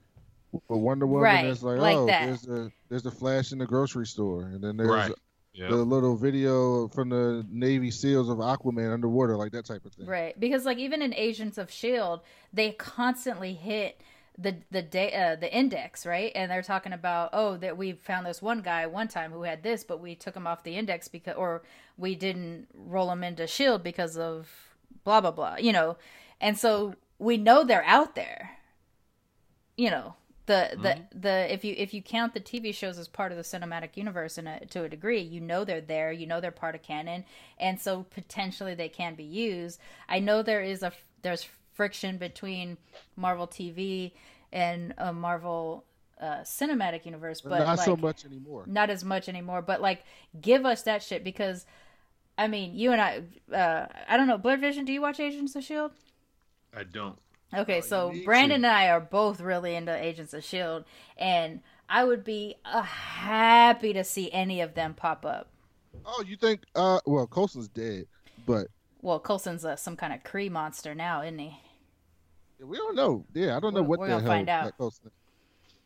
but 0.69 0.79
Wonder 0.79 1.07
Woman 1.07 1.23
Right, 1.25 1.47
is 1.47 1.63
like, 1.63 1.79
like 1.79 1.97
oh, 1.97 2.07
that. 2.07 2.27
there's 2.27 2.47
a 2.49 2.71
there's 2.89 3.07
a 3.07 3.11
flash 3.11 3.51
in 3.53 3.59
the 3.59 3.67
grocery 3.67 4.07
store, 4.07 4.43
and 4.45 4.63
then 4.63 4.77
there's 4.77 4.89
Right. 4.89 5.13
Yeah. 5.53 5.69
the 5.69 5.77
little 5.77 6.17
video 6.17 6.89
from 6.89 7.11
the 7.11 7.47
Navy 7.49 7.91
SEALs 7.91 8.29
of 8.29 8.39
Aquaman 8.39 8.93
underwater, 8.93 9.37
like 9.37 9.53
that 9.53 9.65
type 9.65 9.85
of 9.85 9.93
thing. 9.93 10.07
Right. 10.07 10.39
Because 10.39 10.65
like 10.65 10.79
even 10.79 11.01
in 11.01 11.15
Agents 11.15 11.59
of 11.59 11.71
Shield, 11.71 12.21
they 12.53 12.73
constantly 12.73 13.55
hit 13.55 14.01
the 14.37 14.57
the 14.71 14.83
day 14.83 15.13
uh, 15.15 15.37
the 15.37 15.53
index, 15.53 16.05
right? 16.05 16.33
And 16.35 16.51
they're 16.51 16.63
talking 16.63 16.93
about 16.93 17.31
oh 17.33 17.57
that 17.59 17.77
we 17.77 17.93
found 17.93 18.27
this 18.27 18.43
one 18.43 18.63
guy 18.63 18.87
one 18.87 19.09
time 19.09 19.31
who 19.31 19.43
had 19.43 19.63
this, 19.63 19.85
but 19.85 20.01
we 20.01 20.15
took 20.15 20.35
him 20.35 20.47
off 20.47 20.65
the 20.65 20.77
index 20.77 21.09
because 21.09 21.37
or 21.37 21.63
we 21.97 22.15
didn't 22.15 22.67
roll 22.75 23.11
him 23.11 23.23
into 23.23 23.47
Shield 23.47 23.83
because 23.83 24.17
of 24.17 24.49
blah 25.05 25.21
blah 25.21 25.31
blah, 25.31 25.57
you 25.57 25.73
know. 25.73 25.97
And 26.41 26.59
so 26.59 26.95
we 27.19 27.37
know 27.37 27.65
they're 27.65 27.85
out 27.85 28.15
there. 28.15 28.59
You 29.77 29.91
know, 29.91 30.15
the 30.47 30.77
the 30.81 31.19
the 31.19 31.53
if 31.53 31.65
you 31.65 31.75
if 31.79 31.95
you 31.95 32.03
count 32.03 32.35
the 32.35 32.41
TV 32.41 32.75
shows 32.75 32.99
as 32.99 33.09
part 33.09 33.33
of 33.33 33.39
the 33.39 33.45
cinematic 33.45 33.97
universe 33.97 34.37
in 34.37 34.47
a, 34.47 34.61
to 34.67 34.85
a 34.85 34.89
degree, 34.89 35.21
you 35.21 35.41
know 35.41 35.65
they're 35.65 35.81
there, 35.81 36.13
you 36.13 36.27
know 36.27 36.41
they're 36.41 36.51
part 36.51 36.75
of 36.75 36.83
canon, 36.83 37.25
and 37.59 37.81
so 37.81 38.05
potentially 38.11 38.75
they 38.75 38.89
can 38.89 39.15
be 39.15 39.25
used. 39.25 39.79
I 40.09 40.19
know 40.19 40.43
there 40.43 40.63
is 40.63 40.83
a 40.83 40.93
there's 41.23 41.49
friction 41.75 42.17
between 42.19 42.77
Marvel 43.17 43.47
TV 43.47 44.13
and 44.53 44.95
a 44.99 45.13
Marvel 45.13 45.85
uh, 46.21 46.37
cinematic 46.43 47.05
universe, 47.05 47.41
but 47.41 47.59
not 47.59 47.77
like, 47.77 47.85
so 47.85 47.97
much 47.97 48.25
anymore. 48.25 48.65
not 48.67 48.89
as 48.91 49.05
much 49.05 49.29
anymore. 49.29 49.63
But 49.63 49.81
like, 49.83 50.05
give 50.41 50.65
us 50.65 50.83
that 50.83 51.03
shit 51.03 51.25
because, 51.25 51.67
I 52.39 52.49
mean, 52.49 52.75
you 52.75 52.93
and 52.93 53.01
I, 53.01 53.23
uh, 53.53 53.87
I 54.09 54.17
don't 54.17 54.27
know, 54.29 54.39
BlerdVision. 54.39 54.87
Do 54.87 54.93
you 54.93 55.03
watch 55.03 55.21
Agents 55.21 55.55
of 55.57 55.65
Shield? 55.65 55.93
I 56.77 56.85
don't. 56.85 57.19
Okay, 57.53 57.79
Oh, 57.79 57.83
so 57.83 58.15
Brandon 58.25 58.63
to. 58.63 58.67
and 58.67 58.77
I 58.77 58.89
are 58.89 59.01
both 59.01 59.41
really 59.41 59.75
into 59.77 59.95
Agents 59.95 60.35
of 60.35 60.43
Shield, 60.43 60.85
and 61.17 61.61
I 61.89 62.03
would 62.05 62.25
be 62.25 62.57
uh, 62.65 62.83
happy 62.83 63.93
to 63.93 64.03
see 64.03 64.33
any 64.33 64.61
of 64.61 64.75
them 64.75 64.95
pop 64.95 65.25
up. 65.25 65.49
Oh, 66.05 66.25
you 66.27 66.37
think? 66.37 66.63
Uh, 66.75 66.99
well, 67.07 67.27
Coulson's 67.27 67.69
dead, 67.69 68.07
but 68.47 68.69
Well, 69.05 69.21
Coulson's 69.21 69.67
uh, 69.67 69.77
some 69.77 69.97
kind 69.97 70.15
of 70.15 70.23
Kree 70.25 70.51
monster 70.51 70.95
now, 70.95 71.21
isn't 71.21 71.39
he? 71.39 71.61
we 72.59 72.79
don't 72.79 72.97
know. 72.97 73.27
Yeah, 73.35 73.55
I 73.55 73.61
don't 73.61 73.75
know 73.75 73.83
We're- 73.83 73.89
what 73.89 74.01
we're 74.01 74.07
the 74.07 74.13
gonna 74.15 74.23
hell 74.23 74.33
find 74.33 74.49
out. 74.49 74.73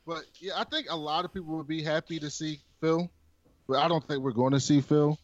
But 0.07 0.25
yeah, 0.39 0.53
I 0.57 0.63
think 0.63 0.87
a 0.89 0.97
lot 0.97 1.25
of 1.25 1.35
people 1.35 1.57
would 1.57 1.67
be 1.67 1.83
happy 1.83 2.21
to 2.21 2.31
see 2.31 2.61
Phil, 2.81 3.11
but 3.67 3.79
I 3.79 3.89
don't 3.89 4.07
think 4.07 4.23
we're 4.23 4.31
going 4.31 4.53
to 4.53 4.61
see 4.61 4.81
Phil. 4.81 5.19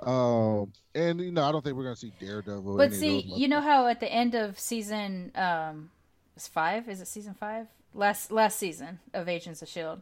Um, 0.00 0.72
and 0.94 1.20
you 1.20 1.30
know, 1.30 1.44
I 1.44 1.52
don't 1.52 1.62
think 1.62 1.76
we're 1.76 1.82
going 1.84 1.96
to 1.96 2.00
see 2.00 2.12
Daredevil. 2.18 2.78
But 2.78 2.94
see, 2.94 3.20
you 3.20 3.46
know 3.46 3.60
how 3.60 3.86
at 3.88 4.00
the 4.00 4.10
end 4.10 4.34
of 4.34 4.58
season 4.58 5.30
um 5.34 5.90
is 6.34 6.48
five? 6.48 6.88
Is 6.88 7.02
it 7.02 7.08
season 7.08 7.34
five? 7.34 7.66
Last 7.92 8.32
last 8.32 8.58
season 8.58 9.00
of 9.12 9.28
Agents 9.28 9.60
of 9.60 9.68
Shield. 9.68 10.00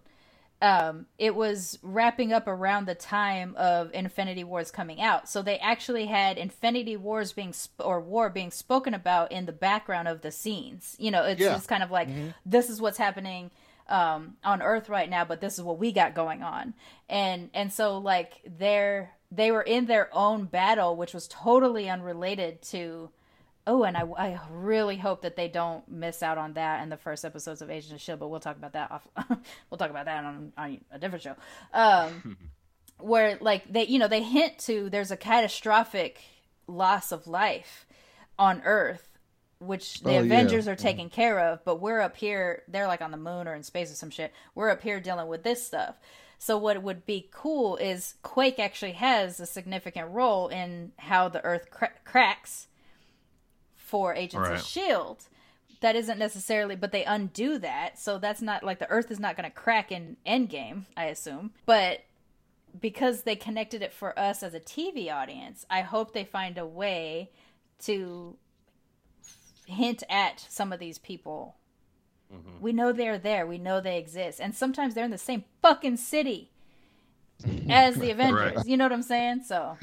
Um, 0.62 1.04
it 1.18 1.34
was 1.34 1.78
wrapping 1.82 2.32
up 2.32 2.46
around 2.48 2.86
the 2.86 2.94
time 2.94 3.54
of 3.56 3.90
Infinity 3.92 4.42
Wars 4.42 4.70
coming 4.70 5.02
out, 5.02 5.28
so 5.28 5.42
they 5.42 5.58
actually 5.58 6.06
had 6.06 6.38
Infinity 6.38 6.96
Wars 6.96 7.32
being 7.34 7.52
sp- 7.52 7.84
or 7.84 8.00
war 8.00 8.30
being 8.30 8.50
spoken 8.50 8.94
about 8.94 9.32
in 9.32 9.44
the 9.44 9.52
background 9.52 10.08
of 10.08 10.22
the 10.22 10.30
scenes. 10.32 10.96
You 10.98 11.10
know, 11.10 11.24
it's 11.24 11.40
Yeah. 11.42 11.52
just 11.52 11.68
kind 11.68 11.82
of 11.82 11.90
like 11.90 12.08
Mhm. 12.08 12.32
this 12.46 12.70
is 12.70 12.80
what's 12.80 12.98
happening. 12.98 13.50
um, 13.88 14.36
on 14.42 14.62
Earth 14.62 14.88
right 14.88 15.08
now, 15.08 15.24
but 15.24 15.40
this 15.40 15.56
is 15.56 15.62
what 15.62 15.78
we 15.78 15.92
got 15.92 16.12
going 16.12 16.42
on, 16.42 16.74
and 17.08 17.50
and 17.54 17.72
so 17.72 17.98
like 17.98 18.40
they're 18.44 19.12
they 19.30 19.52
were 19.52 19.62
in 19.62 19.86
their 19.86 20.08
own 20.12 20.46
battle, 20.46 20.96
which 20.96 21.14
was 21.14 21.28
totally 21.28 21.88
unrelated 21.88 22.60
to. 22.62 23.10
Oh, 23.68 23.82
and 23.82 23.96
I, 23.96 24.02
I 24.02 24.40
really 24.50 24.96
hope 24.96 25.22
that 25.22 25.34
they 25.34 25.48
don't 25.48 25.88
miss 25.88 26.22
out 26.22 26.38
on 26.38 26.52
that 26.52 26.82
in 26.82 26.88
the 26.88 26.96
first 26.96 27.24
episodes 27.24 27.62
of 27.62 27.70
Agents 27.70 27.92
of 27.92 28.00
Shield. 28.00 28.20
But 28.20 28.28
we'll 28.28 28.40
talk 28.40 28.56
about 28.56 28.74
that 28.74 28.90
off. 28.92 29.06
we'll 29.70 29.78
talk 29.78 29.90
about 29.90 30.04
that 30.06 30.24
on, 30.24 30.52
on 30.56 30.80
a 30.92 30.98
different 30.98 31.22
show. 31.24 31.34
Um, 31.74 32.36
where 33.00 33.36
like 33.40 33.70
they 33.70 33.84
you 33.86 33.98
know 33.98 34.08
they 34.08 34.22
hint 34.22 34.58
to 34.58 34.88
there's 34.88 35.10
a 35.10 35.16
catastrophic 35.16 36.22
loss 36.66 37.12
of 37.12 37.26
life 37.26 37.86
on 38.38 38.62
Earth, 38.64 39.18
which 39.58 40.00
the 40.00 40.10
Oh, 40.10 40.12
yeah. 40.12 40.20
Avengers 40.20 40.68
are 40.68 40.76
taking 40.76 41.10
care 41.10 41.38
of, 41.40 41.64
but 41.64 41.80
we're 41.80 42.00
up 42.00 42.16
here. 42.16 42.62
They're 42.68 42.86
like 42.86 43.00
on 43.02 43.10
the 43.10 43.16
moon 43.16 43.48
or 43.48 43.54
in 43.54 43.62
space 43.62 43.90
or 43.90 43.94
some 43.96 44.10
shit. 44.10 44.32
We're 44.54 44.70
up 44.70 44.82
here 44.82 45.00
dealing 45.00 45.26
with 45.28 45.42
this 45.42 45.66
stuff. 45.66 45.98
So 46.38 46.58
what 46.58 46.82
would 46.82 47.06
be 47.06 47.28
cool 47.32 47.76
is 47.76 48.14
Quake 48.22 48.58
actually 48.58 48.92
has 48.92 49.40
a 49.40 49.46
significant 49.46 50.10
role 50.10 50.48
in 50.48 50.92
how 50.98 51.28
the 51.28 51.42
Earth 51.44 51.70
cra- 51.70 51.92
cracks 52.04 52.68
for 53.86 54.14
Agents 54.14 54.48
Right. 54.48 54.58
of 54.58 54.62
Shield. 54.64 55.28
That 55.80 55.94
isn't 55.94 56.18
necessarily, 56.18 56.74
but 56.74 56.90
they 56.90 57.04
undo 57.04 57.58
that. 57.58 57.98
So 57.98 58.18
that's 58.18 58.42
not 58.42 58.64
like 58.64 58.78
the 58.78 58.88
Earth 58.90 59.10
is 59.10 59.20
not 59.20 59.36
going 59.36 59.48
to 59.48 59.54
crack 59.54 59.92
in 59.92 60.16
Endgame, 60.26 60.84
I 60.96 61.04
assume. 61.06 61.52
But 61.66 62.00
because 62.80 63.22
they 63.22 63.36
connected 63.36 63.82
it 63.82 63.92
for 63.92 64.18
us 64.18 64.42
as 64.42 64.54
a 64.54 64.60
TV 64.60 65.12
audience, 65.12 65.64
I 65.70 65.82
hope 65.82 66.12
they 66.12 66.24
find 66.24 66.58
a 66.58 66.66
way 66.66 67.30
to 67.84 68.36
hint 69.66 70.02
at 70.08 70.44
some 70.48 70.72
of 70.72 70.80
these 70.80 70.98
people. 70.98 71.56
Mm-hmm. 72.34 72.60
We 72.60 72.72
know 72.72 72.92
they're 72.92 73.18
there. 73.18 73.46
We 73.46 73.58
know 73.58 73.80
they 73.80 73.98
exist. 73.98 74.40
And 74.40 74.54
sometimes 74.54 74.94
they're 74.94 75.04
in 75.04 75.10
the 75.10 75.18
same 75.18 75.44
fucking 75.62 75.98
city 75.98 76.50
as 77.70 77.96
the 77.96 78.10
Avengers. 78.10 78.56
Right. 78.56 78.66
You 78.66 78.76
know 78.76 78.84
what 78.86 78.92
I'm 78.92 79.02
saying? 79.02 79.42
So 79.44 79.76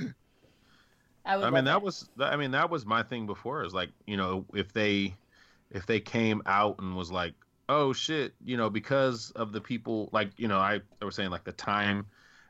I 1.26 1.38
would 1.38 1.46
I 1.46 1.50
mean 1.50 1.66
that 1.66 1.82
was 1.82 2.10
I 2.20 2.36
mean 2.36 2.52
that 2.52 2.70
was 2.70 2.86
my 2.86 3.04
thing 3.04 3.26
before 3.26 3.64
is 3.64 3.74
like 3.74 3.90
you 4.06 4.18
know 4.18 4.46
if 4.54 4.74
they 4.74 5.16
if 5.72 5.86
they 5.86 6.00
came 6.00 6.42
out 6.46 6.80
and 6.80 6.96
was 6.96 7.12
like 7.12 7.34
oh 7.70 7.94
shit 7.94 8.34
you 8.44 8.58
know 8.58 8.70
because 8.70 9.32
of 9.32 9.52
the 9.52 9.62
people 9.62 10.10
like 10.12 10.32
you 10.38 10.48
know 10.48 10.58
I 10.58 10.82
I 11.02 11.06
was 11.06 11.16
saying 11.16 11.32
like 11.32 11.44
the 11.44 11.54
time 11.54 12.06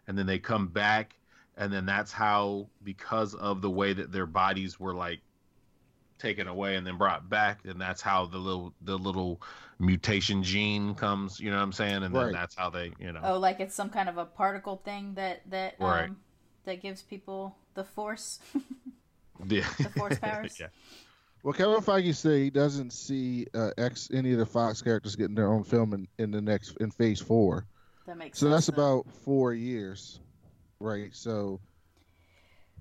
and 0.08 0.18
then 0.18 0.26
they 0.26 0.40
come 0.40 0.68
back 0.68 1.16
and 1.58 1.72
then 1.72 1.86
that's 1.86 2.12
how 2.12 2.68
because 2.84 3.36
of 3.36 3.62
the 3.62 3.70
way 3.70 3.94
that 3.94 4.12
their 4.12 4.26
bodies 4.26 4.80
were 4.80 4.96
like 4.96 5.22
taken 6.18 6.48
away 6.48 6.76
and 6.76 6.88
then 6.88 6.98
brought 6.98 7.30
back 7.30 7.60
and 7.66 7.80
that's 7.80 8.02
how 8.02 8.26
the 8.26 8.38
little 8.38 8.74
the 8.82 8.98
little 8.98 9.42
mutation 9.80 10.42
gene 10.42 10.96
comes 10.96 11.40
you 11.40 11.50
know 11.52 11.58
what 11.58 11.64
I'm 11.64 11.72
saying? 11.74 12.04
And 12.04 12.16
then 12.16 12.32
that's 12.32 12.56
how 12.56 12.70
they 12.70 12.92
you 13.00 13.12
know. 13.12 13.20
Oh, 13.24 13.38
like 13.40 13.60
it's 13.60 13.76
some 13.76 13.90
kind 13.90 14.10
of 14.10 14.18
a 14.18 14.26
particle 14.26 14.82
thing 14.84 15.14
that 15.16 15.42
that 15.50 15.76
um, 15.80 15.88
Right. 15.88 16.10
That 16.66 16.82
gives 16.82 17.02
people 17.02 17.56
the 17.74 17.84
force. 17.84 18.40
the, 19.46 19.62
force 19.96 20.20
powers? 20.20 20.58
yeah 20.60 20.68
Well, 21.44 21.54
Kevin 21.54 21.82
Feige 21.82 22.16
said 22.16 22.38
he 22.40 22.50
doesn't 22.50 22.94
see 22.94 23.48
uh, 23.54 23.72
X 23.78 24.10
any 24.14 24.32
of 24.32 24.38
the 24.40 24.46
Fox 24.46 24.82
characters 24.82 25.16
getting 25.16 25.36
their 25.36 25.52
own 25.52 25.64
film 25.64 25.94
in, 25.94 26.08
in 26.18 26.32
the 26.32 26.42
next 26.42 26.78
in 26.80 26.92
Phase 26.92 27.20
Four. 27.20 27.66
that 28.06 28.18
makes 28.18 28.40
So 28.40 28.46
sense. 28.50 28.68
that's 28.68 28.78
though. 28.78 29.00
about 29.00 29.12
four 29.24 29.54
years, 29.54 30.20
right? 30.80 31.10
So 31.14 31.60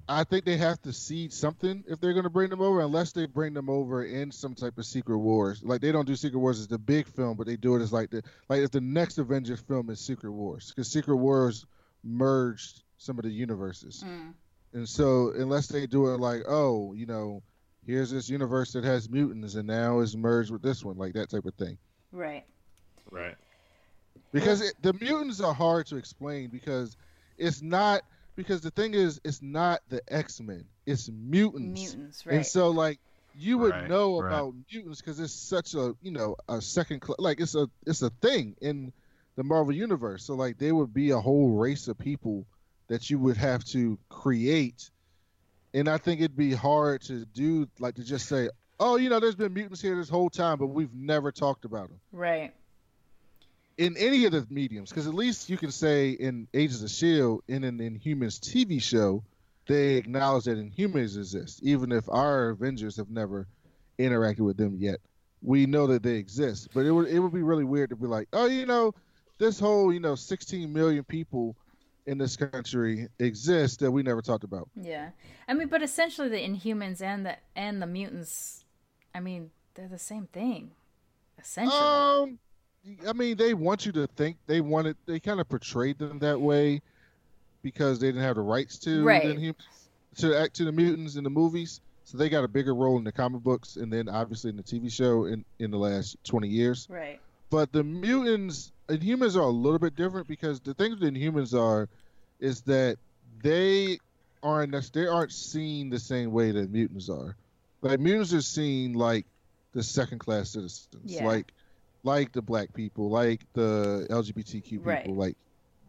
I 0.08 0.24
think 0.24 0.44
they 0.44 0.56
have 0.56 0.80
to 0.82 0.92
seed 0.92 1.32
something 1.32 1.82
if 1.88 2.00
they're 2.00 2.12
going 2.12 2.24
to 2.24 2.30
bring 2.30 2.50
them 2.50 2.60
over, 2.60 2.80
unless 2.80 3.12
they 3.12 3.24
bring 3.26 3.54
them 3.54 3.70
over 3.70 4.04
in 4.04 4.30
some 4.30 4.54
type 4.54 4.76
of 4.78 4.84
Secret 4.84 5.18
Wars. 5.18 5.62
Like 5.64 5.80
they 5.80 5.92
don't 5.92 6.06
do 6.06 6.16
Secret 6.16 6.38
Wars 6.38 6.58
as 6.60 6.68
the 6.68 6.78
big 6.78 7.06
film, 7.06 7.36
but 7.36 7.46
they 7.46 7.56
do 7.56 7.74
it 7.76 7.80
as 7.82 7.92
like 7.92 8.10
the 8.10 8.22
like 8.48 8.60
if 8.60 8.70
the 8.70 8.80
next 8.80 9.18
Avengers 9.18 9.60
film 9.60 9.90
is 9.90 10.00
Secret 10.00 10.32
Wars, 10.32 10.68
because 10.74 10.90
Secret 10.90 11.16
Wars 11.16 11.66
merged 12.04 12.82
some 13.02 13.18
of 13.18 13.24
the 13.24 13.30
universes, 13.30 14.02
Mm. 14.06 14.34
and 14.72 14.88
so 14.88 15.32
unless 15.32 15.66
they 15.68 15.86
do 15.86 16.06
it 16.14 16.20
like 16.20 16.42
oh 16.48 16.92
you 16.94 17.06
know 17.06 17.42
here's 17.86 18.10
this 18.10 18.28
universe 18.28 18.72
that 18.72 18.84
has 18.84 19.08
mutants 19.10 19.54
and 19.54 19.66
now 19.66 20.00
is 20.00 20.16
merged 20.16 20.50
with 20.50 20.62
this 20.62 20.84
one 20.84 20.96
like 20.96 21.14
that 21.14 21.30
type 21.30 21.44
of 21.44 21.54
thing 21.54 21.76
right. 22.12 22.44
right 23.10 23.36
because 24.32 24.60
it, 24.60 24.74
the 24.82 24.92
mutants 24.94 25.40
are 25.40 25.54
hard 25.54 25.86
to 25.86 25.96
explain 25.96 26.48
because 26.50 26.96
it's 27.38 27.62
not 27.62 28.02
because 28.36 28.60
the 28.60 28.70
thing 28.70 28.94
is 28.94 29.20
it's 29.24 29.42
not 29.42 29.80
the 29.88 30.00
x-men 30.08 30.64
it's 30.86 31.10
mutants, 31.10 31.94
Mutants, 31.94 32.26
right? 32.26 32.34
and 32.36 32.46
so 32.46 32.70
like 32.70 32.98
you 33.34 33.58
would 33.58 33.72
Right, 33.72 33.88
know 33.88 34.20
right. 34.20 34.30
about 34.32 34.54
mutants 34.72 35.00
because 35.00 35.18
it's 35.20 35.32
such 35.34 35.74
a 35.74 35.94
you 36.02 36.10
know 36.12 36.36
a 36.48 36.60
second 36.60 37.02
cl- 37.04 37.16
like 37.18 37.40
it's 37.40 37.54
a 37.54 37.68
it's 37.86 38.02
a 38.02 38.10
thing 38.22 38.54
in 38.60 38.92
the 39.36 39.44
marvel 39.44 39.74
universe 39.74 40.24
so 40.26 40.34
like 40.34 40.58
there 40.58 40.74
would 40.74 40.92
be 40.92 41.10
a 41.10 41.18
whole 41.20 41.50
race 41.56 41.88
of 41.88 41.98
people 41.98 42.46
that 42.92 43.08
you 43.08 43.18
would 43.18 43.38
have 43.38 43.64
to 43.64 43.98
create 44.10 44.90
and 45.72 45.88
i 45.88 45.96
think 45.96 46.20
it'd 46.20 46.36
be 46.36 46.52
hard 46.52 47.00
to 47.00 47.24
do 47.24 47.66
like 47.78 47.94
to 47.94 48.04
just 48.04 48.28
say 48.28 48.50
oh 48.80 48.96
you 48.96 49.08
know 49.08 49.18
there's 49.18 49.34
been 49.34 49.54
mutants 49.54 49.80
here 49.80 49.96
this 49.96 50.10
whole 50.10 50.28
time 50.28 50.58
but 50.58 50.66
we've 50.66 50.92
never 50.92 51.32
talked 51.32 51.64
about 51.64 51.88
them 51.88 51.98
right. 52.12 52.52
in 53.78 53.96
any 53.96 54.26
of 54.26 54.32
the 54.32 54.46
mediums, 54.50 54.90
because 54.90 55.06
at 55.06 55.14
least 55.14 55.48
you 55.48 55.56
can 55.56 55.70
say 55.70 56.10
in 56.10 56.46
Agents 56.52 56.82
of 56.82 56.90
Shield 56.90 57.42
in 57.48 57.64
an 57.64 57.78
Inhumans 57.78 58.38
TV 58.38 58.82
show, 58.82 59.24
they 59.66 59.94
acknowledge 59.94 60.44
that 60.44 60.58
Inhumans 60.58 61.16
exist, 61.16 61.60
even 61.62 61.92
if 61.92 62.06
our 62.10 62.50
Avengers 62.50 62.98
have 62.98 63.08
never 63.08 63.46
interacted 63.98 64.40
with 64.40 64.58
them 64.58 64.76
yet. 64.78 64.98
We 65.40 65.64
know 65.64 65.86
that 65.86 66.02
they 66.02 66.16
exist, 66.16 66.68
but 66.74 66.84
it 66.84 66.92
would 66.92 67.08
it 67.08 67.18
would 67.20 67.32
be 67.32 67.42
really 67.42 67.64
weird 67.64 67.88
to 67.90 67.96
be 67.96 68.06
like, 68.06 68.28
oh, 68.34 68.46
you 68.46 68.66
know, 68.66 68.92
this 69.38 69.58
whole 69.58 69.92
you 69.92 70.00
know 70.00 70.14
16 70.14 70.70
million 70.70 71.04
people 71.04 71.56
in 72.06 72.18
this 72.18 72.36
country 72.36 73.08
exist 73.18 73.80
that 73.80 73.90
we 73.90 74.02
never 74.02 74.22
talked 74.22 74.44
about. 74.44 74.68
Yeah. 74.80 75.10
I 75.48 75.54
mean, 75.54 75.68
but 75.68 75.82
essentially 75.82 76.28
the 76.28 76.36
Inhumans 76.38 77.00
and 77.00 77.24
the 77.26 77.36
and 77.56 77.80
the 77.80 77.86
mutants, 77.86 78.64
I 79.14 79.20
mean, 79.20 79.50
they're 79.74 79.88
the 79.88 79.98
same 79.98 80.26
thing. 80.32 80.72
Essentially. 81.38 81.78
Um, 81.78 82.38
I 83.08 83.12
mean, 83.12 83.36
they 83.36 83.54
want 83.54 83.86
you 83.86 83.92
to 83.92 84.06
think 84.08 84.36
they 84.46 84.60
wanted. 84.60 84.96
They 85.06 85.20
kind 85.20 85.40
of 85.40 85.48
portrayed 85.48 85.98
them 85.98 86.18
that 86.18 86.40
way 86.40 86.82
because 87.62 88.00
they 88.00 88.08
didn't 88.08 88.22
have 88.22 88.36
the 88.36 88.42
rights 88.42 88.78
to 88.80 89.04
Right. 89.04 89.22
the 89.22 89.34
Inhumans, 89.34 90.18
to 90.18 90.36
act 90.36 90.54
to 90.56 90.64
the 90.64 90.72
mutants 90.72 91.14
in 91.16 91.22
the 91.24 91.30
movies. 91.30 91.80
So 92.04 92.18
they 92.18 92.28
got 92.28 92.42
a 92.44 92.48
bigger 92.48 92.74
role 92.74 92.98
in 92.98 93.04
the 93.04 93.12
comic 93.12 93.42
books, 93.42 93.76
and 93.76 93.92
then 93.92 94.08
obviously 94.08 94.50
in 94.50 94.56
the 94.56 94.62
TV 94.62 94.90
show 94.92 95.26
in 95.26 95.44
in 95.60 95.70
the 95.70 95.78
last 95.78 96.16
twenty 96.24 96.48
years. 96.48 96.88
right. 96.90 97.20
But 97.50 97.70
the 97.70 97.84
mutants, 97.84 98.72
Inhumans 98.92 99.36
are 99.36 99.40
a 99.40 99.46
little 99.48 99.78
bit 99.78 99.96
different 99.96 100.28
because 100.28 100.60
the 100.60 100.74
things 100.74 100.98
with 101.00 101.12
Inhumans 101.14 101.58
are, 101.58 101.88
is 102.40 102.60
that 102.62 102.98
they 103.42 103.98
aren't 104.42 104.92
they 104.92 105.06
aren't 105.06 105.32
seen 105.32 105.88
the 105.90 105.98
same 105.98 106.32
way 106.32 106.50
that 106.52 106.70
mutants 106.70 107.08
are. 107.08 107.36
Like 107.80 108.00
mutants 108.00 108.32
are 108.34 108.42
seen 108.42 108.92
like 108.94 109.26
the 109.72 109.82
second 109.82 110.18
class 110.18 110.50
citizens, 110.50 110.88
Yeah. 111.04 111.26
like 111.26 111.52
like 112.04 112.32
the 112.32 112.42
black 112.42 112.74
people, 112.74 113.08
like 113.10 113.40
the 113.54 114.06
LGBTQ 114.10 114.62
people, 114.64 114.84
Right. 114.84 115.08
like 115.08 115.36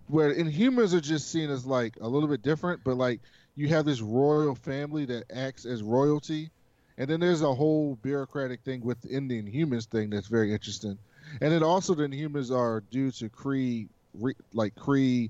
where 0.07 0.33
Inhumans 0.33 0.93
are 0.93 1.01
just 1.01 1.31
seen 1.31 1.49
as 1.49 1.65
like 1.65 1.95
a 2.01 2.07
little 2.07 2.29
bit 2.29 2.41
different, 2.43 2.83
but 2.83 2.95
like 2.97 3.19
you 3.55 3.67
have 3.69 3.85
this 3.85 4.01
royal 4.01 4.55
family 4.55 5.05
that 5.05 5.25
acts 5.31 5.65
as 5.65 5.81
royalty. 5.83 6.49
And 6.99 7.09
then 7.09 7.19
there's 7.19 7.41
a 7.41 7.51
whole 7.53 7.95
bureaucratic 8.03 8.61
thing 8.61 8.81
within 8.81 9.27
the 9.27 9.41
Inhumans 9.41 9.85
thing 9.85 10.11
that's 10.11 10.27
very 10.27 10.53
interesting. 10.53 10.97
And 11.41 11.51
then 11.51 11.63
also 11.63 11.93
the 11.95 12.03
Inhumans 12.03 12.55
are 12.55 12.81
due 12.81 13.11
to 13.11 13.29
Kree, 13.29 13.89
re, 14.13 14.33
like 14.53 14.75
Kree 14.75 15.29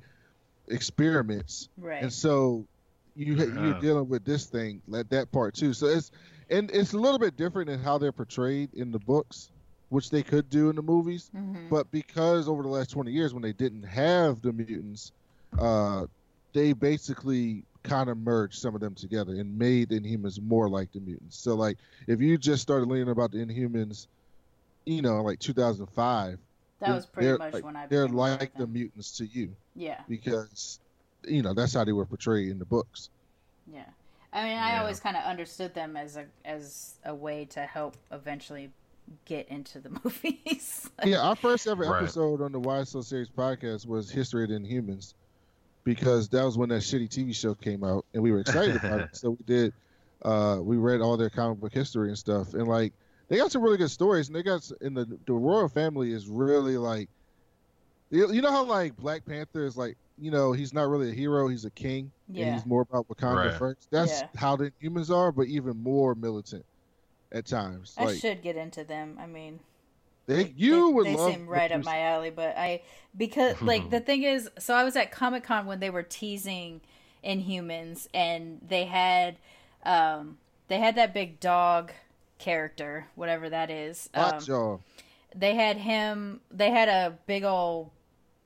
experiments, 0.70 1.70
Right. 1.78 2.02
and 2.02 2.12
so 2.12 2.68
you 3.16 3.36
ha- 3.38 3.44
you're 3.46 3.74
Uh-huh. 3.74 3.82
dealing 3.82 4.10
with 4.10 4.24
this 4.26 4.48
thing, 4.48 4.82
like 4.88 5.10
that 5.10 5.32
part 5.32 5.54
too. 5.56 5.74
So 5.74 5.88
it's 5.88 6.12
and 6.50 6.70
it's 6.72 6.94
a 6.94 6.98
little 7.00 7.20
bit 7.20 7.36
different 7.36 7.70
in 7.70 7.80
how 7.80 7.98
they're 7.98 8.12
portrayed 8.12 8.74
in 8.74 8.92
the 8.92 9.00
books, 9.00 9.52
which 9.90 10.10
they 10.10 10.24
could 10.24 10.50
do 10.50 10.70
in 10.70 10.76
the 10.76 10.82
movies. 10.82 11.32
hmm 11.34 11.70
But 11.70 11.90
because 11.92 12.48
over 12.48 12.64
the 12.64 12.70
last 12.70 12.90
20 12.92 13.12
years, 13.12 13.34
when 13.34 13.44
they 13.44 13.54
didn't 13.54 13.84
have 13.84 14.42
the 14.42 14.54
mutants, 14.54 15.12
uh, 15.58 16.08
they 16.54 16.74
basically 16.74 17.66
kind 17.84 18.10
of 18.10 18.18
merged 18.18 18.60
some 18.60 18.76
of 18.76 18.82
them 18.82 18.96
together 18.96 19.34
and 19.36 19.58
made 19.58 19.90
the 19.90 20.00
Inhumans 20.00 20.42
more 20.42 20.70
like 20.70 20.92
the 20.92 21.00
mutants. 21.00 21.38
So, 21.40 21.56
like, 21.56 21.80
if 22.08 22.22
you 22.22 22.38
just 22.38 22.62
started 22.62 22.88
learning 22.88 23.10
about 23.10 23.32
the 23.32 23.40
Inhumans, 23.46 24.08
you 24.86 25.02
know, 25.02 25.22
like 25.22 25.40
2005, 25.40 26.40
that 26.80 26.94
was 26.96 27.06
pretty 27.06 27.38
much 27.38 27.54
like, 27.54 27.64
when 27.64 27.76
I 27.76 27.88
they're 27.88 28.04
became 28.04 28.16
aware 28.16 28.38
like 28.38 28.54
the 28.56 28.68
mutants 28.68 29.18
to 29.18 29.26
you 29.26 29.56
Yeah. 29.76 30.02
because, 30.10 30.80
you 31.26 31.42
know, 31.42 31.54
that's 31.54 31.74
how 31.74 31.84
they 31.84 31.94
were 31.94 32.06
portrayed 32.06 32.50
in 32.50 32.60
the 32.60 32.66
books. 32.66 33.10
Yeah. 33.72 33.86
I 34.34 34.44
mean, 34.44 34.58
I 34.58 34.74
Yeah. 34.74 34.80
always 34.82 35.00
kind 35.00 35.16
of 35.16 35.24
understood 35.24 35.74
them 35.74 35.96
as 35.96 36.18
a 36.18 36.26
as 36.44 36.96
a 37.06 37.14
way 37.16 37.46
to 37.46 37.62
help 37.62 37.96
eventually 38.12 38.72
get 39.26 39.48
into 39.50 39.80
the 39.80 39.90
movies. 40.04 40.90
yeah, 41.06 41.22
our 41.22 41.36
first 41.36 41.68
ever 41.68 41.84
Right. 41.84 42.04
episode 42.04 42.42
on 42.42 42.52
the 42.52 42.60
Why 42.60 42.84
So 42.84 43.02
Serious 43.02 43.30
podcast 43.30 43.86
was 43.86 44.10
History 44.10 44.44
of 44.44 44.50
the 44.50 44.56
Inhumans 44.56 45.14
because 45.84 46.30
that 46.30 46.44
was 46.44 46.58
when 46.58 46.70
that 46.70 46.82
shitty 46.82 47.10
TV 47.10 47.34
show 47.36 47.54
came 47.56 47.84
out 47.84 48.06
and 48.14 48.24
we 48.24 48.32
were 48.32 48.40
excited 48.40 48.76
about 48.76 49.02
it. 49.02 49.10
So 49.14 49.32
we 49.32 49.44
did, 49.46 49.74
uh, 50.24 50.60
we 50.62 50.78
read 50.78 51.02
all 51.02 51.16
their 51.18 51.30
comic 51.30 51.60
book 51.60 51.74
history 51.74 52.08
and 52.10 52.18
stuff. 52.18 52.54
And 52.54 52.68
like, 52.68 52.94
they 53.34 53.40
got 53.40 53.52
some 53.52 53.64
really 53.64 53.78
good 53.78 53.90
stories 53.90 54.28
and 54.28 54.36
they 54.36 54.44
got, 54.44 54.62
in 54.82 54.94
the, 54.94 55.08
the 55.26 55.34
royal 55.34 55.68
family 55.68 56.12
is 56.12 56.30
really 56.30 56.78
like, 56.78 57.10
You 58.12 58.32
you 58.32 58.44
know 58.44 58.52
how 58.52 58.64
like 58.64 58.96
Black 58.96 59.26
Panther 59.26 59.66
is 59.66 59.76
like 59.76 59.98
you 60.20 60.30
know 60.30 60.52
he's 60.52 60.72
not 60.72 60.88
really 60.88 61.10
a 61.10 61.14
hero, 61.16 61.48
he's 61.48 61.66
a 61.66 61.72
king, 61.72 62.12
and 62.28 62.54
he's 62.54 62.64
more 62.68 62.82
about 62.82 63.08
Wakanda 63.08 63.38
Right. 63.38 63.54
first. 63.54 63.88
That's 63.92 64.22
Yeah. 64.22 64.28
how 64.36 64.56
the 64.56 64.72
humans 64.80 65.10
are, 65.10 65.32
but 65.32 65.48
even 65.48 65.82
more 65.82 66.14
militant 66.14 66.64
at 67.32 67.48
times. 67.48 67.96
I 67.98 68.06
like 68.06 68.20
should 68.20 68.44
get 68.44 68.56
into 68.56 68.84
them. 68.84 69.18
I 69.20 69.26
mean, 69.26 69.60
they, 70.28 70.54
you 70.56 70.88
they, 70.88 70.94
would 70.94 71.08
they 71.08 71.16
love 71.16 71.34
seem 71.34 71.48
right 71.48 71.72
up 71.72 71.84
my 71.84 72.02
alley 72.02 72.30
but 72.30 72.56
i 72.56 72.82
because 73.18 73.60
like 73.64 73.90
the 73.90 74.00
thing 74.00 74.24
is 74.24 74.48
so 74.60 74.74
i 74.74 74.84
was 74.84 74.96
at 74.96 75.12
comic-con 75.12 75.66
when 75.66 75.80
they 75.80 75.90
were 75.90 76.04
teasing 76.04 76.82
inhumans 77.26 78.08
and 78.14 78.60
they 78.66 78.86
had 78.86 79.38
um 79.86 80.38
they 80.70 80.78
had 80.78 80.96
that 80.96 81.14
big 81.14 81.40
dog 81.40 81.92
character 82.40 83.08
whatever 83.16 83.50
that 83.50 83.70
is 83.70 84.10
um, 84.14 84.24
they 85.36 85.56
had 85.56 85.78
him 85.78 86.42
they 86.52 86.70
had 86.72 86.90
a 86.90 87.18
big 87.26 87.44
old 87.44 87.90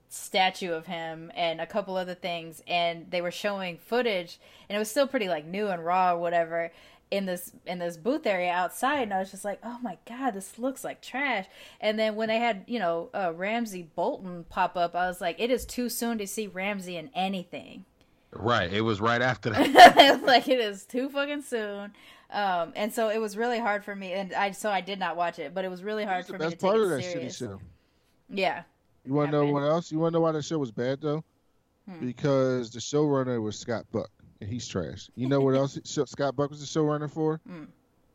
statue 0.10 0.72
of 0.72 0.86
him 0.86 1.32
and 1.36 1.60
a 1.60 1.66
couple 1.66 1.98
other 1.98 2.16
things 2.16 2.62
and 2.68 3.10
they 3.12 3.22
were 3.22 3.32
showing 3.32 3.78
footage 3.78 4.40
and 4.70 4.76
it 4.76 4.80
was 4.80 4.90
still 4.90 5.08
pretty 5.08 5.28
like 5.28 5.46
new 5.46 5.68
and 5.68 5.84
raw 5.86 6.14
or 6.14 6.18
whatever 6.18 6.72
in 7.12 7.26
this 7.26 7.52
in 7.66 7.80
this 7.80 7.98
booth 7.98 8.26
area 8.26 8.52
outside 8.52 9.04
and 9.04 9.14
I 9.14 9.20
was 9.20 9.32
just 9.32 9.46
like 9.46 9.60
oh 9.64 9.80
my 9.82 9.98
god 10.08 10.32
this 10.32 10.58
looks 10.58 10.84
like 10.84 11.02
trash 11.02 11.46
and 11.82 12.00
then 12.00 12.16
when 12.16 12.30
they 12.30 12.40
had 12.40 12.64
you 12.68 12.80
know 12.80 13.10
uh, 13.14 13.34
Ramsay 13.36 13.90
Bolton 13.96 14.46
pop 14.50 14.78
up 14.78 14.96
I 14.96 15.08
was 15.08 15.20
like 15.20 15.40
it 15.40 15.52
is 15.52 15.66
too 15.66 15.90
soon 15.90 16.18
to 16.20 16.28
see 16.28 16.48
Ramsay 16.48 16.96
in 16.96 17.10
anything 17.14 17.86
Right. 18.34 18.72
It 18.72 18.82
was 18.82 19.00
right 19.00 19.22
after 19.22 19.52
that. 19.52 20.22
like 20.26 20.48
it 20.48 20.60
is 20.60 20.86
too 20.86 21.10
fucking 21.10 21.44
soon 21.44 21.94
um 22.32 22.74
and 22.76 22.94
so 22.94 23.10
it 23.10 23.20
was 23.20 23.38
really 23.38 23.60
hard 23.60 23.84
for 23.84 23.96
me 23.96 24.14
and 24.14 24.34
I 24.34 24.52
so 24.52 24.70
I 24.70 24.82
did 24.82 25.00
not 25.00 25.16
watch 25.16 25.40
it 25.40 25.54
but 25.54 25.64
it 25.66 25.70
was 25.70 25.82
really 25.84 26.04
hard 26.04 26.26
He's 26.26 26.28
for 26.28 26.34
me 26.34 26.40
to 26.40 26.44
best 26.46 26.52
take 26.54 26.62
part 26.62 26.80
of 26.82 26.92
it 26.92 26.96
that 26.96 27.04
serious 27.04 27.40
shitty 27.40 27.48
show. 27.48 27.60
yeah 28.30 28.64
You 29.06 29.14
want 29.14 29.32
to 29.32 29.38
know 29.38 29.46
what 29.46 29.64
else? 29.64 29.92
You 29.92 30.00
want 30.00 30.12
to 30.14 30.18
know 30.18 30.22
why 30.22 30.32
that 30.34 30.44
show 30.44 30.58
was 30.58 30.72
bad 30.72 31.00
though? 31.02 31.24
Hmm. 31.90 32.06
Because 32.06 32.70
the 32.72 32.80
showrunner 32.80 33.42
was 33.42 33.58
Scott 33.58 33.86
Buck, 33.94 34.10
and 34.42 34.50
he's 34.50 34.68
trash. 34.68 35.10
You 35.16 35.30
know 35.30 35.40
what 35.40 35.56
else 35.56 35.80
Scott 35.86 36.36
Buck 36.36 36.50
was 36.50 36.60
the 36.60 36.66
showrunner 36.66 37.10
for? 37.10 37.40
Hmm. 37.48 37.64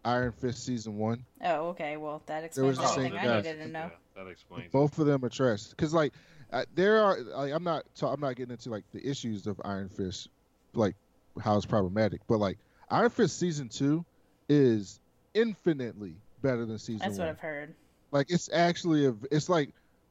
Iron 0.05 0.33
Fist 0.33 0.67
season 0.67 0.99
one. 0.99 1.25
Oh, 1.45 1.69
okay. 1.69 1.97
Well, 1.97 2.23
that 2.27 2.53
There 2.53 2.65
was 2.65 2.77
explains 2.79 3.13
the 3.13 3.19
everything 3.19 3.21
same 3.23 3.31
I 3.31 3.37
needed 3.37 3.59
to 3.65 3.69
know. 3.69 3.91
that 4.17 4.27
explains. 4.27 4.71
Both 4.73 4.99
of 4.99 5.07
them 5.07 5.25
are 5.25 5.29
trash. 5.31 5.69
Because 5.69 5.95
like, 5.95 6.13
uh, 6.53 6.65
there 6.75 7.01
are. 7.03 7.19
Like, 7.21 7.53
I'm 7.53 7.63
not. 7.65 7.85
ta- 7.95 8.13
I'm 8.13 8.21
not 8.21 8.35
getting 8.37 8.51
into 8.53 8.69
like 8.69 8.85
the 8.93 9.09
issues 9.09 9.47
of 9.47 9.59
Iron 9.65 9.89
Fist, 9.89 10.29
like 10.75 10.97
how 11.41 11.57
it's 11.57 11.65
problematic. 11.67 12.21
But 12.29 12.39
like, 12.41 12.59
Iron 12.93 13.11
Fist 13.11 13.39
season 13.39 13.69
two 13.69 14.05
is 14.49 15.01
infinitely 15.35 16.15
better 16.43 16.67
than 16.67 16.79
season 16.79 16.99
That's 16.99 17.19
one. 17.19 17.29
what 17.29 17.31
I've 17.31 17.41
heard. 17.41 17.75
Like 18.11 18.31
it's 18.31 18.51
actually 18.53 19.07
a. 19.07 19.15
It's 19.31 19.49
like 19.49 19.71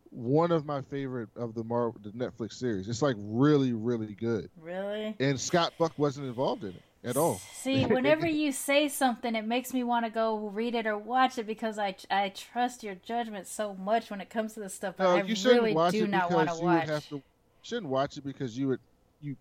one 0.09 0.51
of 0.51 0.65
my 0.65 0.81
favorite 0.81 1.29
of 1.35 1.53
the 1.53 1.63
Marvel, 1.63 1.95
the 2.03 2.09
Netflix 2.09 2.53
series. 2.53 2.89
It's 2.89 3.01
like 3.01 3.15
really, 3.19 3.73
really 3.73 4.13
good. 4.13 4.49
Really? 4.59 5.15
And 5.19 5.39
Scott 5.39 5.73
Buck 5.77 5.93
wasn't 5.97 6.27
involved 6.27 6.63
in 6.63 6.71
it 6.71 6.81
at 7.03 7.17
all. 7.17 7.39
See, 7.53 7.85
whenever 7.85 8.27
you 8.27 8.51
say 8.51 8.87
something, 8.87 9.35
it 9.35 9.45
makes 9.45 9.73
me 9.73 9.83
want 9.83 10.05
to 10.05 10.11
go 10.11 10.37
read 10.49 10.73
it 10.75 10.87
or 10.87 10.97
watch 10.97 11.37
it 11.37 11.45
because 11.45 11.77
I 11.77 11.95
I 12.09 12.29
trust 12.29 12.83
your 12.83 12.95
judgment 12.95 13.47
so 13.47 13.75
much 13.75 14.09
when 14.09 14.19
it 14.21 14.29
comes 14.31 14.53
to 14.55 14.59
this 14.59 14.73
stuff. 14.73 14.95
But 14.97 15.03
No, 15.03 15.09
I 15.17 15.21
you 15.21 15.35
shouldn't 15.35 15.61
really 15.61 15.75
watch 15.75 15.93
do 15.93 16.05
it 16.05 16.09
not 16.09 16.31
want 16.31 16.47
because 16.47 16.59
to 16.59 16.65
you 16.65 16.71
watch. 16.71 16.87
have 16.87 17.09
to. 17.09 17.21
Shouldn't 17.61 17.87
watch 17.91 18.17
it 18.17 18.23
because 18.23 18.57
you 18.57 18.69
would. 18.69 18.79
You. 19.21 19.35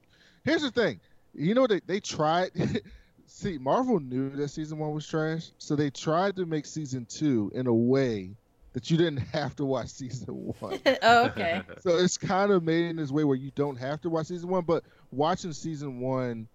Here's 0.44 0.60
the 0.62 0.70
thing. 0.70 1.00
You 1.34 1.54
know 1.54 1.66
they 1.66 1.80
they 1.86 2.00
tried. 2.00 2.50
See, 3.32 3.58
Marvel 3.58 4.00
knew 4.00 4.28
that 4.30 4.48
season 4.48 4.78
one 4.78 4.92
was 4.92 5.06
trash, 5.06 5.52
so 5.56 5.76
they 5.76 5.88
tried 5.88 6.34
to 6.36 6.46
make 6.46 6.66
season 6.66 7.06
two 7.06 7.50
in 7.54 7.68
a 7.68 7.72
way 7.72 8.32
that 8.72 8.90
you 8.90 8.96
didn't 8.96 9.18
have 9.32 9.54
to 9.56 9.64
watch 9.64 9.88
season 9.88 10.52
one. 10.58 10.80
oh, 11.02 11.26
okay. 11.26 11.62
so 11.80 11.96
it's 11.96 12.18
kind 12.18 12.50
of 12.50 12.64
made 12.64 12.86
in 12.86 12.96
this 12.96 13.12
way 13.12 13.22
where 13.22 13.36
you 13.36 13.52
don't 13.54 13.76
have 13.76 14.00
to 14.02 14.10
watch 14.10 14.26
season 14.26 14.48
one, 14.48 14.64
but 14.64 14.82
watching 15.12 15.52
season 15.52 16.00
one 16.00 16.48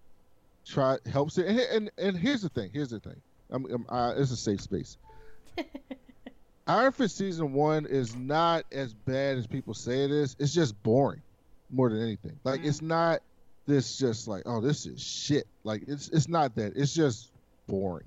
try 0.65 0.97
helps 1.11 1.37
it. 1.37 1.47
And 1.47 1.59
and, 1.59 1.91
and 1.97 2.17
here's 2.17 2.41
the 2.41 2.49
thing. 2.49 2.71
Here's 2.73 2.89
the 2.89 2.99
thing. 2.99 3.21
I'm, 3.49 3.65
I'm 3.71 3.85
I, 3.89 4.09
it's 4.11 4.31
a 4.31 4.35
safe 4.35 4.59
space. 4.59 4.97
Iron 6.67 6.91
Fist 6.91 7.17
season 7.17 7.53
one 7.53 7.85
is 7.85 8.15
not 8.15 8.65
as 8.71 8.93
bad 8.93 9.37
as 9.37 9.47
people 9.47 9.73
say 9.73 10.03
it 10.03 10.11
is. 10.11 10.35
It's 10.39 10.53
just 10.53 10.81
boring, 10.83 11.21
more 11.71 11.89
than 11.89 12.01
anything. 12.03 12.37
Like 12.43 12.65
it's 12.65 12.81
mm. 12.81 12.87
not 12.87 13.21
this 13.67 13.97
just 13.97 14.27
like 14.27 14.43
oh 14.45 14.61
this 14.61 14.85
is 14.85 15.01
shit. 15.01 15.47
Like 15.63 15.83
it's 15.87 16.09
it's 16.09 16.27
not 16.27 16.55
that. 16.55 16.73
It's 16.75 16.93
just 16.93 17.31
boring. 17.67 18.05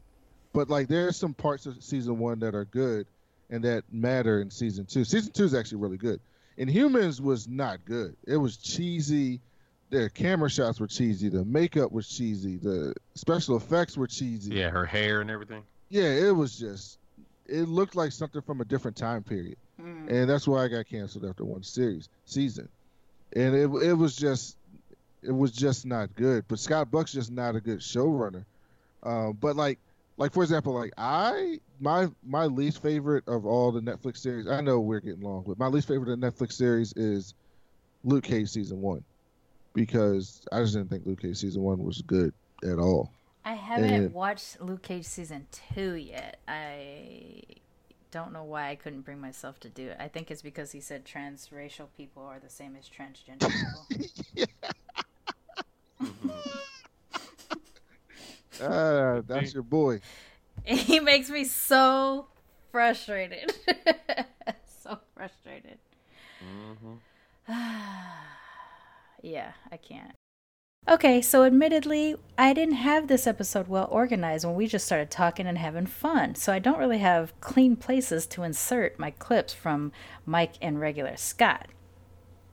But 0.52 0.70
like 0.70 0.88
there 0.88 1.06
are 1.08 1.12
some 1.12 1.34
parts 1.34 1.66
of 1.66 1.82
season 1.82 2.18
one 2.18 2.38
that 2.40 2.54
are 2.54 2.64
good 2.66 3.06
and 3.50 3.62
that 3.64 3.84
matter 3.92 4.40
in 4.40 4.50
season 4.50 4.86
two. 4.86 5.04
Season 5.04 5.32
two 5.32 5.44
is 5.44 5.54
actually 5.54 5.78
really 5.78 5.96
good. 5.96 6.20
Inhumans 6.58 7.20
was 7.20 7.46
not 7.48 7.84
good. 7.84 8.16
It 8.26 8.36
was 8.36 8.56
cheesy. 8.56 9.40
The 9.90 10.10
camera 10.10 10.50
shots 10.50 10.80
were 10.80 10.86
cheesy. 10.86 11.28
The 11.28 11.44
makeup 11.44 11.92
was 11.92 12.08
cheesy. 12.08 12.56
The 12.56 12.94
special 13.14 13.56
effects 13.56 13.96
were 13.96 14.06
cheesy. 14.06 14.54
Yeah, 14.54 14.70
her 14.70 14.84
hair 14.84 15.20
and 15.20 15.30
everything. 15.30 15.62
Yeah, 15.88 16.10
it 16.10 16.34
was 16.34 16.58
just. 16.58 16.98
It 17.46 17.68
looked 17.68 17.96
like 17.96 18.12
something 18.12 18.42
from 18.42 18.60
a 18.60 18.64
different 18.66 18.96
time 18.98 19.22
period, 19.22 19.56
Mm. 19.80 20.10
and 20.10 20.28
that's 20.28 20.46
why 20.46 20.64
I 20.64 20.68
got 20.68 20.86
canceled 20.86 21.24
after 21.24 21.44
one 21.44 21.62
series 21.62 22.08
season. 22.26 22.68
And 23.34 23.54
it 23.54 23.70
it 23.82 23.94
was 23.94 24.14
just, 24.16 24.56
it 25.22 25.32
was 25.32 25.52
just 25.52 25.86
not 25.86 26.14
good. 26.14 26.44
But 26.48 26.58
Scott 26.58 26.90
Buck's 26.90 27.12
just 27.12 27.30
not 27.30 27.56
a 27.56 27.60
good 27.60 27.78
showrunner. 27.80 28.44
Um, 29.02 29.36
but 29.40 29.56
like, 29.56 29.78
like 30.16 30.32
for 30.32 30.42
example, 30.42 30.72
like 30.74 30.92
I 30.98 31.58
my 31.80 32.08
my 32.24 32.46
least 32.46 32.82
favorite 32.82 33.24
of 33.28 33.46
all 33.46 33.70
the 33.72 33.80
Netflix 33.80 34.18
series. 34.18 34.48
I 34.48 34.60
know 34.60 34.80
we're 34.80 35.00
getting 35.00 35.22
long, 35.22 35.44
but 35.46 35.58
my 35.58 35.66
least 35.68 35.88
favorite 35.88 36.12
of 36.12 36.20
the 36.20 36.26
Netflix 36.26 36.52
series 36.54 36.92
is 36.96 37.34
Luke 38.04 38.24
Cage 38.24 38.48
season 38.48 38.80
one, 38.80 39.04
because 39.74 40.44
I 40.52 40.60
just 40.60 40.74
didn't 40.74 40.90
think 40.90 41.06
Luke 41.06 41.20
Cage 41.22 41.36
season 41.36 41.62
one 41.62 41.78
was 41.84 42.02
good 42.02 42.32
at 42.64 42.78
all. 42.78 43.12
I 43.44 43.54
haven't 43.54 43.90
Yeah. 44.02 44.08
watched 44.08 44.60
Luke 44.60 44.82
Cage 44.82 45.04
season 45.06 45.46
two 45.50 45.94
yet. 45.94 46.40
I 46.48 47.42
don't 48.10 48.32
know 48.32 48.44
why 48.44 48.70
I 48.70 48.74
couldn't 48.74 49.02
bring 49.02 49.20
myself 49.20 49.60
to 49.60 49.68
do 49.68 49.88
it. 49.88 49.96
I 50.00 50.08
think 50.08 50.30
it's 50.30 50.42
because 50.42 50.72
he 50.72 50.80
said 50.80 51.04
transracial 51.04 51.88
people 51.96 52.22
are 52.24 52.38
the 52.38 52.48
same 52.50 52.74
as 52.76 52.88
transgender 52.88 53.40
people. 53.40 54.46
Ah, 58.60 59.20
that's 59.26 59.54
your 59.54 59.62
boy. 59.62 60.00
he 60.64 61.00
makes 61.00 61.30
me 61.30 61.44
so 61.44 62.26
frustrated. 62.72 63.52
so 64.82 64.98
frustrated. 65.14 65.78
yeah, 69.22 69.52
I 69.70 69.76
can't. 69.76 70.12
Okay, 70.88 71.20
so 71.20 71.44
admittedly, 71.44 72.16
I 72.38 72.54
didn't 72.54 72.76
have 72.76 73.08
this 73.08 73.26
episode 73.26 73.68
well 73.68 73.88
organized 73.90 74.46
when 74.46 74.54
we 74.54 74.66
just 74.66 74.86
started 74.86 75.10
talking 75.10 75.46
and 75.46 75.58
having 75.58 75.86
fun, 75.86 76.34
so 76.34 76.52
I 76.52 76.58
don't 76.58 76.78
really 76.78 76.98
have 76.98 77.38
clean 77.40 77.76
places 77.76 78.26
to 78.28 78.42
insert 78.42 78.98
my 78.98 79.10
clips 79.10 79.52
from 79.52 79.92
Mike 80.24 80.54
and 80.62 80.80
regular 80.80 81.16
Scott. 81.16 81.68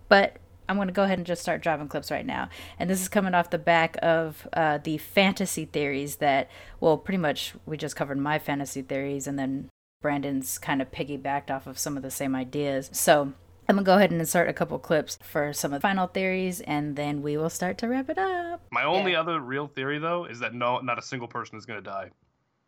But 0.10 0.38
I'm 0.68 0.76
going 0.78 0.88
to 0.88 0.94
go 0.94 1.04
ahead 1.04 1.20
and 1.20 1.28
just 1.28 1.42
start 1.42 1.62
dropping 1.62 1.88
clips 1.88 2.10
right 2.12 2.26
now. 2.26 2.50
And 2.80 2.90
this 2.90 3.02
is 3.02 3.08
coming 3.08 3.34
off 3.34 3.50
the 3.50 3.58
back 3.58 3.98
of 4.02 4.48
uh, 4.54 4.80
the 4.80 4.98
fantasy 4.98 5.66
theories 5.66 6.18
that, 6.18 6.50
well, 6.80 6.98
pretty 6.98 7.18
much 7.20 7.54
we 7.66 7.78
just 7.78 7.96
covered 7.96 8.18
my 8.18 8.40
fantasy 8.40 8.82
theories, 8.82 9.28
and 9.28 9.38
then 9.38 9.70
Brandon's 10.02 10.58
kind 10.58 10.82
of 10.82 10.92
piggybacked 10.92 11.50
off 11.52 11.68
of 11.68 11.78
some 11.80 11.98
of 11.98 12.04
the 12.04 12.12
same 12.12 12.36
ideas. 12.36 12.90
So 12.94 13.34
I'm 13.68 13.76
going 13.76 13.78
to 13.78 13.84
go 13.84 13.96
ahead 13.96 14.12
and 14.12 14.20
insert 14.20 14.50
a 14.50 14.54
couple 14.54 14.78
clips 14.80 15.18
for 15.24 15.54
some 15.54 15.74
of 15.74 15.78
the 15.82 15.88
final 15.88 16.08
theories, 16.08 16.62
and 16.62 16.96
then 16.96 17.22
we 17.22 17.38
will 17.38 17.50
start 17.50 17.78
to 17.80 17.88
wrap 17.88 18.10
it 18.10 18.18
up. 18.18 18.62
My 18.72 18.84
only 18.84 19.12
Yeah. 19.14 19.22
other 19.22 19.40
real 19.40 19.68
theory, 19.68 20.00
though, 20.00 20.26
is 20.26 20.40
that 20.40 20.54
no, 20.54 20.80
not 20.80 20.98
a 21.00 21.02
single 21.02 21.28
person 21.28 21.58
is 21.58 21.66
going 21.66 21.84
to 21.84 21.90
die. 21.90 22.10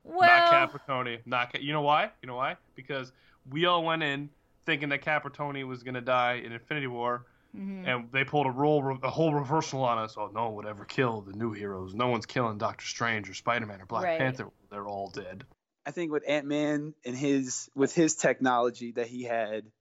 Well, 0.03 0.21
Not 0.29 0.49
Capricorn. 0.49 1.17
Not 1.25 1.51
Ca- 1.51 1.59
you 1.59 1.73
know 1.73 1.81
why? 1.81 2.11
You 2.21 2.27
know 2.27 2.35
why? 2.35 2.55
Because 2.75 3.11
we 3.49 3.65
all 3.65 3.83
went 3.83 4.03
in 4.03 4.29
thinking 4.65 4.89
that 4.89 5.01
Capricorn 5.01 5.67
was 5.67 5.83
going 5.83 5.95
to 5.95 6.01
die 6.01 6.35
in 6.43 6.51
Infinity 6.53 6.87
War, 6.87 7.25
mhm. 7.55 7.87
and 7.87 8.11
they 8.11 8.23
pulled 8.23 8.47
a 8.47 8.51
role, 8.51 8.97
a 9.03 9.09
whole 9.09 9.33
reversal 9.33 9.83
on 9.83 9.97
us. 9.97 10.15
Oh, 10.17 10.29
no 10.33 10.45
one 10.45 10.55
would 10.55 10.65
ever 10.65 10.85
kill 10.85 11.21
the 11.21 11.33
new 11.33 11.51
heroes. 11.53 11.93
No 11.93 12.07
one's 12.07 12.25
killing 12.25 12.57
Doctor 12.57 12.85
Strange 12.85 13.29
or 13.29 13.33
Spider 13.33 13.65
Man 13.65 13.81
or 13.81 13.85
Black 13.85 14.03
Right. 14.03 14.17
Panther. 14.17 14.49
They're 14.69 14.87
all 14.87 15.09
dead. 15.09 15.45
I 15.85 15.91
think 15.91 16.11
with 16.11 16.23
Ant 16.27 16.45
Man 16.45 16.93
and 17.05 17.15
his 17.15 17.69
with 17.73 17.95
his 17.95 18.15
technology 18.15 18.91
that 18.93 19.07
he 19.07 19.23
had 19.23 19.71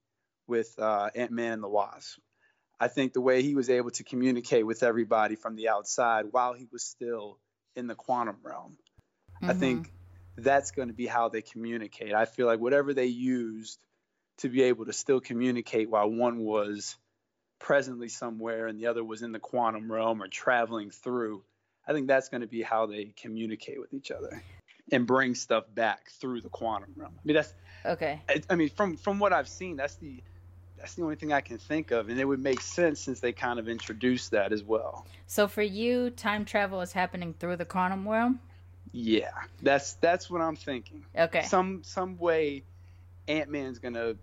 with 0.46 0.78
uh, 0.78 1.10
Ant 1.14 1.32
Man 1.32 1.54
and 1.54 1.62
the 1.62 1.68
Wasp, 1.68 2.18
I 2.78 2.88
think 2.88 3.12
the 3.12 3.20
way 3.20 3.42
he 3.42 3.54
was 3.54 3.70
able 3.70 3.90
to 3.92 4.04
communicate 4.04 4.64
with 4.64 4.82
everybody 4.82 5.34
from 5.34 5.56
the 5.56 5.68
outside 5.68 6.26
while 6.30 6.52
he 6.52 6.68
was 6.70 6.84
still 6.84 7.40
in 7.74 7.88
the 7.88 7.94
quantum 7.96 8.38
realm, 8.42 8.78
I 9.42 9.52
Mhm. 9.52 9.58
think 9.58 9.92
that's 10.36 10.70
going 10.70 10.88
to 10.88 10.94
be 10.94 11.06
how 11.06 11.28
they 11.28 11.42
communicate. 11.42 12.14
I 12.14 12.26
feel 12.26 12.46
like 12.46 12.60
whatever 12.60 12.94
they 12.94 13.06
used 13.06 13.80
to 14.38 14.48
be 14.48 14.62
able 14.62 14.84
to 14.84 14.92
still 14.92 15.20
communicate 15.20 15.90
while 15.90 16.08
one 16.08 16.38
was 16.38 16.96
presently 17.58 18.08
somewhere 18.08 18.66
and 18.66 18.78
the 18.78 18.86
other 18.86 19.02
was 19.04 19.22
in 19.22 19.32
the 19.32 19.38
quantum 19.38 19.90
realm 19.90 20.22
or 20.22 20.28
traveling 20.28 20.90
through, 20.90 21.42
I 21.86 21.92
think 21.92 22.06
that's 22.06 22.28
going 22.28 22.42
to 22.42 22.46
be 22.46 22.62
how 22.62 22.86
they 22.86 23.12
communicate 23.16 23.80
with 23.80 23.94
each 23.94 24.10
other 24.10 24.42
and 24.92 25.06
bring 25.06 25.34
stuff 25.34 25.64
back 25.74 26.10
through 26.20 26.40
the 26.42 26.48
quantum 26.48 26.92
realm. 26.96 27.12
I 27.16 27.20
mean, 27.24 27.36
that's 27.36 27.54
Okay. 27.84 28.20
I, 28.28 28.42
I 28.50 28.54
mean, 28.56 28.68
from 28.70 28.96
from 28.96 29.18
what 29.18 29.32
I've 29.32 29.48
seen, 29.48 29.76
that's 29.76 29.94
the 29.96 30.22
That's 30.76 30.94
the 30.94 31.02
only 31.02 31.16
thing 31.16 31.32
I 31.32 31.40
can 31.40 31.58
think 31.58 31.90
of, 31.90 32.08
and 32.08 32.18
it 32.20 32.24
would 32.24 32.40
make 32.40 32.60
sense 32.60 33.00
since 33.00 33.20
they 33.20 33.32
kind 33.32 33.58
of 33.58 33.68
introduced 33.68 34.32
that 34.32 34.52
as 34.52 34.62
well. 34.62 35.06
So 35.26 35.48
for 35.48 35.62
you, 35.62 36.10
time 36.10 36.44
travel 36.44 36.80
is 36.82 36.92
happening 36.92 37.34
through 37.38 37.56
the 37.56 37.64
quantum 37.64 38.06
realm. 38.08 38.40
Yeah, 38.92 39.30
that's 39.62 39.94
that's 39.94 40.28
what 40.30 40.40
I'm 40.40 40.56
thinking. 40.56 41.04
Okay. 41.16 41.42
Some 41.42 41.82
some 41.84 42.18
way, 42.18 42.64
Ant 43.28 43.50
Man's 43.50 43.78
gonna 43.78 44.16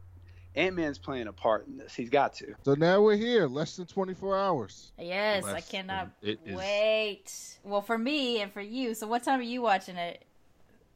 Ant 0.55 0.75
Man's 0.75 0.97
playing 0.99 1.27
a 1.27 1.33
part 1.33 1.67
in 1.67 1.77
this. 1.77 1.95
He's 1.95 2.09
got 2.09 2.33
to. 2.35 2.53
So 2.63 2.75
now 2.75 3.01
we're 3.01 3.15
here, 3.15 3.47
less 3.47 3.75
than 3.75 3.85
24 3.87 4.37
hours. 4.37 4.91
Yes, 4.99 5.45
I 5.45 5.61
cannot 5.61 6.09
than- 6.21 6.29
it 6.31 6.39
is- 6.45 6.55
wait. 6.55 7.57
Well, 7.63 7.81
for 7.81 7.97
me 7.97 8.41
and 8.41 8.51
for 8.51 8.61
you. 8.61 8.93
So 8.93 9.07
what 9.07 9.23
time 9.23 9.39
are 9.39 9.43
you 9.43 9.61
watching 9.61 9.95
it? 9.95 10.23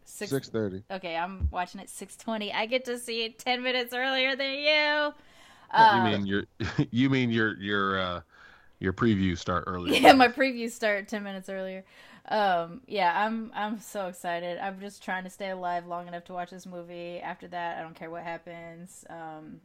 Six. 0.05 0.32
6:30. 0.32 0.84
Okay, 0.89 1.18
I'm 1.18 1.49
watching 1.51 1.82
it 1.82 1.89
6:20. 1.89 2.53
I 2.53 2.66
get 2.66 2.86
to 2.86 2.97
see 2.97 3.26
it 3.26 3.39
10 3.39 3.62
minutes 3.62 3.93
earlier 3.93 4.36
than 4.36 4.53
you. 4.53 4.64
you 4.64 5.14
Uh, 5.72 6.03
mean 6.03 6.26
your 6.26 6.43
you 6.91 7.10
mean 7.10 7.30
your 7.30 7.58
your 7.58 7.99
uh 7.99 8.22
your 8.80 8.93
preview 8.93 9.38
start 9.38 9.66
earlier? 9.68 9.93
yeah, 10.01 10.14
my 10.14 10.28
previews 10.30 10.72
start 10.72 11.08
10 11.10 11.24
minutes 11.24 11.49
earlier. 11.49 11.84
Um, 12.30 12.82
yeah, 12.88 13.25
I'm 13.25 13.51
I'm 13.55 13.80
so 13.80 14.07
excited. 14.07 14.57
I'm 14.59 14.80
just 14.80 15.01
trying 15.03 15.23
to 15.23 15.30
stay 15.30 15.49
alive 15.49 15.88
long 15.88 16.07
enough 16.07 16.25
to 16.25 16.34
watch 16.34 16.49
this 16.49 16.65
movie. 16.65 17.19
After 17.19 17.47
that, 17.47 17.78
I 17.78 17.82
don't 17.82 17.95
care 17.95 18.09
what 18.09 18.23
happens. 18.23 19.05
Um, 19.09 19.61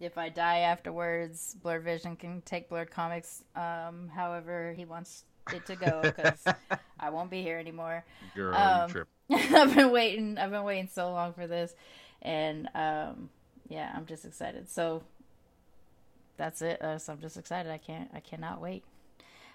if 0.00 0.16
I 0.16 0.30
die 0.30 0.60
afterwards, 0.60 1.56
BlerdVision 1.62 2.18
can 2.18 2.40
take 2.42 2.70
Blerd 2.70 2.88
Comixed 2.90 3.42
um, 3.56 4.08
however 4.08 4.72
he 4.74 4.86
wants 4.86 5.24
it 5.52 5.66
to 5.66 5.76
go 5.76 6.00
because 6.02 6.42
I 7.00 7.10
won't 7.10 7.30
be 7.30 7.42
here 7.42 7.58
anymore. 7.58 8.04
Girl, 8.34 8.54
Um, 8.54 8.90
trip. 8.90 9.08
I've 9.30 9.74
been 9.74 9.90
waiting. 9.90 10.38
I've 10.38 10.50
been 10.50 10.64
waiting 10.64 10.88
so 10.90 11.10
long 11.12 11.34
for 11.34 11.46
this, 11.46 11.74
and 12.22 12.68
um, 12.74 13.28
yeah, 13.68 13.92
I'm 13.94 14.06
just 14.06 14.24
excited. 14.24 14.70
So 14.70 15.02
that's 16.38 16.62
it. 16.62 16.80
Uh, 16.80 16.98
so 16.98 17.12
I'm 17.12 17.20
just 17.20 17.36
excited. 17.36 17.70
I 17.70 17.78
can't. 17.78 18.10
I 18.14 18.20
cannot 18.20 18.62
wait. 18.62 18.82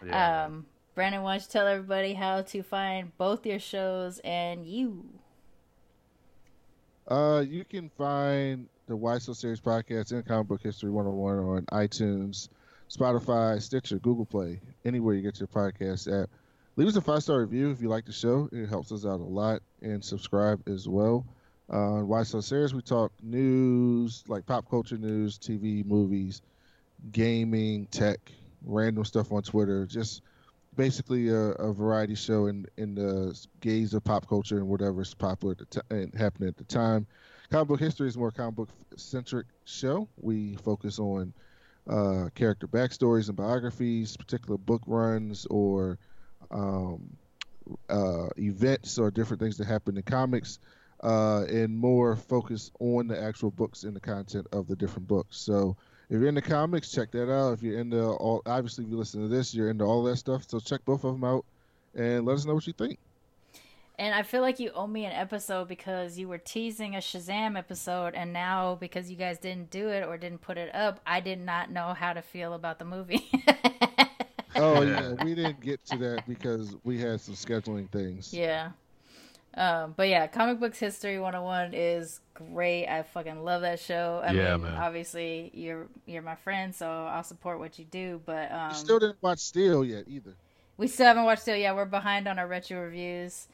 Yeah. 0.05 0.45
Um, 0.45 0.67
Brandon, 0.95 1.23
why 1.23 1.33
don't 1.33 1.41
you 1.41 1.49
tell 1.51 1.67
everybody 1.67 2.13
how 2.13 2.41
to 2.41 2.63
find 2.63 3.15
both 3.17 3.45
your 3.45 3.59
shows 3.59 4.19
and 4.19 4.65
you? 4.65 5.03
Uh, 7.05 7.43
you 7.45 7.65
can 7.65 7.89
find 7.89 8.69
the 8.87 8.95
Why 8.95 9.17
So 9.17 9.33
Serious 9.33 9.59
podcast 9.59 10.13
and 10.13 10.25
Comic 10.25 10.47
Book 10.47 10.63
History 10.63 10.89
101 10.89 11.37
on 11.37 11.65
iTunes, 11.85 12.47
Spotify, 12.89 13.61
Stitcher, 13.61 13.99
Google 13.99 14.25
Play, 14.25 14.61
anywhere 14.85 15.15
you 15.15 15.21
get 15.21 15.37
your 15.37 15.49
podcast 15.49 16.07
at. 16.07 16.29
Leave 16.77 16.87
us 16.87 16.95
a 16.95 17.01
five 17.01 17.23
star 17.23 17.41
review 17.41 17.71
if 17.71 17.81
you 17.81 17.89
like 17.89 18.05
the 18.05 18.13
show. 18.13 18.47
It 18.53 18.69
helps 18.69 18.93
us 18.93 19.05
out 19.05 19.19
a 19.19 19.23
lot. 19.23 19.61
And 19.81 20.03
subscribe 20.03 20.65
as 20.65 20.87
well. 20.87 21.25
Uh, 21.69 22.03
Why 22.03 22.23
So 22.23 22.39
Serious, 22.39 22.73
we 22.73 22.81
talk 22.81 23.11
news, 23.21 24.23
like 24.29 24.45
pop 24.45 24.69
culture 24.69 24.97
news, 24.97 25.37
TV, 25.37 25.85
movies, 25.85 26.41
gaming, 27.11 27.87
tech, 27.87 28.19
random 28.63 29.03
stuff 29.03 29.33
on 29.33 29.43
Twitter. 29.43 29.85
Just 29.85 30.21
basically 30.75 31.29
a, 31.29 31.51
a 31.51 31.73
variety 31.73 32.15
show 32.15 32.47
in 32.47 32.65
in 32.77 32.95
the 32.95 33.39
gaze 33.59 33.93
of 33.93 34.03
pop 34.03 34.27
culture 34.27 34.57
and 34.57 34.67
whatever's 34.67 35.13
popular 35.13 35.53
at 35.53 35.57
the 35.57 35.65
t- 35.65 35.95
and 35.95 36.13
happening 36.15 36.49
at 36.49 36.57
the 36.57 36.63
time. 36.63 37.07
Comic 37.51 37.67
book 37.67 37.79
history 37.79 38.07
is 38.07 38.17
more 38.17 38.31
comic 38.31 38.55
book 38.55 38.69
centric 38.97 39.47
show. 39.65 40.09
We 40.17 40.55
focus 40.55 40.99
on 40.99 41.33
uh, 41.89 42.29
character 42.33 42.67
backstories 42.67 43.27
and 43.27 43.37
biographies, 43.37 44.17
particular 44.17 44.57
book 44.57 44.81
runs 44.87 45.45
or 45.47 45.99
um, 46.51 47.17
uh, 47.89 48.27
events 48.37 48.97
or 48.97 49.11
different 49.11 49.41
things 49.41 49.57
that 49.57 49.67
happen 49.67 49.97
in 49.97 50.03
comics, 50.03 50.59
uh, 51.03 51.43
and 51.43 51.77
more 51.77 52.15
focus 52.15 52.71
on 52.79 53.07
the 53.07 53.19
actual 53.21 53.51
books 53.51 53.83
and 53.83 53.95
the 53.95 53.99
content 54.01 54.47
of 54.51 54.67
the 54.67 54.75
different 54.75 55.07
books. 55.07 55.37
So 55.37 55.77
if 56.09 56.19
you're 56.19 56.27
into 56.27 56.41
comics, 56.41 56.91
check 56.91 57.11
that 57.11 57.31
out. 57.31 57.53
If 57.53 57.63
you're 57.63 57.79
into 57.79 58.01
all, 58.03 58.41
obviously, 58.45 58.83
if 58.85 58.91
you 58.91 58.97
listen 58.97 59.21
to 59.21 59.27
this, 59.27 59.53
you're 59.53 59.69
into 59.69 59.83
all 59.85 60.03
that 60.03 60.17
stuff. 60.17 60.43
So 60.47 60.59
check 60.59 60.81
both 60.85 61.03
of 61.03 61.13
them 61.13 61.23
out 61.23 61.45
and 61.95 62.25
let 62.25 62.33
us 62.35 62.45
know 62.45 62.53
what 62.55 62.67
you 62.67 62.73
think. 62.73 62.97
And 63.97 64.13
I 64.13 64.23
feel 64.23 64.41
like 64.41 64.59
you 64.59 64.71
owe 64.75 64.87
me 64.87 65.05
an 65.05 65.13
episode 65.13 65.69
because 65.69 66.19
you 66.19 66.27
were 66.27 66.37
teasing 66.37 66.95
a 66.95 66.99
Shazam 66.99 67.57
episode, 67.57 68.13
and 68.13 68.33
now 68.33 68.75
because 68.75 69.09
you 69.09 69.15
guys 69.15 69.37
didn't 69.37 69.69
do 69.71 69.87
it 69.87 70.05
or 70.05 70.17
didn't 70.17 70.41
put 70.41 70.57
it 70.57 70.73
up, 70.75 70.99
I 71.07 71.21
did 71.21 71.39
not 71.39 71.71
know 71.71 71.93
how 71.93 72.11
to 72.11 72.21
feel 72.21 72.53
about 72.53 72.79
the 72.79 72.85
movie. 72.85 73.25
Oh 74.57 74.81
Yeah. 74.83 75.09
yeah, 75.09 75.23
we 75.23 75.35
didn't 75.35 75.59
get 75.59 75.83
to 75.87 75.97
that 75.97 76.23
because 76.29 76.77
we 76.85 76.97
had 76.97 77.19
some 77.19 77.35
scheduling 77.35 77.89
things. 77.91 78.33
Yeah. 78.33 78.69
Um, 79.55 79.93
but 79.95 80.09
yeah, 80.09 80.27
Comic 80.27 80.59
Books 80.59 80.79
History 80.79 81.19
101 81.19 81.73
is 81.73 82.19
great. 82.33 82.87
I 82.87 83.03
fucking 83.03 83.43
love 83.43 83.61
that 83.61 83.79
show. 83.79 84.21
I 84.25 84.33
Yeah, 84.33 84.33
mean, 84.33 84.57
man. 84.57 84.73
obviously 84.75 85.51
you're 85.53 85.87
you're 86.05 86.21
my 86.21 86.35
friend, 86.35 86.75
so 86.75 86.87
I'll 86.89 87.23
support 87.23 87.59
what 87.59 87.79
you 87.79 87.85
do, 87.85 88.21
but 88.25 88.51
um 88.51 88.65
You 88.67 88.75
still 88.75 88.99
didn't 88.99 89.23
watch 89.23 89.39
Steel 89.39 89.83
yet 89.83 90.07
either. 90.07 90.37
we 90.77 90.87
still 90.87 91.05
haven't 91.07 91.23
watched 91.25 91.43
Steel. 91.43 91.55
Yeah, 91.55 91.73
we're 91.73 91.85
behind 91.85 92.27
on 92.27 92.39
our 92.39 92.47
retro 92.47 92.81
reviews. 92.81 93.47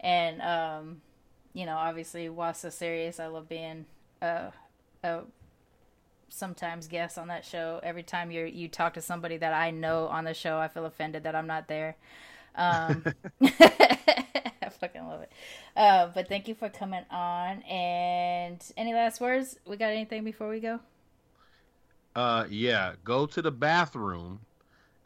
And 0.00 0.40
um 0.42 1.02
you 1.54 1.66
know, 1.66 1.76
obviously 1.76 2.28
Why 2.28 2.52
So 2.52 2.70
Serious, 2.70 3.18
I 3.20 3.26
love 3.26 3.48
being 3.48 3.86
a 4.22 4.52
a 5.02 5.20
sometimes 6.28 6.88
guest 6.88 7.18
on 7.18 7.28
that 7.28 7.44
show. 7.44 7.80
Every 7.82 8.02
time 8.02 8.30
you 8.30 8.44
you 8.44 8.68
talk 8.68 8.94
to 8.94 9.00
somebody 9.00 9.36
that 9.38 9.52
I 9.52 9.70
know 9.70 10.06
on 10.08 10.24
the 10.24 10.34
show, 10.34 10.58
I 10.58 10.68
feel 10.68 10.84
offended 10.86 11.22
that 11.24 11.34
I'm 11.34 11.46
not 11.46 11.68
there. 11.68 11.96
Um 12.58 13.04
I 13.42 14.70
fucking 14.80 15.06
love 15.06 15.22
it. 15.22 15.32
Uh, 15.76 16.08
but 16.14 16.28
thank 16.28 16.48
you 16.48 16.54
for 16.54 16.68
coming 16.68 17.04
on. 17.10 17.62
And 17.62 18.62
any 18.76 18.92
last 18.92 19.20
words? 19.20 19.58
We 19.66 19.76
got 19.76 19.90
anything 19.90 20.24
before 20.24 20.48
we 20.48 20.60
go? 20.60 20.80
Uh, 22.14 22.44
yeah, 22.50 22.94
go 23.04 23.26
to 23.26 23.40
the 23.40 23.50
bathroom 23.50 24.40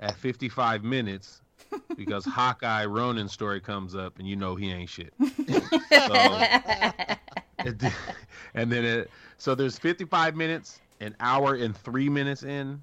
at 0.00 0.16
55 0.16 0.82
minutes 0.82 1.42
because 1.96 2.24
Hawkeye 2.24 2.86
Ronin 2.86 3.28
story 3.28 3.60
comes 3.60 3.94
up 3.94 4.18
and 4.18 4.26
you 4.26 4.36
know 4.36 4.56
he 4.56 4.70
ain't 4.72 4.90
shit. 4.90 5.12
It- 5.18 7.08
and 8.54 8.70
then 8.72 8.84
it, 8.84 9.10
so 9.38 9.54
there's 9.54 9.78
55 9.78 10.34
minutes, 10.36 10.80
an 11.00 11.14
hour 11.20 11.54
and 11.54 11.76
three 11.76 12.08
minutes 12.08 12.42
in, 12.42 12.82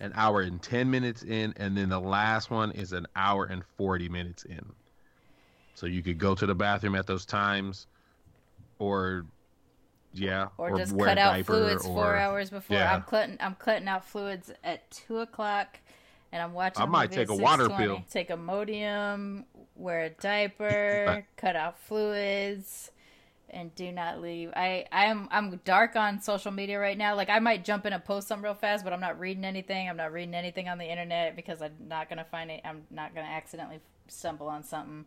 an 0.00 0.12
hour 0.14 0.40
and 0.40 0.60
10 0.60 0.90
minutes 0.90 1.22
in, 1.22 1.54
and 1.56 1.76
then 1.76 1.88
the 1.88 2.00
last 2.00 2.50
one 2.50 2.72
is 2.72 2.92
an 2.92 3.06
hour 3.16 3.44
and 3.44 3.62
40 3.76 4.08
minutes 4.08 4.44
in. 4.44 4.64
So 5.74 5.86
you 5.86 6.02
could 6.02 6.18
go 6.18 6.34
to 6.34 6.46
the 6.46 6.54
bathroom 6.54 6.94
at 6.94 7.06
those 7.06 7.24
times, 7.24 7.86
or 8.78 9.26
yeah, 10.12 10.48
or, 10.56 10.76
just 10.76 10.92
wear 10.92 11.08
cut 11.08 11.18
out 11.18 11.44
fluids 11.44 11.84
four 11.84 12.16
hours 12.16 12.50
before. 12.50 12.76
yeah. 12.76 12.94
I'm 12.94 13.02
cutting 13.02 13.36
I'm 13.40 13.56
cutting 13.56 13.88
out 13.88 14.04
fluids 14.04 14.52
at 14.62 14.88
two 14.90 15.18
o'clock, 15.18 15.80
and 16.30 16.40
I'm 16.40 16.52
watching. 16.52 16.82
I 16.82 16.86
might 16.86 17.10
take 17.10 17.28
a 17.28 17.34
water 17.34 17.68
6:20. 17.68 17.76
pill. 17.76 18.04
Take 18.08 18.30
a 18.30 18.36
Modium, 18.36 19.44
wear 19.74 20.04
a 20.04 20.10
diaper, 20.20 21.26
cut 21.36 21.56
out 21.56 21.78
fluids, 21.78 22.92
and 23.54 23.74
do 23.74 23.90
not 23.92 24.20
leave. 24.20 24.50
I 24.54 24.84
I 24.92 25.06
am 25.06 25.28
I'm 25.30 25.60
dark 25.64 25.96
on 25.96 26.20
social 26.20 26.50
media 26.52 26.78
right 26.78 26.98
now. 26.98 27.14
Like 27.14 27.30
I 27.30 27.38
might 27.38 27.64
jump 27.64 27.86
in 27.86 27.92
and 27.92 28.04
post 28.04 28.28
something 28.28 28.44
real 28.44 28.54
fast, 28.54 28.84
but 28.84 28.92
I'm 28.92 29.00
not 29.00 29.18
reading 29.18 29.44
anything. 29.44 29.88
I'm 29.88 29.96
not 29.96 30.12
reading 30.12 30.34
anything 30.34 30.68
on 30.68 30.78
the 30.78 30.84
internet 30.84 31.36
because 31.36 31.62
I'm 31.62 31.74
not 31.88 32.08
gonna 32.08 32.26
find 32.30 32.50
it. 32.50 32.60
I'm 32.64 32.82
not 32.90 33.14
gonna 33.14 33.28
accidentally 33.28 33.80
stumble 34.08 34.48
on 34.48 34.62
something. 34.62 35.06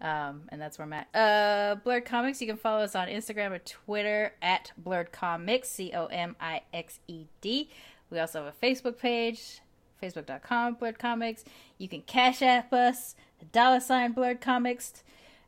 Um, 0.00 0.42
and 0.48 0.60
that's 0.60 0.78
where 0.78 0.86
I'm 0.86 0.92
at. 0.94 1.08
Uh, 1.14 1.76
Blerd 1.84 2.06
Comixed. 2.06 2.40
You 2.40 2.46
can 2.46 2.56
follow 2.56 2.82
us 2.82 2.94
on 2.94 3.08
Instagram 3.08 3.50
or 3.50 3.58
Twitter 3.58 4.32
at 4.40 4.72
Blerd 4.82 5.10
Comixed, 5.10 5.66
C 5.66 5.92
O 5.94 6.06
M 6.06 6.36
I 6.40 6.62
X 6.72 7.00
E 7.06 7.26
D. 7.40 7.68
We 8.08 8.18
also 8.18 8.44
have 8.44 8.54
a 8.54 8.66
Facebook 8.66 8.98
page, 8.98 9.60
facebook.com 10.02 10.76
Blerd 10.76 10.98
Comixed. 10.98 11.44
You 11.76 11.88
can 11.88 12.02
cash 12.02 12.40
app 12.40 12.72
us, 12.72 13.14
dollar 13.52 13.80
sign 13.80 14.14
Blerd 14.14 14.40
Comixed, 14.40 15.02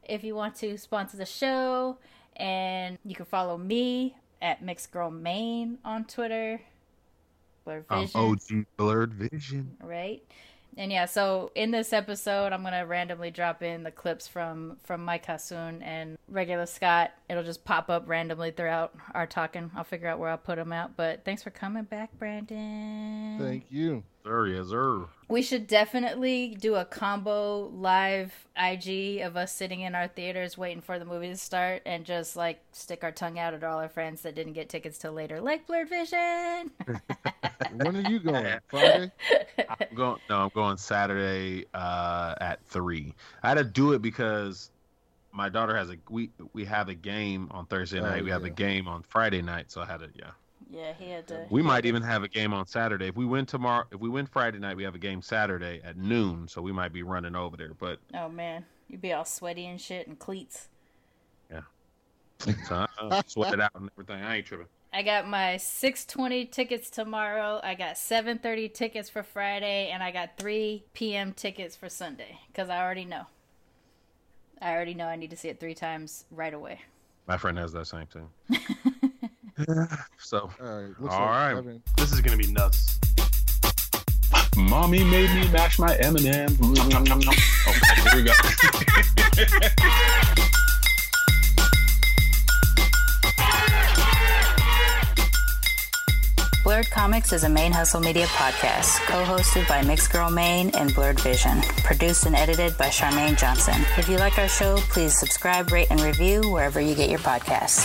if 0.08 0.24
you 0.24 0.34
want 0.34 0.56
to 0.56 0.76
sponsor 0.78 1.16
the 1.16 1.26
show. 1.26 1.98
And 2.36 2.98
you 3.04 3.14
can 3.14 3.26
follow 3.26 3.58
me 3.58 4.16
at 4.40 4.62
Mixed 4.62 4.90
Girl 4.90 5.10
Mane 5.10 5.78
on 5.84 6.04
Twitter. 6.04 6.60
Blerd 7.66 7.84
Um, 7.90 8.06
Vision 8.06 8.20
OG 8.20 8.66
BlerdVision. 8.78 9.66
right? 9.82 10.22
And 10.78 10.90
yeah, 10.90 11.04
so 11.04 11.52
in 11.54 11.70
this 11.70 11.92
episode, 11.92 12.54
I'm 12.54 12.62
gonna 12.62 12.86
randomly 12.86 13.30
drop 13.30 13.62
in 13.62 13.82
the 13.82 13.90
clips 13.90 14.26
from 14.26 14.78
from 14.84 15.04
Mike 15.04 15.26
Hassoon 15.26 15.82
and 15.82 16.16
regular 16.28 16.64
Scott. 16.64 17.10
It'll 17.28 17.42
just 17.44 17.62
pop 17.66 17.90
up 17.90 18.08
randomly 18.08 18.52
throughout 18.52 18.94
our 19.12 19.26
talking. 19.26 19.70
I'll 19.76 19.84
figure 19.84 20.08
out 20.08 20.18
where 20.18 20.30
I'll 20.30 20.38
put 20.38 20.56
them 20.56 20.72
out. 20.72 20.96
But 20.96 21.26
thanks 21.26 21.42
for 21.42 21.50
coming 21.50 21.84
back, 21.84 22.18
Brandon. 22.18 23.36
Thank 23.38 23.66
you. 23.70 24.02
Sir, 24.24 24.46
yes, 24.46 24.68
sir. 24.68 25.06
We 25.28 25.42
should 25.42 25.66
definitely 25.66 26.56
do 26.60 26.76
a 26.76 26.84
combo 26.84 27.66
live 27.74 28.32
IG 28.56 29.20
of 29.22 29.36
us 29.36 29.52
sitting 29.52 29.80
in 29.80 29.94
our 29.96 30.06
theaters 30.06 30.56
waiting 30.56 30.80
for 30.80 30.98
the 30.98 31.04
movie 31.04 31.28
to 31.28 31.36
start 31.36 31.82
and 31.86 32.04
just 32.04 32.36
like 32.36 32.60
stick 32.70 33.02
our 33.02 33.10
tongue 33.10 33.38
out 33.38 33.52
at 33.52 33.64
all 33.64 33.78
our 33.80 33.88
friends 33.88 34.22
that 34.22 34.34
didn't 34.36 34.52
get 34.52 34.68
tickets 34.68 34.98
till 34.98 35.12
later, 35.12 35.40
like 35.40 35.66
BlerdVision. 35.66 36.70
When 37.74 37.96
are 37.96 38.10
you 38.10 38.20
going? 38.20 38.58
Friday? 38.68 39.10
I'm 39.58 39.96
going. 39.96 40.20
No, 40.28 40.40
I'm 40.42 40.50
going 40.54 40.76
Saturday 40.76 41.64
uh, 41.72 42.34
at 42.38 42.62
three. 42.66 43.14
I 43.42 43.48
had 43.48 43.58
to 43.58 43.64
do 43.64 43.92
it 43.92 44.02
because 44.02 44.70
my 45.32 45.48
daughter 45.48 45.74
has 45.74 45.88
a 45.88 45.96
we 46.10 46.30
we 46.52 46.66
have 46.66 46.90
a 46.90 46.94
game 46.94 47.48
on 47.50 47.64
Thursday 47.66 47.98
Oh, 48.00 48.02
night. 48.02 48.24
we 48.24 48.30
have 48.30 48.44
a 48.44 48.50
game 48.50 48.86
on 48.88 49.02
Friday 49.02 49.40
night, 49.40 49.70
so 49.72 49.80
I 49.80 49.86
had 49.86 50.00
to 50.00 50.10
yeah. 50.14 50.32
Yeah, 50.72 50.94
he 50.98 51.10
had 51.10 51.26
to. 51.28 51.46
We 51.50 51.60
might 51.60 51.84
even 51.84 52.02
have 52.02 52.22
a 52.22 52.28
game 52.28 52.54
on 52.54 52.66
Saturday. 52.66 53.08
If 53.08 53.16
we 53.16 53.26
win 53.26 53.44
tomorrow, 53.44 53.84
if 53.92 54.00
we 54.00 54.08
win 54.08 54.24
Friday 54.24 54.58
night, 54.58 54.74
we 54.74 54.84
have 54.84 54.94
a 54.94 54.98
game 54.98 55.20
Saturday 55.20 55.82
at 55.84 55.98
noon. 55.98 56.48
So 56.48 56.62
we 56.62 56.72
might 56.72 56.92
be 56.94 57.02
running 57.02 57.36
over 57.36 57.56
there. 57.58 57.74
But 57.78 57.98
Oh 58.14 58.30
man, 58.30 58.64
you'd 58.88 59.02
be 59.02 59.12
all 59.12 59.26
sweaty 59.26 59.66
and 59.66 59.78
shit 59.78 60.06
and 60.06 60.18
cleats. 60.18 60.68
Yeah, 61.50 61.60
so, 62.66 62.86
uh, 62.98 63.22
sweat 63.26 63.52
it 63.52 63.60
out 63.60 63.72
and 63.74 63.90
everything. 63.94 64.24
I 64.24 64.36
ain't 64.36 64.46
tripping. 64.46 64.66
I 64.94 65.02
got 65.02 65.26
my 65.26 65.56
6:20 65.56 66.50
tickets 66.50 66.88
tomorrow. 66.88 67.60
I 67.62 67.74
got 67.74 67.96
7:30 67.96 68.72
tickets 68.72 69.10
for 69.10 69.22
Friday, 69.22 69.90
and 69.90 70.02
I 70.02 70.10
got 70.10 70.38
3 70.38 70.84
p.m. 70.94 71.34
tickets 71.34 71.76
for 71.76 71.90
Sunday 71.90 72.38
because 72.48 72.70
I 72.70 72.80
already 72.82 73.04
know. 73.04 73.26
I 74.60 74.72
already 74.72 74.94
know 74.94 75.06
I 75.06 75.16
need 75.16 75.30
to 75.30 75.36
see 75.36 75.48
it 75.48 75.60
three 75.60 75.74
times 75.74 76.24
right 76.30 76.54
away. 76.54 76.80
My 77.26 77.36
friend 77.36 77.58
has 77.58 77.72
that 77.72 77.86
same 77.86 78.06
thing. 78.06 79.11
so 80.18 80.50
All 80.60 80.66
right. 80.66 80.90
All 81.10 81.54
like 81.54 81.64
right. 81.64 81.80
This 81.96 82.12
is 82.12 82.20
gonna 82.20 82.36
be 82.36 82.50
nuts. 82.52 82.98
Mommy 84.56 85.02
made 85.04 85.30
me 85.34 85.48
mash 85.50 85.78
my 85.78 85.96
M&M. 85.96 86.56
Nom. 86.60 87.22
Here 87.22 88.16
we 88.16 88.22
go. 88.22 88.32
Blerd 96.64 96.88
Comixed 96.90 97.32
is 97.32 97.42
a 97.42 97.48
Main 97.48 97.72
Hustle 97.72 98.00
Media 98.00 98.26
podcast, 98.26 99.00
co-hosted 99.06 99.66
by 99.68 99.82
Mixed 99.82 100.12
Girl 100.12 100.30
Mane 100.30 100.70
and 100.76 100.90
BlerdVision, 100.90 101.60
produced 101.82 102.24
and 102.26 102.36
edited 102.36 102.78
by 102.78 102.86
Charmaine 102.86 103.36
Johnson. 103.36 103.74
If 103.98 104.08
you 104.08 104.16
like 104.16 104.38
our 104.38 104.46
show, 104.46 104.76
please 104.76 105.18
subscribe, 105.18 105.72
rate, 105.72 105.88
and 105.90 106.00
review 106.00 106.40
wherever 106.50 106.80
you 106.80 106.94
get 106.94 107.10
your 107.10 107.18
podcasts. 107.18 107.84